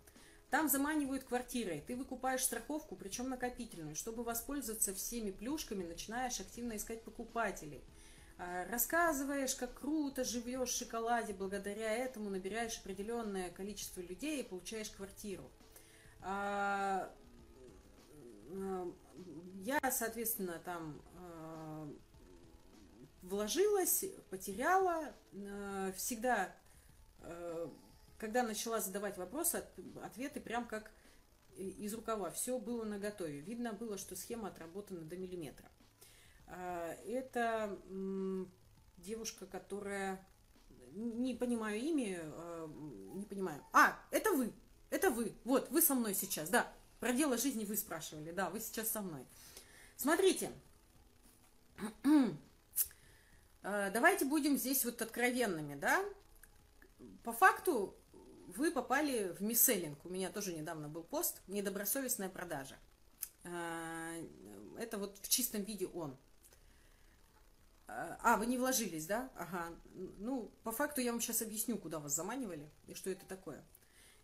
Там 0.50 0.68
заманивают 0.68 1.24
квартирой. 1.24 1.82
Ты 1.86 1.96
выкупаешь 1.96 2.44
страховку, 2.44 2.94
причем 2.94 3.28
накопительную. 3.28 3.96
Чтобы 3.96 4.22
воспользоваться 4.22 4.94
всеми 4.94 5.32
плюшками, 5.32 5.84
начинаешь 5.84 6.38
активно 6.38 6.76
искать 6.76 7.02
покупателей. 7.02 7.82
А, 8.38 8.64
рассказываешь, 8.66 9.54
как 9.54 9.80
круто 9.80 10.22
живешь 10.22 10.70
в 10.70 10.76
шоколаде, 10.76 11.32
благодаря 11.32 11.92
этому 11.92 12.30
набираешь 12.30 12.78
определенное 12.78 13.50
количество 13.50 14.00
людей 14.00 14.40
и 14.40 14.44
получаешь 14.44 14.90
квартиру. 14.90 15.50
А, 16.20 17.12
я, 19.62 19.80
соответственно, 19.90 20.60
там 20.64 21.02
вложилась, 23.22 24.04
потеряла. 24.30 25.12
Всегда, 25.96 26.54
когда 28.24 28.42
начала 28.42 28.80
задавать 28.80 29.18
вопросы, 29.18 29.62
ответы 30.02 30.40
прям 30.40 30.66
как 30.66 30.90
из 31.56 31.92
рукава. 31.92 32.30
Все 32.30 32.58
было 32.58 32.82
на 32.82 32.98
готове. 32.98 33.40
Видно 33.40 33.74
было, 33.74 33.98
что 33.98 34.16
схема 34.16 34.48
отработана 34.48 35.02
до 35.02 35.14
миллиметра. 35.18 35.70
Э, 36.46 36.96
это 37.06 37.78
девушка, 38.96 39.46
которая... 39.46 40.26
Не 40.94 41.34
понимаю 41.34 41.78
имя, 41.80 42.22
не 43.14 43.26
понимаю. 43.26 43.62
А, 43.72 43.98
это 44.10 44.30
вы, 44.30 44.52
это 44.88 45.10
вы. 45.10 45.34
Вот, 45.44 45.68
вы 45.70 45.82
со 45.82 45.94
мной 45.94 46.14
сейчас, 46.14 46.48
да. 46.48 46.72
Про 47.00 47.12
дело 47.12 47.36
жизни 47.36 47.66
вы 47.66 47.76
спрашивали, 47.76 48.30
да, 48.30 48.48
вы 48.48 48.60
сейчас 48.60 48.88
со 48.88 49.02
мной. 49.02 49.26
Смотрите, 49.96 50.50
Э, 53.62 53.90
давайте 53.92 54.24
будем 54.24 54.56
здесь 54.56 54.84
вот 54.84 55.02
откровенными, 55.02 55.74
да? 55.74 56.02
По 57.22 57.32
факту 57.32 57.94
вы 58.56 58.70
попали 58.70 59.34
в 59.38 59.42
мисселлинг. 59.42 60.04
У 60.04 60.08
меня 60.08 60.30
тоже 60.30 60.52
недавно 60.52 60.88
был 60.88 61.02
пост 61.02 61.40
«Недобросовестная 61.46 62.28
продажа». 62.28 62.76
Э, 63.44 64.26
это 64.78 64.98
вот 64.98 65.18
в 65.18 65.28
чистом 65.28 65.62
виде 65.62 65.86
он. 65.86 66.16
Э, 67.86 68.16
а, 68.20 68.36
вы 68.36 68.46
не 68.46 68.58
вложились, 68.58 69.06
да? 69.06 69.30
Ага. 69.36 69.74
Ну, 70.18 70.50
по 70.62 70.72
факту 70.72 71.00
я 71.00 71.12
вам 71.12 71.20
сейчас 71.20 71.42
объясню, 71.42 71.78
куда 71.78 71.98
вас 71.98 72.14
заманивали 72.14 72.70
и 72.86 72.94
что 72.94 73.10
это 73.10 73.26
такое. 73.26 73.62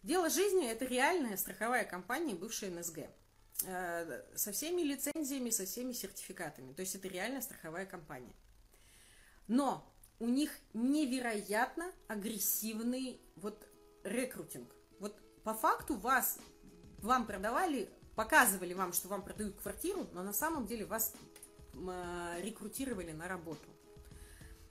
Дело 0.03 0.31
жизни– 0.31 0.67
это 0.71 0.87
реальная 0.87 1.37
страховая 1.37 1.85
компания, 1.85 2.35
бывшая 2.35 2.71
НСГ. 2.71 3.01
Со 3.59 4.53
всеми 4.53 4.81
лицензиями, 4.81 5.51
со 5.51 5.67
всеми 5.67 5.93
сертификатами. 5.93 6.73
То 6.73 6.81
есть 6.81 6.95
это 6.95 7.07
реальная 7.09 7.43
страховая 7.43 7.85
компания. 7.85 8.33
Но 9.47 9.87
у 10.19 10.29
них 10.29 10.51
невероятно 10.73 11.93
агрессивный 12.09 13.21
вот 13.37 13.67
рекрутинг. 14.05 14.69
Вот 14.99 15.17
по 15.43 15.55
факту 15.55 15.97
вас, 15.97 16.39
вам 16.99 17.27
продавали, 17.27 17.89
показывали 18.15 18.75
вам, 18.75 18.93
что 18.93 19.09
вам 19.09 19.23
продают 19.23 19.57
квартиру, 19.57 20.07
но 20.13 20.23
на 20.23 20.33
самом 20.33 20.67
деле 20.67 20.85
вас 20.85 21.15
э, 21.75 22.41
рекрутировали 22.43 23.13
на 23.13 23.29
работу. 23.29 23.69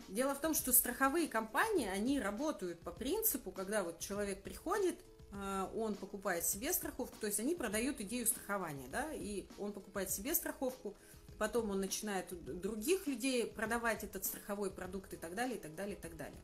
Дело 0.08 0.34
в 0.34 0.42
том, 0.42 0.54
что 0.54 0.74
страховые 0.74 1.28
компании, 1.28 1.88
они 1.88 2.20
работают 2.20 2.80
по 2.82 2.92
принципу, 2.92 3.52
когда 3.52 3.84
вот 3.84 4.00
человек 4.00 4.42
приходит, 4.42 4.96
э, 5.32 5.68
он 5.76 5.96
покупает 5.96 6.46
себе 6.46 6.74
страховку, 6.74 7.16
то 7.20 7.28
есть 7.28 7.40
они 7.40 7.56
продают 7.56 8.02
идею 8.02 8.26
страхования, 8.26 8.88
да, 8.92 9.14
и 9.14 9.48
он 9.58 9.72
покупает 9.72 10.10
себе 10.10 10.34
страховку, 10.34 10.96
потом 11.38 11.70
он 11.70 11.80
начинает 11.80 12.28
других 12.62 13.08
людей 13.08 13.46
продавать 13.48 14.04
этот 14.04 14.26
страховой 14.26 14.72
продукт 14.72 15.14
и 15.14 15.18
так 15.18 15.36
далее, 15.36 15.58
и 15.58 15.60
так 15.60 15.76
далее, 15.76 15.96
и 15.96 16.00
так 16.00 16.18
далее. 16.18 16.40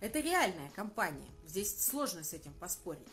Это 0.00 0.20
реальная 0.20 0.70
компания. 0.70 1.30
Здесь 1.46 1.84
сложно 1.84 2.22
с 2.22 2.32
этим 2.32 2.52
поспорить. 2.54 3.08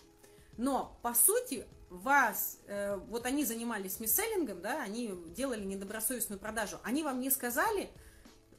Но, 0.58 0.98
по 1.02 1.14
сути, 1.14 1.66
вас, 1.90 2.58
э, 2.68 2.96
вот 3.08 3.26
они 3.26 3.46
занимались 3.46 4.00
мисселлингом, 4.00 4.62
да, 4.62 4.82
они 4.82 5.14
делали 5.36 5.64
недобросовестную 5.64 6.40
продажу, 6.40 6.80
они 6.84 7.04
вам 7.04 7.20
не 7.20 7.32
сказали, 7.32 7.90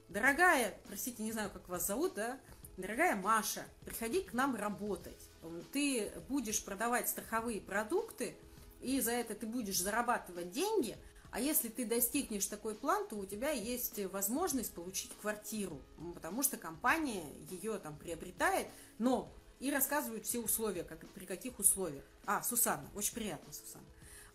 дорогая, 0.08 0.76
простите, 0.86 1.22
не 1.22 1.32
знаю, 1.32 1.50
как 1.50 1.68
вас 1.68 1.86
зовут, 1.86 2.14
да, 2.14 2.38
дорогая 2.76 3.16
Маша, 3.16 3.64
приходи 3.84 4.22
к 4.22 4.32
нам 4.32 4.56
работать. 4.56 5.28
Ты 5.72 6.12
будешь 6.28 6.64
продавать 6.64 7.08
страховые 7.08 7.60
продукты, 7.60 8.36
и 8.80 9.00
за 9.00 9.12
это 9.12 9.34
ты 9.34 9.46
будешь 9.46 9.80
зарабатывать 9.80 10.50
деньги, 10.50 10.96
а 11.34 11.40
если 11.40 11.68
ты 11.68 11.84
достигнешь 11.84 12.46
такой 12.46 12.76
план, 12.76 13.08
то 13.08 13.16
у 13.16 13.26
тебя 13.26 13.50
есть 13.50 13.98
возможность 14.12 14.72
получить 14.72 15.10
квартиру, 15.20 15.82
потому 16.14 16.44
что 16.44 16.56
компания 16.56 17.24
ее 17.50 17.78
там 17.80 17.98
приобретает, 17.98 18.68
но 18.98 19.34
и 19.58 19.72
рассказывают 19.72 20.26
все 20.26 20.38
условия, 20.38 20.84
как, 20.84 21.04
при 21.08 21.26
каких 21.26 21.58
условиях. 21.58 22.04
А, 22.24 22.40
Сусанна, 22.44 22.88
очень 22.94 23.14
приятно, 23.14 23.52
Сусанна. 23.52 23.84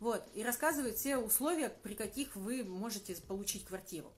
Вот, 0.02 0.28
и 0.34 0.44
рассказывают 0.44 0.98
все 0.98 1.16
условия, 1.16 1.70
при 1.70 1.94
каких 1.94 2.36
вы 2.36 2.66
можете 2.66 3.16
получить 3.16 3.64
квартиру. 3.64 4.12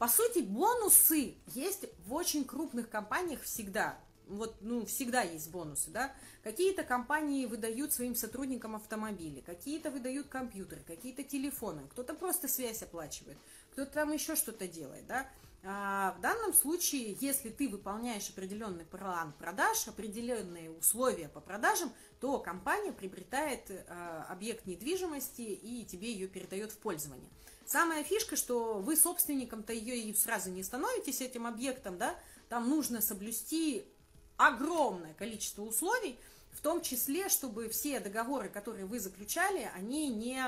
По 0.00 0.08
сути, 0.08 0.40
бонусы 0.40 1.36
есть 1.54 1.84
в 2.06 2.12
очень 2.12 2.44
крупных 2.44 2.90
компаниях 2.90 3.40
всегда. 3.42 4.00
Вот, 4.26 4.56
ну, 4.60 4.84
всегда 4.86 5.22
есть 5.22 5.50
бонусы, 5.50 5.90
да. 5.90 6.12
Какие-то 6.42 6.82
компании 6.82 7.46
выдают 7.46 7.92
своим 7.92 8.14
сотрудникам 8.14 8.74
автомобили, 8.74 9.40
какие-то 9.40 9.90
выдают 9.90 10.28
компьютеры, 10.28 10.82
какие-то 10.86 11.22
телефоны, 11.22 11.82
кто-то 11.90 12.14
просто 12.14 12.48
связь 12.48 12.82
оплачивает, 12.82 13.38
кто-то 13.72 13.92
там 13.92 14.12
еще 14.12 14.34
что-то 14.34 14.66
делает, 14.66 15.06
да. 15.06 15.28
А 15.68 16.14
в 16.16 16.20
данном 16.20 16.54
случае, 16.54 17.16
если 17.20 17.50
ты 17.50 17.68
выполняешь 17.68 18.30
определенный 18.30 18.84
план 18.84 19.32
продаж, 19.32 19.88
определенные 19.88 20.70
условия 20.70 21.28
по 21.28 21.40
продажам, 21.40 21.92
то 22.20 22.38
компания 22.38 22.92
приобретает 22.92 23.70
э, 23.70 24.24
объект 24.28 24.66
недвижимости 24.66 25.42
и 25.42 25.84
тебе 25.84 26.12
ее 26.12 26.28
передает 26.28 26.70
в 26.70 26.78
пользование. 26.78 27.28
Самая 27.64 28.04
фишка, 28.04 28.36
что 28.36 28.74
вы 28.74 28.94
собственником-то 28.94 29.72
ее 29.72 29.98
и 29.98 30.14
сразу 30.14 30.50
не 30.50 30.62
становитесь 30.62 31.20
этим 31.20 31.48
объектом, 31.48 31.98
да, 31.98 32.14
там 32.48 32.68
нужно 32.68 33.00
соблюсти 33.00 33.88
огромное 34.36 35.14
количество 35.14 35.62
условий, 35.62 36.18
в 36.52 36.60
том 36.62 36.80
числе, 36.80 37.28
чтобы 37.28 37.68
все 37.68 38.00
договоры, 38.00 38.48
которые 38.48 38.86
вы 38.86 38.98
заключали, 38.98 39.70
они 39.74 40.08
не 40.08 40.42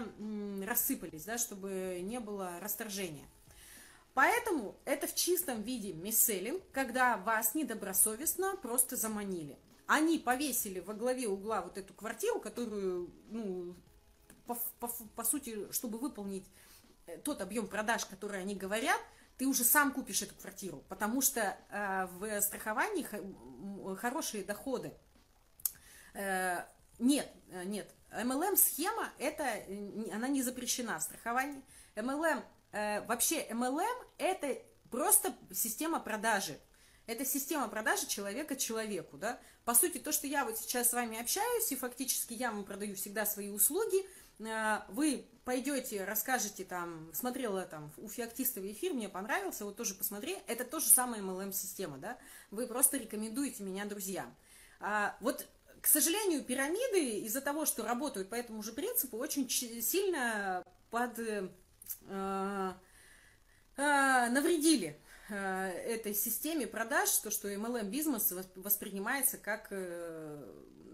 рассыпались, 0.65 1.25
да, 1.25 1.37
чтобы 1.37 2.01
не 2.03 2.19
было 2.19 2.59
расторжения. 2.61 3.27
Поэтому 4.15 4.75
это 4.85 5.07
в 5.07 5.15
чистом 5.15 5.63
виде 5.63 5.93
мисселинг, 5.93 6.63
когда 6.73 7.19
вас 7.19 7.55
недобросовестно 7.55 8.57
просто 8.57 8.97
заманили. 8.97 9.57
Они 9.87 10.19
повесили 10.19 10.81
во 10.81 10.93
главе 10.95 11.29
угла 11.29 11.63
вот 11.63 11.79
эту 11.79 11.95
квартиру, 11.95 12.41
которую, 12.41 13.11
ну, 13.31 13.77
по, 14.47 14.59
по, 14.81 14.89
по 15.15 15.25
сути, 15.25 15.71
чтобы 15.73 15.99
выполнить 15.99 16.45
э, 17.07 17.19
тот 17.19 17.41
объем 17.41 17.69
продаж, 17.69 18.07
который 18.07 18.41
они 18.41 18.55
говорят, 18.55 19.01
ты 19.39 19.47
уже 19.47 19.65
сам 19.65 19.93
купишь 19.93 20.21
эту 20.21 20.35
квартиру, 20.35 20.85
потому 20.89 21.23
что 21.23 21.57
э, 21.71 22.07
в 22.19 22.43
страховании 22.43 23.07
хорошие 23.97 24.43
доходы. 24.43 24.93
Э, 26.13 26.65
нет, 26.99 27.31
э, 27.51 27.63
нет, 27.63 27.89
MLM-схема, 28.11 29.13
это, 29.19 29.45
она 30.13 30.27
не 30.27 30.43
запрещена 30.43 30.99
в 30.99 31.03
страховании. 31.03 31.63
MLM 31.95 32.43
вообще 33.07 33.47
MLM 33.49 34.07
это 34.19 34.59
просто 34.91 35.35
система 35.53 36.01
продажи. 36.01 36.59
Это 37.07 37.25
система 37.25 37.69
продажи 37.69 38.07
человека 38.07 38.57
человеку, 38.57 39.17
да. 39.17 39.41
По 39.65 39.75
сути, 39.75 39.99
то, 39.99 40.13
что 40.13 40.27
я 40.27 40.45
вот 40.45 40.59
сейчас 40.59 40.91
с 40.91 40.93
вами 40.93 41.19
общаюсь, 41.19 41.73
и 41.73 41.77
фактически 41.77 42.35
я 42.35 42.51
вам 42.51 42.65
продаю 42.65 42.95
всегда 42.97 43.25
свои 43.25 43.49
услуги, 43.49 44.07
вы 44.39 45.27
пойдете, 45.45 46.05
расскажете 46.05 46.65
там, 46.65 47.11
смотрела 47.15 47.65
там 47.65 47.91
у 47.97 48.09
Феоктистова 48.09 48.71
эфир, 48.71 48.93
мне 48.93 49.09
понравился, 49.09 49.65
вот 49.65 49.77
тоже 49.77 49.95
посмотри, 49.95 50.37
это 50.47 50.65
тоже 50.65 50.87
самая 50.87 51.23
MLM-система, 51.23 51.99
да. 51.99 52.19
Вы 52.51 52.67
просто 52.67 52.99
рекомендуете 52.99 53.63
меня 53.63 53.85
друзьям. 53.85 54.35
А, 54.81 55.17
вот 55.21 55.47
к 55.81 55.87
сожалению, 55.87 56.45
пирамиды 56.45 57.21
из-за 57.21 57.41
того, 57.41 57.65
что 57.65 57.85
работают 57.85 58.29
по 58.29 58.35
этому 58.35 58.63
же 58.63 58.73
принципу, 58.73 59.17
очень 59.17 59.49
сильно 59.49 60.65
под 60.91 61.19
э, 61.19 61.49
э, 62.09 62.73
навредили 63.77 65.01
э, 65.29 65.37
этой 65.37 66.15
системе 66.15 66.67
продаж, 66.67 67.11
то, 67.19 67.31
что 67.31 67.53
MLM-бизнес 67.53 68.35
воспринимается 68.57 69.39
как 69.39 69.73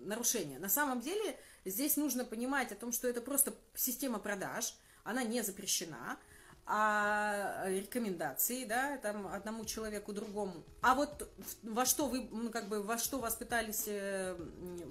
нарушение. 0.04 0.58
На 0.58 0.68
самом 0.68 1.00
деле 1.00 1.38
здесь 1.64 1.96
нужно 1.96 2.24
понимать 2.24 2.72
о 2.72 2.76
том, 2.76 2.92
что 2.92 3.08
это 3.08 3.20
просто 3.20 3.54
система 3.74 4.18
продаж, 4.18 4.74
она 5.04 5.22
не 5.22 5.42
запрещена, 5.42 6.18
а 6.66 7.64
рекомендации, 7.66 8.64
да, 8.64 8.96
там 8.98 9.26
одному 9.26 9.66
человеку 9.66 10.12
другому. 10.12 10.64
А 10.80 10.94
вот 10.94 11.28
во 11.62 11.84
что 11.84 12.06
вы, 12.06 12.26
ну, 12.30 12.50
как 12.50 12.68
бы, 12.68 12.82
во 12.82 12.96
что 12.96 13.18
вас 13.18 13.36
пытались 13.36 13.86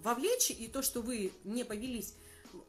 вовлечь, 0.04 0.52
и 0.52 0.68
то, 0.68 0.84
что 0.84 1.02
вы 1.02 1.34
не 1.44 1.64
повелись 1.64 2.14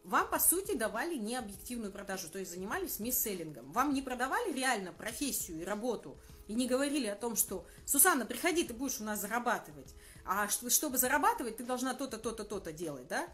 вам, 0.05 0.29
по 0.29 0.39
сути, 0.39 0.77
давали 0.77 1.17
необъективную 1.17 1.93
продажу, 1.93 2.29
то 2.29 2.39
есть 2.39 2.53
занимались 2.53 3.01
мисселлингом. 3.01 3.73
Вам 3.73 3.93
не 3.93 4.03
продавали 4.03 4.53
реально 4.53 4.93
профессию 4.93 5.61
и 5.61 5.65
работу, 5.65 6.17
и 6.47 6.55
не 6.55 6.67
говорили 6.67 7.07
о 7.07 7.17
том, 7.17 7.37
что 7.37 7.67
«Сусанна, 7.87 8.27
приходи, 8.27 8.65
ты 8.65 8.75
будешь 8.75 9.01
у 9.01 9.05
нас 9.05 9.21
зарабатывать, 9.21 9.95
а 10.25 10.49
чтобы 10.49 10.99
зарабатывать, 10.99 11.57
ты 11.57 11.65
должна 11.65 11.95
то-то, 11.95 12.19
то-то, 12.19 12.45
то-то 12.45 12.73
делать», 12.73 13.09
да? 13.09 13.29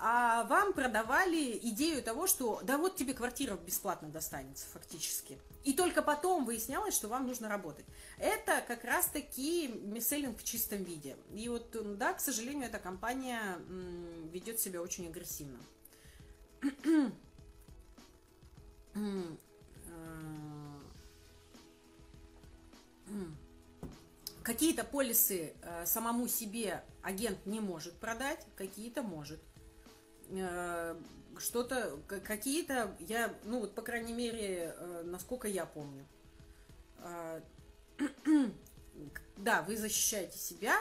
А 0.00 0.44
вам 0.44 0.72
продавали 0.74 1.58
идею 1.58 2.02
того, 2.02 2.28
что 2.28 2.60
да 2.62 2.78
вот 2.78 2.94
тебе 2.96 3.14
квартира 3.14 3.56
бесплатно 3.56 4.08
достанется 4.08 4.66
фактически. 4.72 5.38
И 5.64 5.72
только 5.72 6.02
потом 6.02 6.44
выяснялось, 6.44 6.94
что 6.94 7.08
вам 7.08 7.26
нужно 7.26 7.48
работать. 7.48 7.84
Это 8.18 8.62
как 8.68 8.84
раз-таки 8.84 9.66
мисселлинг 9.68 10.38
в 10.38 10.44
чистом 10.44 10.84
виде. 10.84 11.16
И 11.34 11.48
вот, 11.48 11.76
да, 11.98 12.12
к 12.12 12.20
сожалению, 12.20 12.68
эта 12.68 12.78
компания 12.78 13.58
ведет 14.30 14.60
себя 14.60 14.80
очень 14.80 15.08
агрессивно. 15.08 15.58
Какие-то 24.42 24.82
полисы 24.82 25.52
э, 25.60 25.84
самому 25.84 26.26
себе 26.26 26.82
агент 27.02 27.44
не 27.44 27.60
может 27.60 27.92
продать, 27.98 28.46
какие-то 28.56 29.02
может. 29.02 29.40
Э, 30.30 30.96
что-то, 31.38 31.98
какие-то, 32.06 32.96
я, 32.98 33.34
ну 33.44 33.60
вот, 33.60 33.74
по 33.74 33.82
крайней 33.82 34.12
мере, 34.12 34.74
э, 34.76 35.02
насколько 35.04 35.48
я 35.48 35.66
помню. 35.66 36.06
Да, 39.36 39.62
вы 39.62 39.76
защищаете 39.76 40.36
себя, 40.36 40.74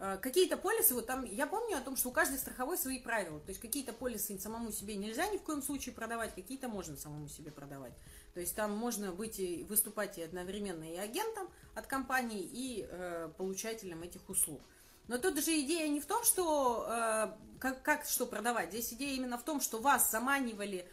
Э, 0.00 0.16
какие-то 0.16 0.56
полисы, 0.56 0.94
вот 0.94 1.06
там, 1.06 1.24
я 1.24 1.46
помню 1.46 1.76
о 1.76 1.80
том, 1.80 1.96
что 1.96 2.10
у 2.10 2.12
каждой 2.12 2.38
страховой 2.38 2.78
свои 2.78 3.00
правила. 3.00 3.40
То 3.40 3.48
есть 3.48 3.60
какие-то 3.60 3.92
полисы 3.92 4.38
самому 4.38 4.70
себе 4.70 4.94
нельзя 4.94 5.26
ни 5.26 5.38
в 5.38 5.42
коем 5.42 5.60
случае 5.60 5.94
продавать, 5.94 6.34
какие-то 6.34 6.68
можно 6.68 6.96
самому 6.96 7.28
себе 7.28 7.50
продавать. 7.50 7.92
То 8.32 8.40
есть 8.40 8.54
там 8.54 8.70
можно 8.76 9.10
быть 9.10 9.40
и 9.40 9.64
выступать 9.68 10.16
и 10.18 10.22
одновременно 10.22 10.84
и 10.84 10.96
агентом 10.96 11.48
от 11.74 11.86
компании, 11.86 12.40
и 12.40 12.86
э, 12.88 13.30
получателем 13.36 14.02
этих 14.04 14.28
услуг. 14.28 14.60
Но 15.08 15.18
тут 15.18 15.42
же 15.42 15.60
идея 15.60 15.88
не 15.88 16.00
в 16.00 16.06
том, 16.06 16.22
что 16.22 16.86
э, 16.88 17.32
как, 17.58 17.82
как 17.82 18.04
что 18.04 18.26
продавать. 18.26 18.70
Здесь 18.70 18.92
идея 18.92 19.16
именно 19.16 19.38
в 19.38 19.42
том, 19.42 19.60
что 19.60 19.80
вас 19.80 20.10
заманивали 20.10 20.86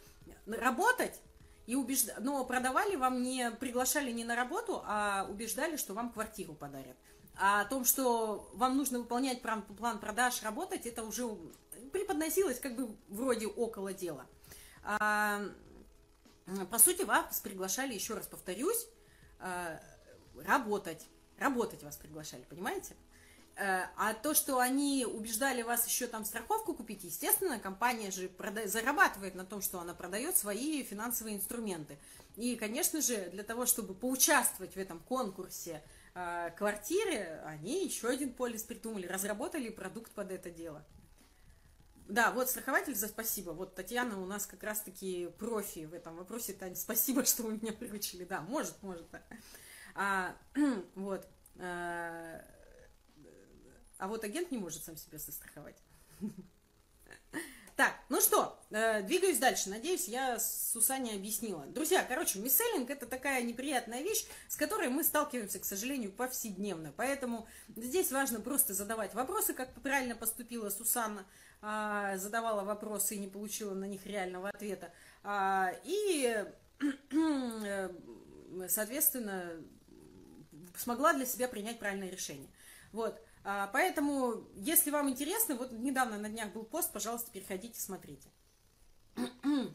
работать, 0.46 1.20
и 1.66 1.74
убежд... 1.74 2.12
но 2.20 2.44
продавали 2.44 2.96
вам 2.96 3.22
не 3.22 3.50
приглашали 3.50 4.10
не 4.12 4.24
на 4.24 4.34
работу, 4.34 4.82
а 4.86 5.26
убеждали, 5.28 5.76
что 5.76 5.94
вам 5.94 6.12
квартиру 6.12 6.54
подарят. 6.54 6.96
А 7.38 7.60
о 7.60 7.64
том, 7.66 7.84
что 7.84 8.50
вам 8.54 8.76
нужно 8.76 9.00
выполнять 9.00 9.42
план, 9.42 9.62
план 9.62 9.98
продаж, 9.98 10.42
работать, 10.42 10.86
это 10.86 11.04
уже 11.04 11.28
преподносилось 11.92 12.58
как 12.58 12.76
бы 12.76 12.96
вроде 13.08 13.46
около 13.46 13.92
дела. 13.92 14.26
А, 14.82 15.42
по 16.70 16.78
сути, 16.78 17.02
вас 17.02 17.40
приглашали, 17.40 17.92
еще 17.92 18.14
раз 18.14 18.26
повторюсь, 18.26 18.86
а, 19.40 19.78
работать. 20.44 21.06
Работать 21.38 21.82
вас 21.82 21.96
приглашали, 21.96 22.44
понимаете? 22.48 22.96
А, 23.58 23.90
а 23.96 24.12
то, 24.12 24.34
что 24.34 24.58
они 24.58 25.06
убеждали 25.06 25.62
вас 25.62 25.86
еще 25.86 26.06
там 26.06 26.26
страховку 26.26 26.74
купить, 26.74 27.04
естественно, 27.04 27.58
компания 27.58 28.10
же 28.10 28.28
прода- 28.28 28.66
зарабатывает 28.66 29.34
на 29.34 29.46
том, 29.46 29.62
что 29.62 29.80
она 29.80 29.94
продает 29.94 30.36
свои 30.36 30.82
финансовые 30.82 31.36
инструменты. 31.36 31.98
И, 32.36 32.56
конечно 32.56 33.00
же, 33.00 33.30
для 33.30 33.42
того, 33.42 33.64
чтобы 33.64 33.94
поучаствовать 33.94 34.74
в 34.74 34.76
этом 34.76 35.00
конкурсе, 35.00 35.82
а, 36.14 36.50
квартиры, 36.50 37.40
они 37.46 37.86
еще 37.86 38.08
один 38.08 38.34
полис 38.34 38.62
придумали, 38.62 39.06
разработали 39.06 39.70
продукт 39.70 40.12
под 40.12 40.32
это 40.32 40.50
дело. 40.50 40.84
Да, 42.08 42.32
вот 42.32 42.50
страхователь 42.50 42.94
за 42.94 43.08
спасибо. 43.08 43.50
Вот 43.50 43.74
Татьяна 43.74 44.20
у 44.20 44.26
нас 44.26 44.46
как 44.46 44.62
раз-таки 44.62 45.28
профи 45.38 45.86
в 45.86 45.94
этом 45.94 46.16
вопросе. 46.16 46.52
Таня, 46.52 46.76
спасибо, 46.76 47.24
что 47.24 47.42
вы 47.42 47.54
меня 47.56 47.72
приручили. 47.72 48.24
Да, 48.24 48.42
может, 48.42 48.82
может. 48.82 49.06
А, 49.94 50.36
вот. 50.94 51.26
А, 51.58 52.44
А 53.98 54.08
вот 54.08 54.24
агент 54.24 54.50
не 54.50 54.58
может 54.58 54.84
сам 54.84 54.96
себя 54.96 55.18
застраховать. 55.18 55.76
Так, 57.76 57.92
ну 58.08 58.22
что, 58.22 58.58
э, 58.70 59.02
двигаюсь 59.02 59.36
дальше. 59.38 59.68
Надеюсь, 59.68 60.08
я 60.08 60.38
Сусане 60.38 61.12
объяснила. 61.12 61.66
Друзья, 61.66 62.02
короче, 62.08 62.38
мисселлинг 62.38 62.88
это 62.88 63.04
такая 63.04 63.42
неприятная 63.42 64.00
вещь, 64.00 64.24
с 64.48 64.56
которой 64.56 64.88
мы 64.88 65.04
сталкиваемся, 65.04 65.58
к 65.58 65.66
сожалению, 65.66 66.10
повседневно. 66.10 66.94
Поэтому 66.96 67.46
здесь 67.76 68.10
важно 68.12 68.40
просто 68.40 68.72
задавать 68.72 69.12
вопросы, 69.12 69.52
как 69.52 69.74
правильно 69.82 70.16
поступила 70.16 70.70
Сусанна, 70.70 71.26
э, 71.60 72.14
задавала 72.16 72.64
вопросы 72.64 73.16
и 73.16 73.18
не 73.18 73.28
получила 73.28 73.74
на 73.74 73.84
них 73.84 74.06
реального 74.06 74.48
ответа. 74.48 74.90
Э, 75.22 75.78
и, 75.84 76.46
э, 77.12 77.90
соответственно, 78.68 79.62
смогла 80.78 81.12
для 81.12 81.26
себя 81.26 81.46
принять 81.46 81.78
правильное 81.78 82.08
решение. 82.08 82.48
Вот. 82.92 83.20
А, 83.48 83.68
поэтому, 83.72 84.44
если 84.56 84.90
вам 84.90 85.08
интересно, 85.08 85.54
вот 85.54 85.70
недавно 85.70 86.18
на 86.18 86.28
днях 86.28 86.52
был 86.52 86.64
пост, 86.64 86.92
пожалуйста, 86.92 87.30
переходите, 87.30 87.80
смотрите. 87.80 88.28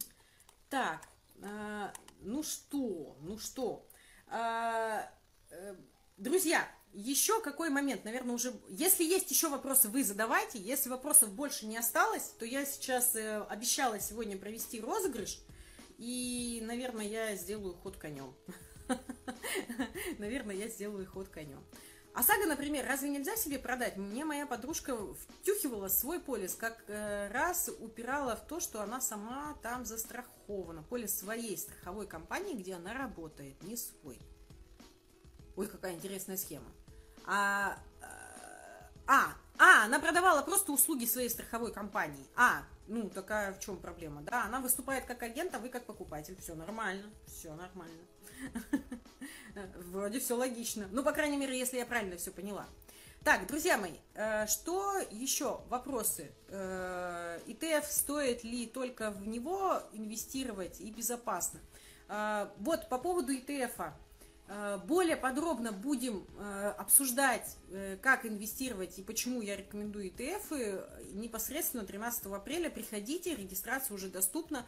Так, 0.70 1.06
а, 1.42 1.92
ну 2.22 2.44
что, 2.44 3.18
ну 3.22 3.38
что. 3.38 3.86
А, 4.28 5.10
э, 5.50 5.76
друзья, 6.16 6.66
еще 6.94 7.42
какой 7.42 7.70
момент, 7.70 8.06
наверное, 8.06 8.36
уже... 8.36 8.54
Если 8.70 9.04
есть 9.04 9.30
еще 9.32 9.50
вопросы, 9.50 9.90
вы 9.90 10.06
задавайте. 10.06 10.60
Если 10.60 10.90
вопросов 10.90 11.34
больше 11.34 11.66
не 11.66 11.78
осталось, 11.78 12.30
то 12.40 12.46
я 12.46 12.66
сейчас 12.66 13.16
э, 13.16 13.42
обещала 13.50 14.00
сегодня 14.00 14.38
провести 14.38 14.80
розыгрыш. 14.80 15.40
И, 15.98 16.62
наверное, 16.64 17.06
я 17.06 17.36
сделаю 17.36 17.76
ход 17.76 17.98
конем. 17.98 18.34
Наверное, 20.18 20.56
я 20.56 20.70
сделаю 20.70 21.06
ход 21.06 21.28
конем. 21.28 21.62
ОСАГО, 22.14 22.46
например, 22.46 22.86
разве 22.86 23.10
нельзя 23.10 23.36
себе 23.38 23.58
продать? 23.58 23.96
Мне 23.96 24.26
моя 24.26 24.46
подружка 24.46 24.98
втюхивала 25.16 25.88
свой 25.88 26.20
полис, 26.20 26.56
как 26.56 26.84
э, 26.88 27.30
раз 27.32 27.70
упирала 27.80 28.36
в 28.36 28.46
то, 28.48 28.60
что 28.60 28.82
она 28.82 29.00
сама 29.00 29.56
там 29.64 29.86
застрахована. 29.86 30.84
Полис 30.84 31.18
своей 31.18 31.58
страховой 31.58 32.08
компании, 32.08 32.56
где 32.56 32.76
она 32.76 32.94
работает, 32.94 33.62
не 33.64 33.78
свой. 33.78 34.20
Ой, 35.56 35.68
какая 35.68 35.94
интересная 35.94 36.36
схема. 36.36 36.70
А, 37.26 37.78
э, 38.02 38.06
а, 39.08 39.34
а, 39.58 39.86
она 39.86 40.00
продавала 40.00 40.42
просто 40.42 40.74
услуги 40.74 41.06
своей 41.06 41.30
страховой 41.30 41.72
компании. 41.72 42.28
А, 42.36 42.64
ну, 42.88 43.10
такая 43.10 43.54
в 43.54 43.60
чем 43.60 43.78
проблема? 43.78 44.22
Да, 44.22 44.44
она 44.44 44.60
выступает 44.60 45.06
как 45.06 45.24
агент, 45.24 45.56
а 45.56 45.60
вы 45.60 45.70
как 45.70 45.86
покупатель. 45.86 46.36
Все 46.42 46.56
нормально, 46.56 47.10
все 47.26 47.54
нормально. 47.54 48.02
Вроде 49.92 50.20
все 50.20 50.36
логично. 50.36 50.88
Ну, 50.92 51.04
по 51.04 51.12
крайней 51.12 51.38
мере, 51.38 51.58
если 51.58 51.78
я 51.78 51.86
правильно 51.86 52.18
все 52.18 52.32
поняла. 52.32 52.68
Так, 53.24 53.46
друзья 53.46 53.78
мои, 53.78 53.98
э, 54.16 54.48
что 54.48 54.98
еще? 55.12 55.62
Вопросы. 55.70 56.32
ИТФ 56.50 57.62
э, 57.62 57.82
стоит 57.88 58.44
ли 58.44 58.66
только 58.66 59.12
в 59.12 59.28
него 59.28 59.84
инвестировать 59.94 60.82
и 60.82 60.90
безопасно? 60.90 61.60
Э, 62.10 62.50
вот 62.58 62.90
по 62.90 62.98
поводу 62.98 63.32
ИТФа. 63.34 63.94
Более 64.86 65.16
подробно 65.16 65.72
будем 65.72 66.28
обсуждать, 66.78 67.56
как 68.02 68.26
инвестировать 68.26 69.00
и 69.00 69.02
почему 69.02 69.42
я 69.42 69.56
рекомендую 69.56 70.12
ETF 70.12 71.14
непосредственно 71.14 71.86
13 71.86 72.26
апреля. 72.26 72.70
Приходите, 72.70 73.34
регистрация 73.34 73.96
уже 73.96 74.10
доступна. 74.10 74.66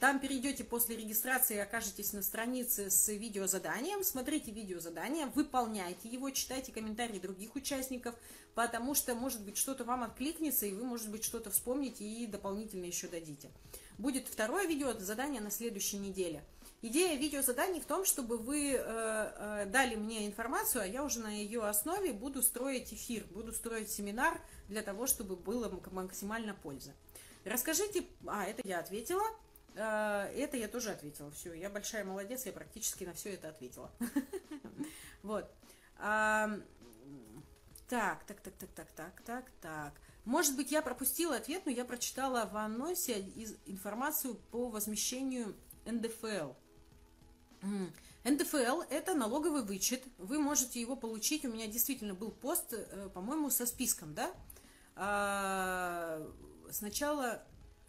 Там 0.00 0.18
перейдете 0.18 0.64
после 0.64 0.96
регистрации, 0.96 1.58
окажетесь 1.58 2.14
на 2.14 2.22
странице 2.22 2.88
с 2.88 3.08
видеозаданием, 3.08 4.02
смотрите 4.02 4.50
видеозадание, 4.50 5.26
выполняйте 5.26 6.08
его, 6.08 6.30
читайте 6.30 6.72
комментарии 6.72 7.18
других 7.18 7.54
участников, 7.54 8.14
потому 8.54 8.94
что, 8.94 9.14
может 9.14 9.42
быть, 9.42 9.58
что-то 9.58 9.84
вам 9.84 10.02
откликнется, 10.02 10.64
и 10.64 10.72
вы, 10.72 10.84
может 10.84 11.10
быть, 11.10 11.22
что-то 11.22 11.50
вспомните 11.50 12.02
и 12.04 12.26
дополнительно 12.26 12.86
еще 12.86 13.08
дадите. 13.08 13.50
Будет 13.98 14.26
второе 14.26 14.66
видео 14.66 14.94
задание 14.94 15.42
на 15.42 15.50
следующей 15.50 15.98
неделе. 15.98 16.42
Идея 16.80 17.18
видеозаданий 17.18 17.82
в 17.82 17.84
том, 17.84 18.06
чтобы 18.06 18.38
вы 18.38 18.72
э, 18.72 18.78
э, 18.78 19.66
дали 19.66 19.96
мне 19.96 20.26
информацию, 20.26 20.80
а 20.82 20.86
я 20.86 21.04
уже 21.04 21.20
на 21.20 21.28
ее 21.28 21.62
основе 21.64 22.14
буду 22.14 22.42
строить 22.42 22.94
эфир, 22.94 23.26
буду 23.32 23.52
строить 23.52 23.90
семинар 23.90 24.40
для 24.66 24.80
того, 24.80 25.06
чтобы 25.06 25.36
было 25.36 25.70
максимально 25.90 26.54
польза. 26.54 26.92
Расскажите, 27.44 28.04
а, 28.26 28.46
это 28.46 28.66
я 28.66 28.78
ответила. 28.78 29.24
А, 29.76 30.26
это 30.32 30.56
я 30.56 30.68
тоже 30.68 30.90
ответила. 30.90 31.30
Все, 31.30 31.52
я 31.54 31.70
большая 31.70 32.04
молодец, 32.04 32.46
я 32.46 32.52
практически 32.52 33.04
на 33.04 33.12
все 33.12 33.34
это 33.34 33.48
ответила. 33.48 33.90
Вот. 35.22 35.54
Так, 37.90 38.24
так, 38.24 38.40
так, 38.40 38.54
так, 38.54 38.70
так, 38.74 38.90
так, 38.92 39.20
так, 39.20 39.50
так. 39.60 39.92
Может 40.24 40.56
быть, 40.56 40.70
я 40.70 40.80
пропустила 40.80 41.36
ответ, 41.36 41.66
но 41.66 41.72
я 41.72 41.84
прочитала 41.84 42.48
в 42.50 42.56
анонсе 42.56 43.20
информацию 43.66 44.36
по 44.50 44.70
возмещению 44.70 45.54
НДФЛ. 45.84 46.52
НДФЛ– 48.24 48.82
это 48.90 49.14
налоговый 49.14 49.62
вычет. 49.62 50.04
Вы 50.18 50.38
можете 50.38 50.80
его 50.80 50.94
получить. 50.94 51.44
У 51.44 51.52
меня 51.52 51.66
действительно 51.66 52.14
был 52.14 52.30
пост, 52.30 52.72
э, 52.72 53.08
по-моему, 53.12 53.50
со 53.50 53.66
списком, 53.66 54.14
да? 54.14 54.30
А, 54.94 56.22
сначала 56.70 57.42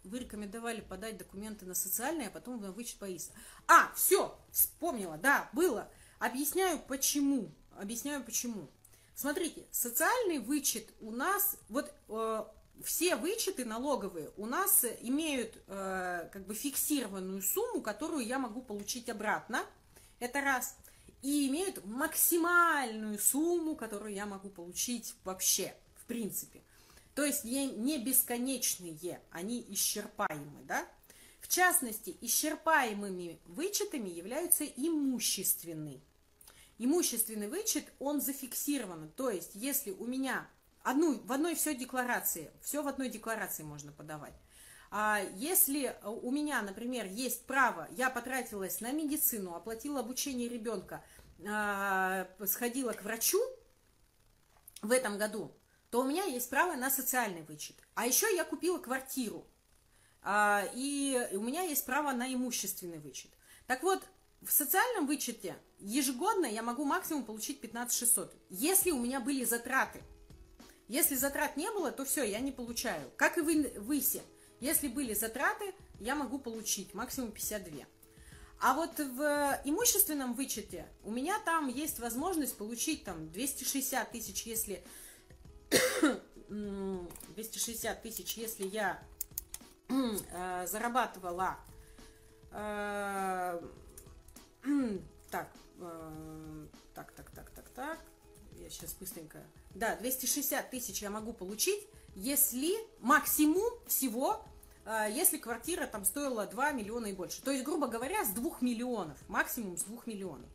вы 0.04 0.20
рекомендовали 0.20 0.80
подать 0.80 1.18
документы 1.18 1.66
на 1.66 1.74
социальные, 1.74 2.28
а 2.28 2.30
потом 2.30 2.60
на 2.60 2.72
вычет 2.72 2.98
по 2.98 3.14
ИСа. 3.14 3.30
А, 3.66 3.92
все, 3.94 4.38
вспомнила, 4.50 5.16
да, 5.16 5.48
было. 5.52 5.88
Объясняю 6.18 6.78
почему. 6.78 7.50
Объясняю 7.78 8.22
почему. 8.24 8.68
Смотрите, 9.14 9.66
социальный 9.70 10.38
вычет 10.38 10.88
у 11.00 11.10
нас, 11.10 11.56
вот 11.68 11.92
э, 12.08 12.44
все 12.82 13.16
вычеты 13.16 13.64
налоговые 13.64 14.30
у 14.36 14.46
нас 14.46 14.84
имеют 15.00 15.56
э, 15.66 16.28
как 16.32 16.46
бы 16.46 16.54
фиксированную 16.54 17.42
сумму, 17.42 17.82
которую 17.82 18.24
я 18.24 18.38
могу 18.38 18.62
получить 18.62 19.08
обратно. 19.08 19.64
Это 20.18 20.40
раз. 20.40 20.76
И 21.20 21.48
имеют 21.48 21.84
максимальную 21.84 23.18
сумму, 23.18 23.76
которую 23.76 24.12
я 24.12 24.26
могу 24.26 24.50
получить 24.50 25.14
вообще, 25.24 25.74
в 25.94 26.04
принципе. 26.06 26.62
То 27.14 27.24
есть 27.24 27.44
не 27.44 27.98
бесконечные, 27.98 29.20
они 29.30 29.64
исчерпаемы, 29.68 30.62
да? 30.64 30.86
В 31.40 31.48
частности, 31.48 32.16
исчерпаемыми 32.20 33.40
вычетами 33.46 34.08
являются 34.08 34.64
имущественный. 34.64 36.02
Имущественный 36.78 37.48
вычет, 37.48 37.84
он 37.98 38.20
зафиксирован. 38.20 39.10
То 39.10 39.28
есть, 39.28 39.50
если 39.54 39.90
у 39.90 40.06
меня 40.06 40.48
одну, 40.82 41.18
в 41.18 41.32
одной 41.32 41.54
все 41.54 41.74
декларации, 41.74 42.50
все 42.62 42.82
в 42.82 42.88
одной 42.88 43.08
декларации 43.08 43.62
можно 43.62 43.92
подавать. 43.92 44.34
А 44.90 45.20
если 45.36 45.96
у 46.04 46.30
меня, 46.30 46.62
например, 46.62 47.06
есть 47.06 47.46
право, 47.46 47.88
я 47.92 48.10
потратилась 48.10 48.80
на 48.80 48.92
медицину, 48.92 49.54
оплатила 49.54 50.00
обучение 50.00 50.48
ребенка, 50.48 51.02
а, 51.48 52.28
сходила 52.46 52.92
к 52.92 53.02
врачу 53.02 53.40
в 54.82 54.92
этом 54.92 55.18
году, 55.18 55.56
то 55.92 56.00
у 56.00 56.04
меня 56.04 56.24
есть 56.24 56.48
право 56.48 56.74
на 56.74 56.90
социальный 56.90 57.42
вычет. 57.42 57.76
А 57.94 58.06
еще 58.06 58.34
я 58.34 58.44
купила 58.44 58.78
квартиру, 58.78 59.46
а, 60.22 60.64
и 60.74 61.28
у 61.32 61.40
меня 61.42 61.64
есть 61.64 61.84
право 61.84 62.12
на 62.12 62.32
имущественный 62.32 62.98
вычет. 62.98 63.30
Так 63.66 63.82
вот, 63.82 64.02
в 64.40 64.50
социальном 64.50 65.06
вычете 65.06 65.54
ежегодно 65.80 66.46
я 66.46 66.62
могу 66.62 66.86
максимум 66.86 67.26
получить 67.26 67.60
15 67.60 67.94
600, 67.94 68.34
если 68.48 68.90
у 68.90 68.98
меня 68.98 69.20
были 69.20 69.44
затраты. 69.44 70.00
Если 70.88 71.14
затрат 71.14 71.58
не 71.58 71.70
было, 71.70 71.92
то 71.92 72.06
все, 72.06 72.22
я 72.22 72.40
не 72.40 72.52
получаю. 72.52 73.10
Как 73.18 73.36
и 73.36 73.42
в 73.42 73.92
ИСе. 73.92 74.22
Если 74.60 74.88
были 74.88 75.12
затраты, 75.12 75.74
я 76.00 76.14
могу 76.14 76.38
получить 76.38 76.94
максимум 76.94 77.32
52. 77.32 77.84
А 78.62 78.72
вот 78.72 78.98
в 78.98 79.60
имущественном 79.66 80.32
вычете 80.32 80.86
у 81.04 81.10
меня 81.10 81.38
там 81.40 81.68
есть 81.68 81.98
возможность 81.98 82.56
получить 82.56 83.04
там 83.04 83.30
260 83.30 84.10
тысяч, 84.10 84.46
если 84.46 84.82
260 86.48 88.02
тысяч, 88.02 88.36
если 88.36 88.66
я 88.66 89.02
э, 89.88 90.66
зарабатывала 90.66 91.56
э, 92.50 93.60
так, 95.30 95.48
э, 95.80 96.66
так, 96.94 97.12
так, 97.12 97.30
так, 97.30 97.50
так, 97.50 97.68
так, 97.74 97.98
я 98.58 98.70
сейчас 98.70 98.94
быстренько, 98.94 99.42
да, 99.74 99.96
260 99.96 100.70
тысяч 100.70 101.02
я 101.02 101.10
могу 101.10 101.32
получить, 101.32 101.86
если 102.14 102.76
максимум 103.00 103.70
всего, 103.86 104.44
если 105.10 105.38
квартира 105.38 105.86
там 105.86 106.04
стоила 106.04 106.44
2 106.44 106.72
миллиона 106.72 107.06
и 107.06 107.12
больше. 107.12 107.40
То 107.40 107.52
есть, 107.52 107.64
грубо 107.64 107.86
говоря, 107.86 108.24
с 108.24 108.30
2 108.30 108.58
миллионов, 108.60 109.16
максимум 109.28 109.78
с 109.78 109.84
2 109.84 110.02
миллионов. 110.06 110.48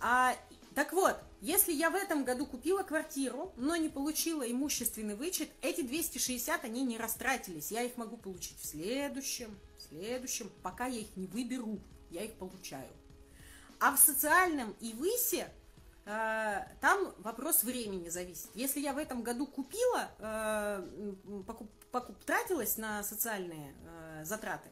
А 0.00 0.34
так 0.76 0.92
вот, 0.92 1.16
если 1.40 1.72
я 1.72 1.88
в 1.88 1.94
этом 1.94 2.24
году 2.24 2.44
купила 2.44 2.82
квартиру, 2.82 3.54
но 3.56 3.76
не 3.76 3.88
получила 3.88 4.42
имущественный 4.42 5.14
вычет, 5.14 5.48
эти 5.62 5.80
260, 5.80 6.64
они 6.64 6.84
не 6.84 6.98
растратились. 6.98 7.72
Я 7.72 7.82
их 7.82 7.96
могу 7.96 8.18
получить 8.18 8.60
в 8.60 8.66
следующем, 8.66 9.58
в 9.78 9.82
следующем, 9.88 10.52
пока 10.62 10.84
я 10.84 11.00
их 11.00 11.16
не 11.16 11.26
выберу, 11.28 11.80
я 12.10 12.24
их 12.24 12.34
получаю. 12.34 12.90
А 13.80 13.96
в 13.96 13.98
социальном 13.98 14.76
и 14.80 14.92
высе 14.92 15.48
там 16.04 17.14
вопрос 17.18 17.64
времени 17.64 18.10
зависит. 18.10 18.50
Если 18.54 18.80
я 18.80 18.92
в 18.92 18.98
этом 18.98 19.22
году 19.22 19.46
купила, 19.46 20.84
покуп, 21.46 21.70
покуп, 21.90 22.22
тратилась 22.24 22.76
на 22.76 23.02
социальные 23.02 23.74
затраты, 24.24 24.68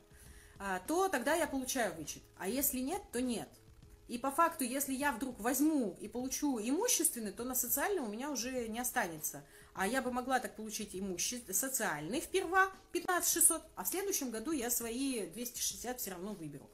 то 0.86 1.08
тогда 1.08 1.34
я 1.34 1.46
получаю 1.46 1.94
вычет. 1.94 2.22
А 2.36 2.46
если 2.46 2.80
нет, 2.80 3.00
то 3.10 3.22
нет. 3.22 3.48
И 4.06 4.18
по 4.18 4.30
факту, 4.30 4.64
если 4.64 4.92
я 4.92 5.12
вдруг 5.12 5.40
возьму 5.40 5.96
и 6.00 6.08
получу 6.08 6.58
имущественный, 6.60 7.32
то 7.32 7.44
на 7.44 7.54
социальный 7.54 8.02
у 8.02 8.08
меня 8.08 8.30
уже 8.30 8.68
не 8.68 8.78
останется. 8.78 9.42
А 9.72 9.86
я 9.86 10.02
бы 10.02 10.12
могла 10.12 10.40
так 10.40 10.56
получить 10.56 10.90
имущество, 10.94 11.52
социальный 11.52 12.20
вперва 12.20 12.70
15 12.92 13.32
600, 13.32 13.62
а 13.74 13.84
в 13.84 13.88
следующем 13.88 14.30
году 14.30 14.52
я 14.52 14.70
свои 14.70 15.26
260 15.26 16.00
все 16.00 16.10
равно 16.10 16.34
выберу. 16.34 16.68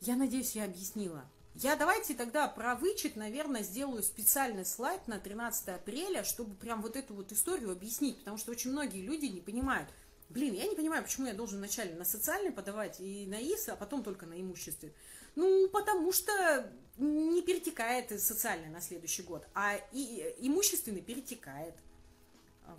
Я 0.00 0.16
надеюсь, 0.16 0.56
я 0.56 0.64
объяснила. 0.64 1.24
Я 1.54 1.76
давайте 1.76 2.14
тогда 2.14 2.48
про 2.48 2.76
вычет, 2.76 3.14
наверное, 3.14 3.62
сделаю 3.62 4.02
специальный 4.02 4.64
слайд 4.64 5.06
на 5.06 5.18
13 5.18 5.68
апреля, 5.68 6.24
чтобы 6.24 6.54
прям 6.56 6.80
вот 6.80 6.96
эту 6.96 7.14
вот 7.14 7.30
историю 7.30 7.72
объяснить, 7.72 8.18
потому 8.20 8.38
что 8.38 8.52
очень 8.52 8.70
многие 8.70 9.02
люди 9.02 9.26
не 9.26 9.40
понимают. 9.40 9.88
Блин, 10.30 10.54
я 10.54 10.66
не 10.66 10.74
понимаю, 10.74 11.02
почему 11.02 11.26
я 11.26 11.34
должен 11.34 11.58
вначале 11.58 11.94
на 11.94 12.06
социальный 12.06 12.50
подавать 12.50 13.00
и 13.00 13.26
на 13.26 13.38
ИС, 13.38 13.68
а 13.68 13.76
потом 13.76 14.02
только 14.02 14.24
на 14.24 14.40
имущество. 14.40 14.88
Ну, 15.34 15.68
потому 15.68 16.12
что 16.12 16.70
не 16.98 17.42
перетекает 17.42 18.20
социальный 18.20 18.68
на 18.68 18.80
следующий 18.80 19.22
год, 19.22 19.46
а 19.54 19.76
и 19.92 20.34
имущественный 20.38 21.00
перетекает. 21.00 21.74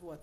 Вот. 0.01 0.21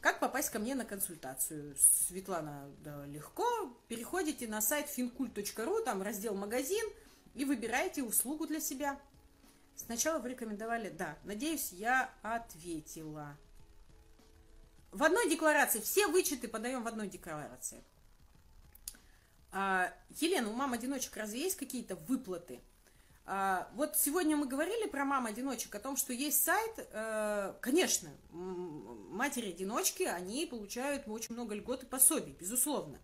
Как 0.00 0.20
попасть 0.20 0.50
ко 0.50 0.58
мне 0.58 0.74
на 0.74 0.84
консультацию? 0.84 1.76
Светлана, 1.78 2.70
да, 2.84 3.06
легко. 3.06 3.46
Переходите 3.88 4.48
на 4.48 4.60
сайт 4.60 4.86
fincult.ru, 4.88 5.84
там 5.84 6.02
раздел 6.02 6.34
«Магазин», 6.34 6.84
и 7.34 7.44
выбираете 7.44 8.02
услугу 8.02 8.46
для 8.46 8.60
себя. 8.60 8.98
Сначала 9.74 10.18
вы 10.18 10.30
рекомендовали, 10.30 10.90
да, 10.90 11.18
надеюсь, 11.24 11.72
я 11.72 12.12
ответила. 12.22 13.36
В 14.90 15.02
одной 15.02 15.30
декларации, 15.30 15.80
все 15.80 16.06
вычеты 16.06 16.48
подаем 16.48 16.82
в 16.82 16.86
одной 16.86 17.08
декларации. 17.08 17.82
А, 19.52 19.92
Елена, 20.18 20.48
у 20.48 20.54
мам-одиночек 20.54 21.14
разве 21.16 21.42
есть 21.42 21.56
какие-то 21.56 21.94
выплаты? 21.94 22.60
А, 23.26 23.70
вот 23.74 23.96
сегодня 23.96 24.34
мы 24.34 24.46
говорили 24.46 24.88
про 24.88 25.04
мам-одиночек, 25.04 25.74
о 25.74 25.78
том, 25.78 25.96
что 25.96 26.14
есть 26.14 26.42
сайт, 26.42 26.72
э, 26.78 27.54
конечно, 27.60 28.10
матери-одиночки, 28.30 30.04
они 30.04 30.46
получают 30.46 31.06
очень 31.06 31.34
много 31.34 31.54
льгот 31.54 31.84
и 31.84 31.86
пособий, 31.86 32.32
безусловно. 32.32 32.98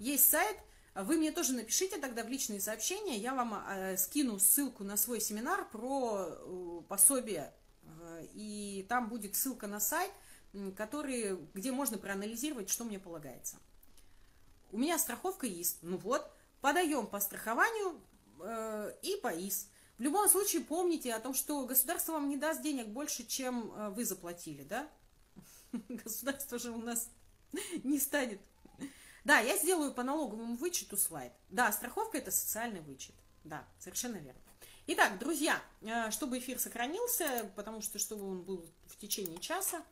Есть 0.00 0.28
сайт, 0.28 0.56
вы 0.94 1.16
мне 1.16 1.30
тоже 1.30 1.54
напишите 1.54 1.98
тогда 1.98 2.24
в 2.24 2.28
личные 2.28 2.60
сообщения, 2.60 3.16
я 3.16 3.34
вам 3.34 3.54
э, 3.54 3.96
скину 3.96 4.40
ссылку 4.40 4.82
на 4.82 4.96
свой 4.96 5.20
семинар 5.20 5.66
про 5.70 6.26
э, 6.28 6.80
пособие, 6.88 7.54
и 8.34 8.84
там 8.88 9.08
будет 9.08 9.36
ссылка 9.36 9.66
на 9.66 9.78
сайт, 9.78 10.10
который, 10.76 11.38
где 11.54 11.72
можно 11.72 11.98
проанализировать, 11.98 12.68
что 12.68 12.84
мне 12.84 12.98
полагается 12.98 13.56
у 14.74 14.78
меня 14.78 14.98
страховка 14.98 15.46
есть. 15.46 15.78
Ну 15.82 15.96
вот, 15.98 16.28
подаем 16.60 17.06
по 17.06 17.20
страхованию 17.20 18.00
э, 18.40 18.92
и 19.02 19.16
по 19.22 19.28
ИС. 19.28 19.68
В 19.98 20.02
любом 20.02 20.28
случае 20.28 20.62
помните 20.62 21.14
о 21.14 21.20
том, 21.20 21.32
что 21.32 21.64
государство 21.64 22.12
вам 22.12 22.28
не 22.28 22.36
даст 22.36 22.60
денег 22.60 22.88
больше, 22.88 23.24
чем 23.24 23.72
э, 23.72 23.90
вы 23.90 24.04
заплатили, 24.04 24.64
да? 24.64 24.88
Государство 25.88 26.58
же 26.58 26.72
у 26.72 26.78
нас 26.78 27.08
не 27.84 28.00
станет. 28.00 28.40
Да, 29.24 29.38
я 29.38 29.56
сделаю 29.56 29.94
по 29.94 30.02
налоговому 30.02 30.56
вычету 30.56 30.96
слайд. 30.96 31.32
Да, 31.50 31.70
страховка 31.70 32.18
это 32.18 32.32
социальный 32.32 32.80
вычет. 32.80 33.14
Да, 33.44 33.64
совершенно 33.78 34.16
верно. 34.16 34.40
Итак, 34.88 35.20
друзья, 35.20 35.62
э, 35.82 36.10
чтобы 36.10 36.38
эфир 36.38 36.58
сохранился, 36.58 37.48
потому 37.54 37.80
что 37.80 38.00
чтобы 38.00 38.28
он 38.28 38.42
был 38.42 38.68
в 38.86 38.96
течение 38.96 39.38
часа, 39.38 39.84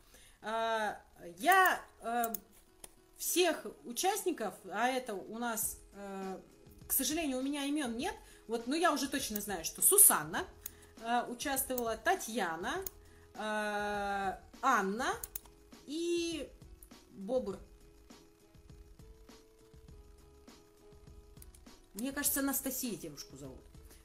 всех 3.43 3.65
участников, 3.83 4.53
а 4.71 4.87
это 4.87 5.13
у 5.13 5.37
нас, 5.37 5.77
э, 5.95 6.39
к 6.87 6.93
сожалению, 6.93 7.39
у 7.39 7.41
меня 7.41 7.65
имен 7.65 7.97
нет, 7.97 8.15
вот, 8.47 8.67
но 8.67 8.75
я 8.75 8.93
уже 8.93 9.09
точно 9.09 9.41
знаю, 9.41 9.65
что 9.65 9.81
Сусанна 9.81 10.47
э, 11.01 11.25
участвовала, 11.27 11.97
Татьяна, 11.97 12.75
э, 13.35 14.37
Анна 14.61 15.13
и 15.87 16.49
Бобр. 17.11 17.59
Мне 21.95 22.13
кажется, 22.13 22.39
Анастасия 22.39 22.95
девушку 22.95 23.35
зовут. 23.35 23.59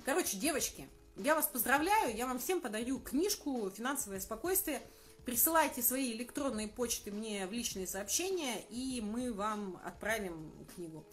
Короче, 0.04 0.36
девочки, 0.36 0.88
я 1.16 1.36
вас 1.36 1.46
поздравляю, 1.46 2.16
я 2.16 2.26
вам 2.26 2.40
всем 2.40 2.60
подарю 2.60 2.98
книжку 2.98 3.70
«Финансовое 3.70 4.18
спокойствие». 4.18 4.82
Присылайте 5.24 5.82
свои 5.82 6.12
электронные 6.12 6.68
почты 6.68 7.10
мне 7.10 7.46
в 7.46 7.52
личные 7.52 7.86
сообщения, 7.86 8.62
и 8.70 9.00
мы 9.04 9.32
вам 9.32 9.80
отправим 9.84 10.52
книгу. 10.74 11.04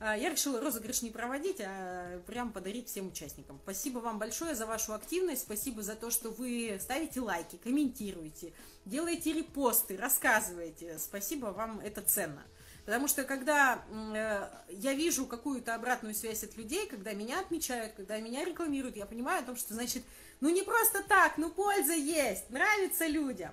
А, 0.00 0.16
я 0.16 0.30
решила 0.30 0.60
розыгрыш 0.60 1.02
не 1.02 1.10
проводить, 1.10 1.60
а 1.60 2.20
прям 2.26 2.52
подарить 2.52 2.88
всем 2.88 3.08
участникам. 3.08 3.58
Спасибо 3.64 3.98
вам 3.98 4.18
большое 4.18 4.54
за 4.54 4.66
вашу 4.66 4.94
активность, 4.94 5.42
спасибо 5.42 5.82
за 5.82 5.96
то, 5.96 6.10
что 6.10 6.30
вы 6.30 6.78
ставите 6.80 7.20
лайки, 7.20 7.56
комментируете, 7.56 8.52
делаете 8.84 9.32
репосты, 9.32 9.96
рассказываете. 9.96 10.98
Спасибо 10.98 11.46
вам, 11.46 11.80
это 11.80 12.00
ценно. 12.02 12.44
Потому 12.84 13.06
что 13.06 13.24
когда 13.24 13.84
э, 13.90 14.48
я 14.70 14.94
вижу 14.94 15.26
какую-то 15.26 15.74
обратную 15.74 16.14
связь 16.14 16.42
от 16.42 16.56
людей, 16.56 16.86
когда 16.86 17.12
меня 17.12 17.40
отмечают, 17.40 17.92
когда 17.92 18.18
меня 18.18 18.46
рекламируют, 18.46 18.96
я 18.96 19.04
понимаю 19.04 19.42
о 19.42 19.46
том, 19.46 19.56
что 19.56 19.74
значит 19.74 20.04
ну 20.40 20.50
не 20.50 20.62
просто 20.62 21.02
так, 21.02 21.38
ну 21.38 21.50
польза 21.50 21.94
есть, 21.94 22.50
нравится 22.50 23.06
людям. 23.06 23.52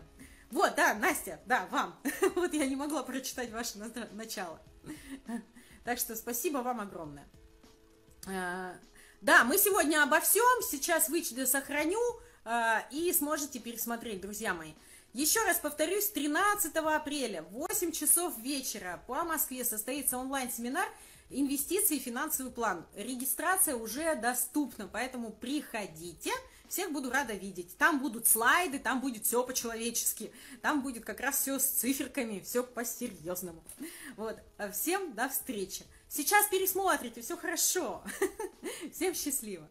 Вот, 0.52 0.76
да, 0.76 0.94
Настя, 0.94 1.40
да, 1.46 1.68
вам. 1.72 2.00
Вот 2.36 2.54
я 2.54 2.66
не 2.66 2.76
могла 2.76 3.04
прочитать 3.04 3.52
ваше 3.52 3.78
начало. 4.12 4.60
Так 5.84 5.98
что 5.98 6.16
спасибо 6.16 6.60
вам 6.60 6.80
огромное. 6.80 7.28
А, 8.28 8.76
да, 9.22 9.44
мы 9.44 9.58
сегодня 9.58 10.04
обо 10.04 10.20
всем. 10.20 10.62
Сейчас 10.62 11.10
вычеты 11.10 11.46
сохраню 11.46 12.00
а, 12.44 12.86
и 12.92 13.12
сможете 13.14 13.60
пересмотреть, 13.60 14.22
друзья 14.22 14.54
мои. 14.54 14.74
Еще 15.14 15.44
раз 15.44 15.58
повторюсь, 15.58 16.10
13 16.10 16.76
апреля 16.76 17.44
в 17.44 17.52
8 17.52 17.92
часов 17.92 18.38
вечера 18.38 19.04
по 19.08 19.24
Москве 19.24 19.64
состоится 19.64 20.18
онлайн-семинар 20.18 20.88
«Инвестиции 21.30 21.98
и 21.98 22.00
финансовый 22.00 22.52
план». 22.52 22.86
Регистрация 22.96 23.76
уже 23.76 24.16
доступна, 24.16 24.88
поэтому 24.88 25.32
приходите– 25.32 26.32
всех 26.70 26.92
буду 26.92 27.10
рада 27.10 27.34
видеть. 27.34 27.78
Там 27.78 28.00
будут 28.00 28.28
слайды, 28.28 28.80
там 28.80 29.02
будет 29.02 29.26
все 29.26 29.44
по-человечески. 29.44 30.32
Там 30.62 30.82
будет 30.82 31.06
как 31.06 31.20
раз 31.20 31.42
все 31.42 31.60
с 31.60 31.66
циферками, 31.66 32.40
все 32.40 32.64
по-серьезному. 32.64 33.64
Вот. 34.18 34.38
А 34.58 34.72
всем 34.72 35.14
до 35.14 35.30
встречи. 35.30 35.86
Сейчас 36.10 36.48
пересмотрите, 36.48 37.22
все 37.22 37.36
хорошо. 37.36 38.04
Всем 38.94 39.14
счастливо. 39.14 39.68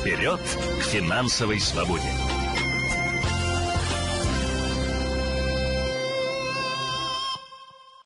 Вперед 0.00 0.40
к 0.40 0.82
финансовой 0.84 1.60
свободе! 1.60 2.29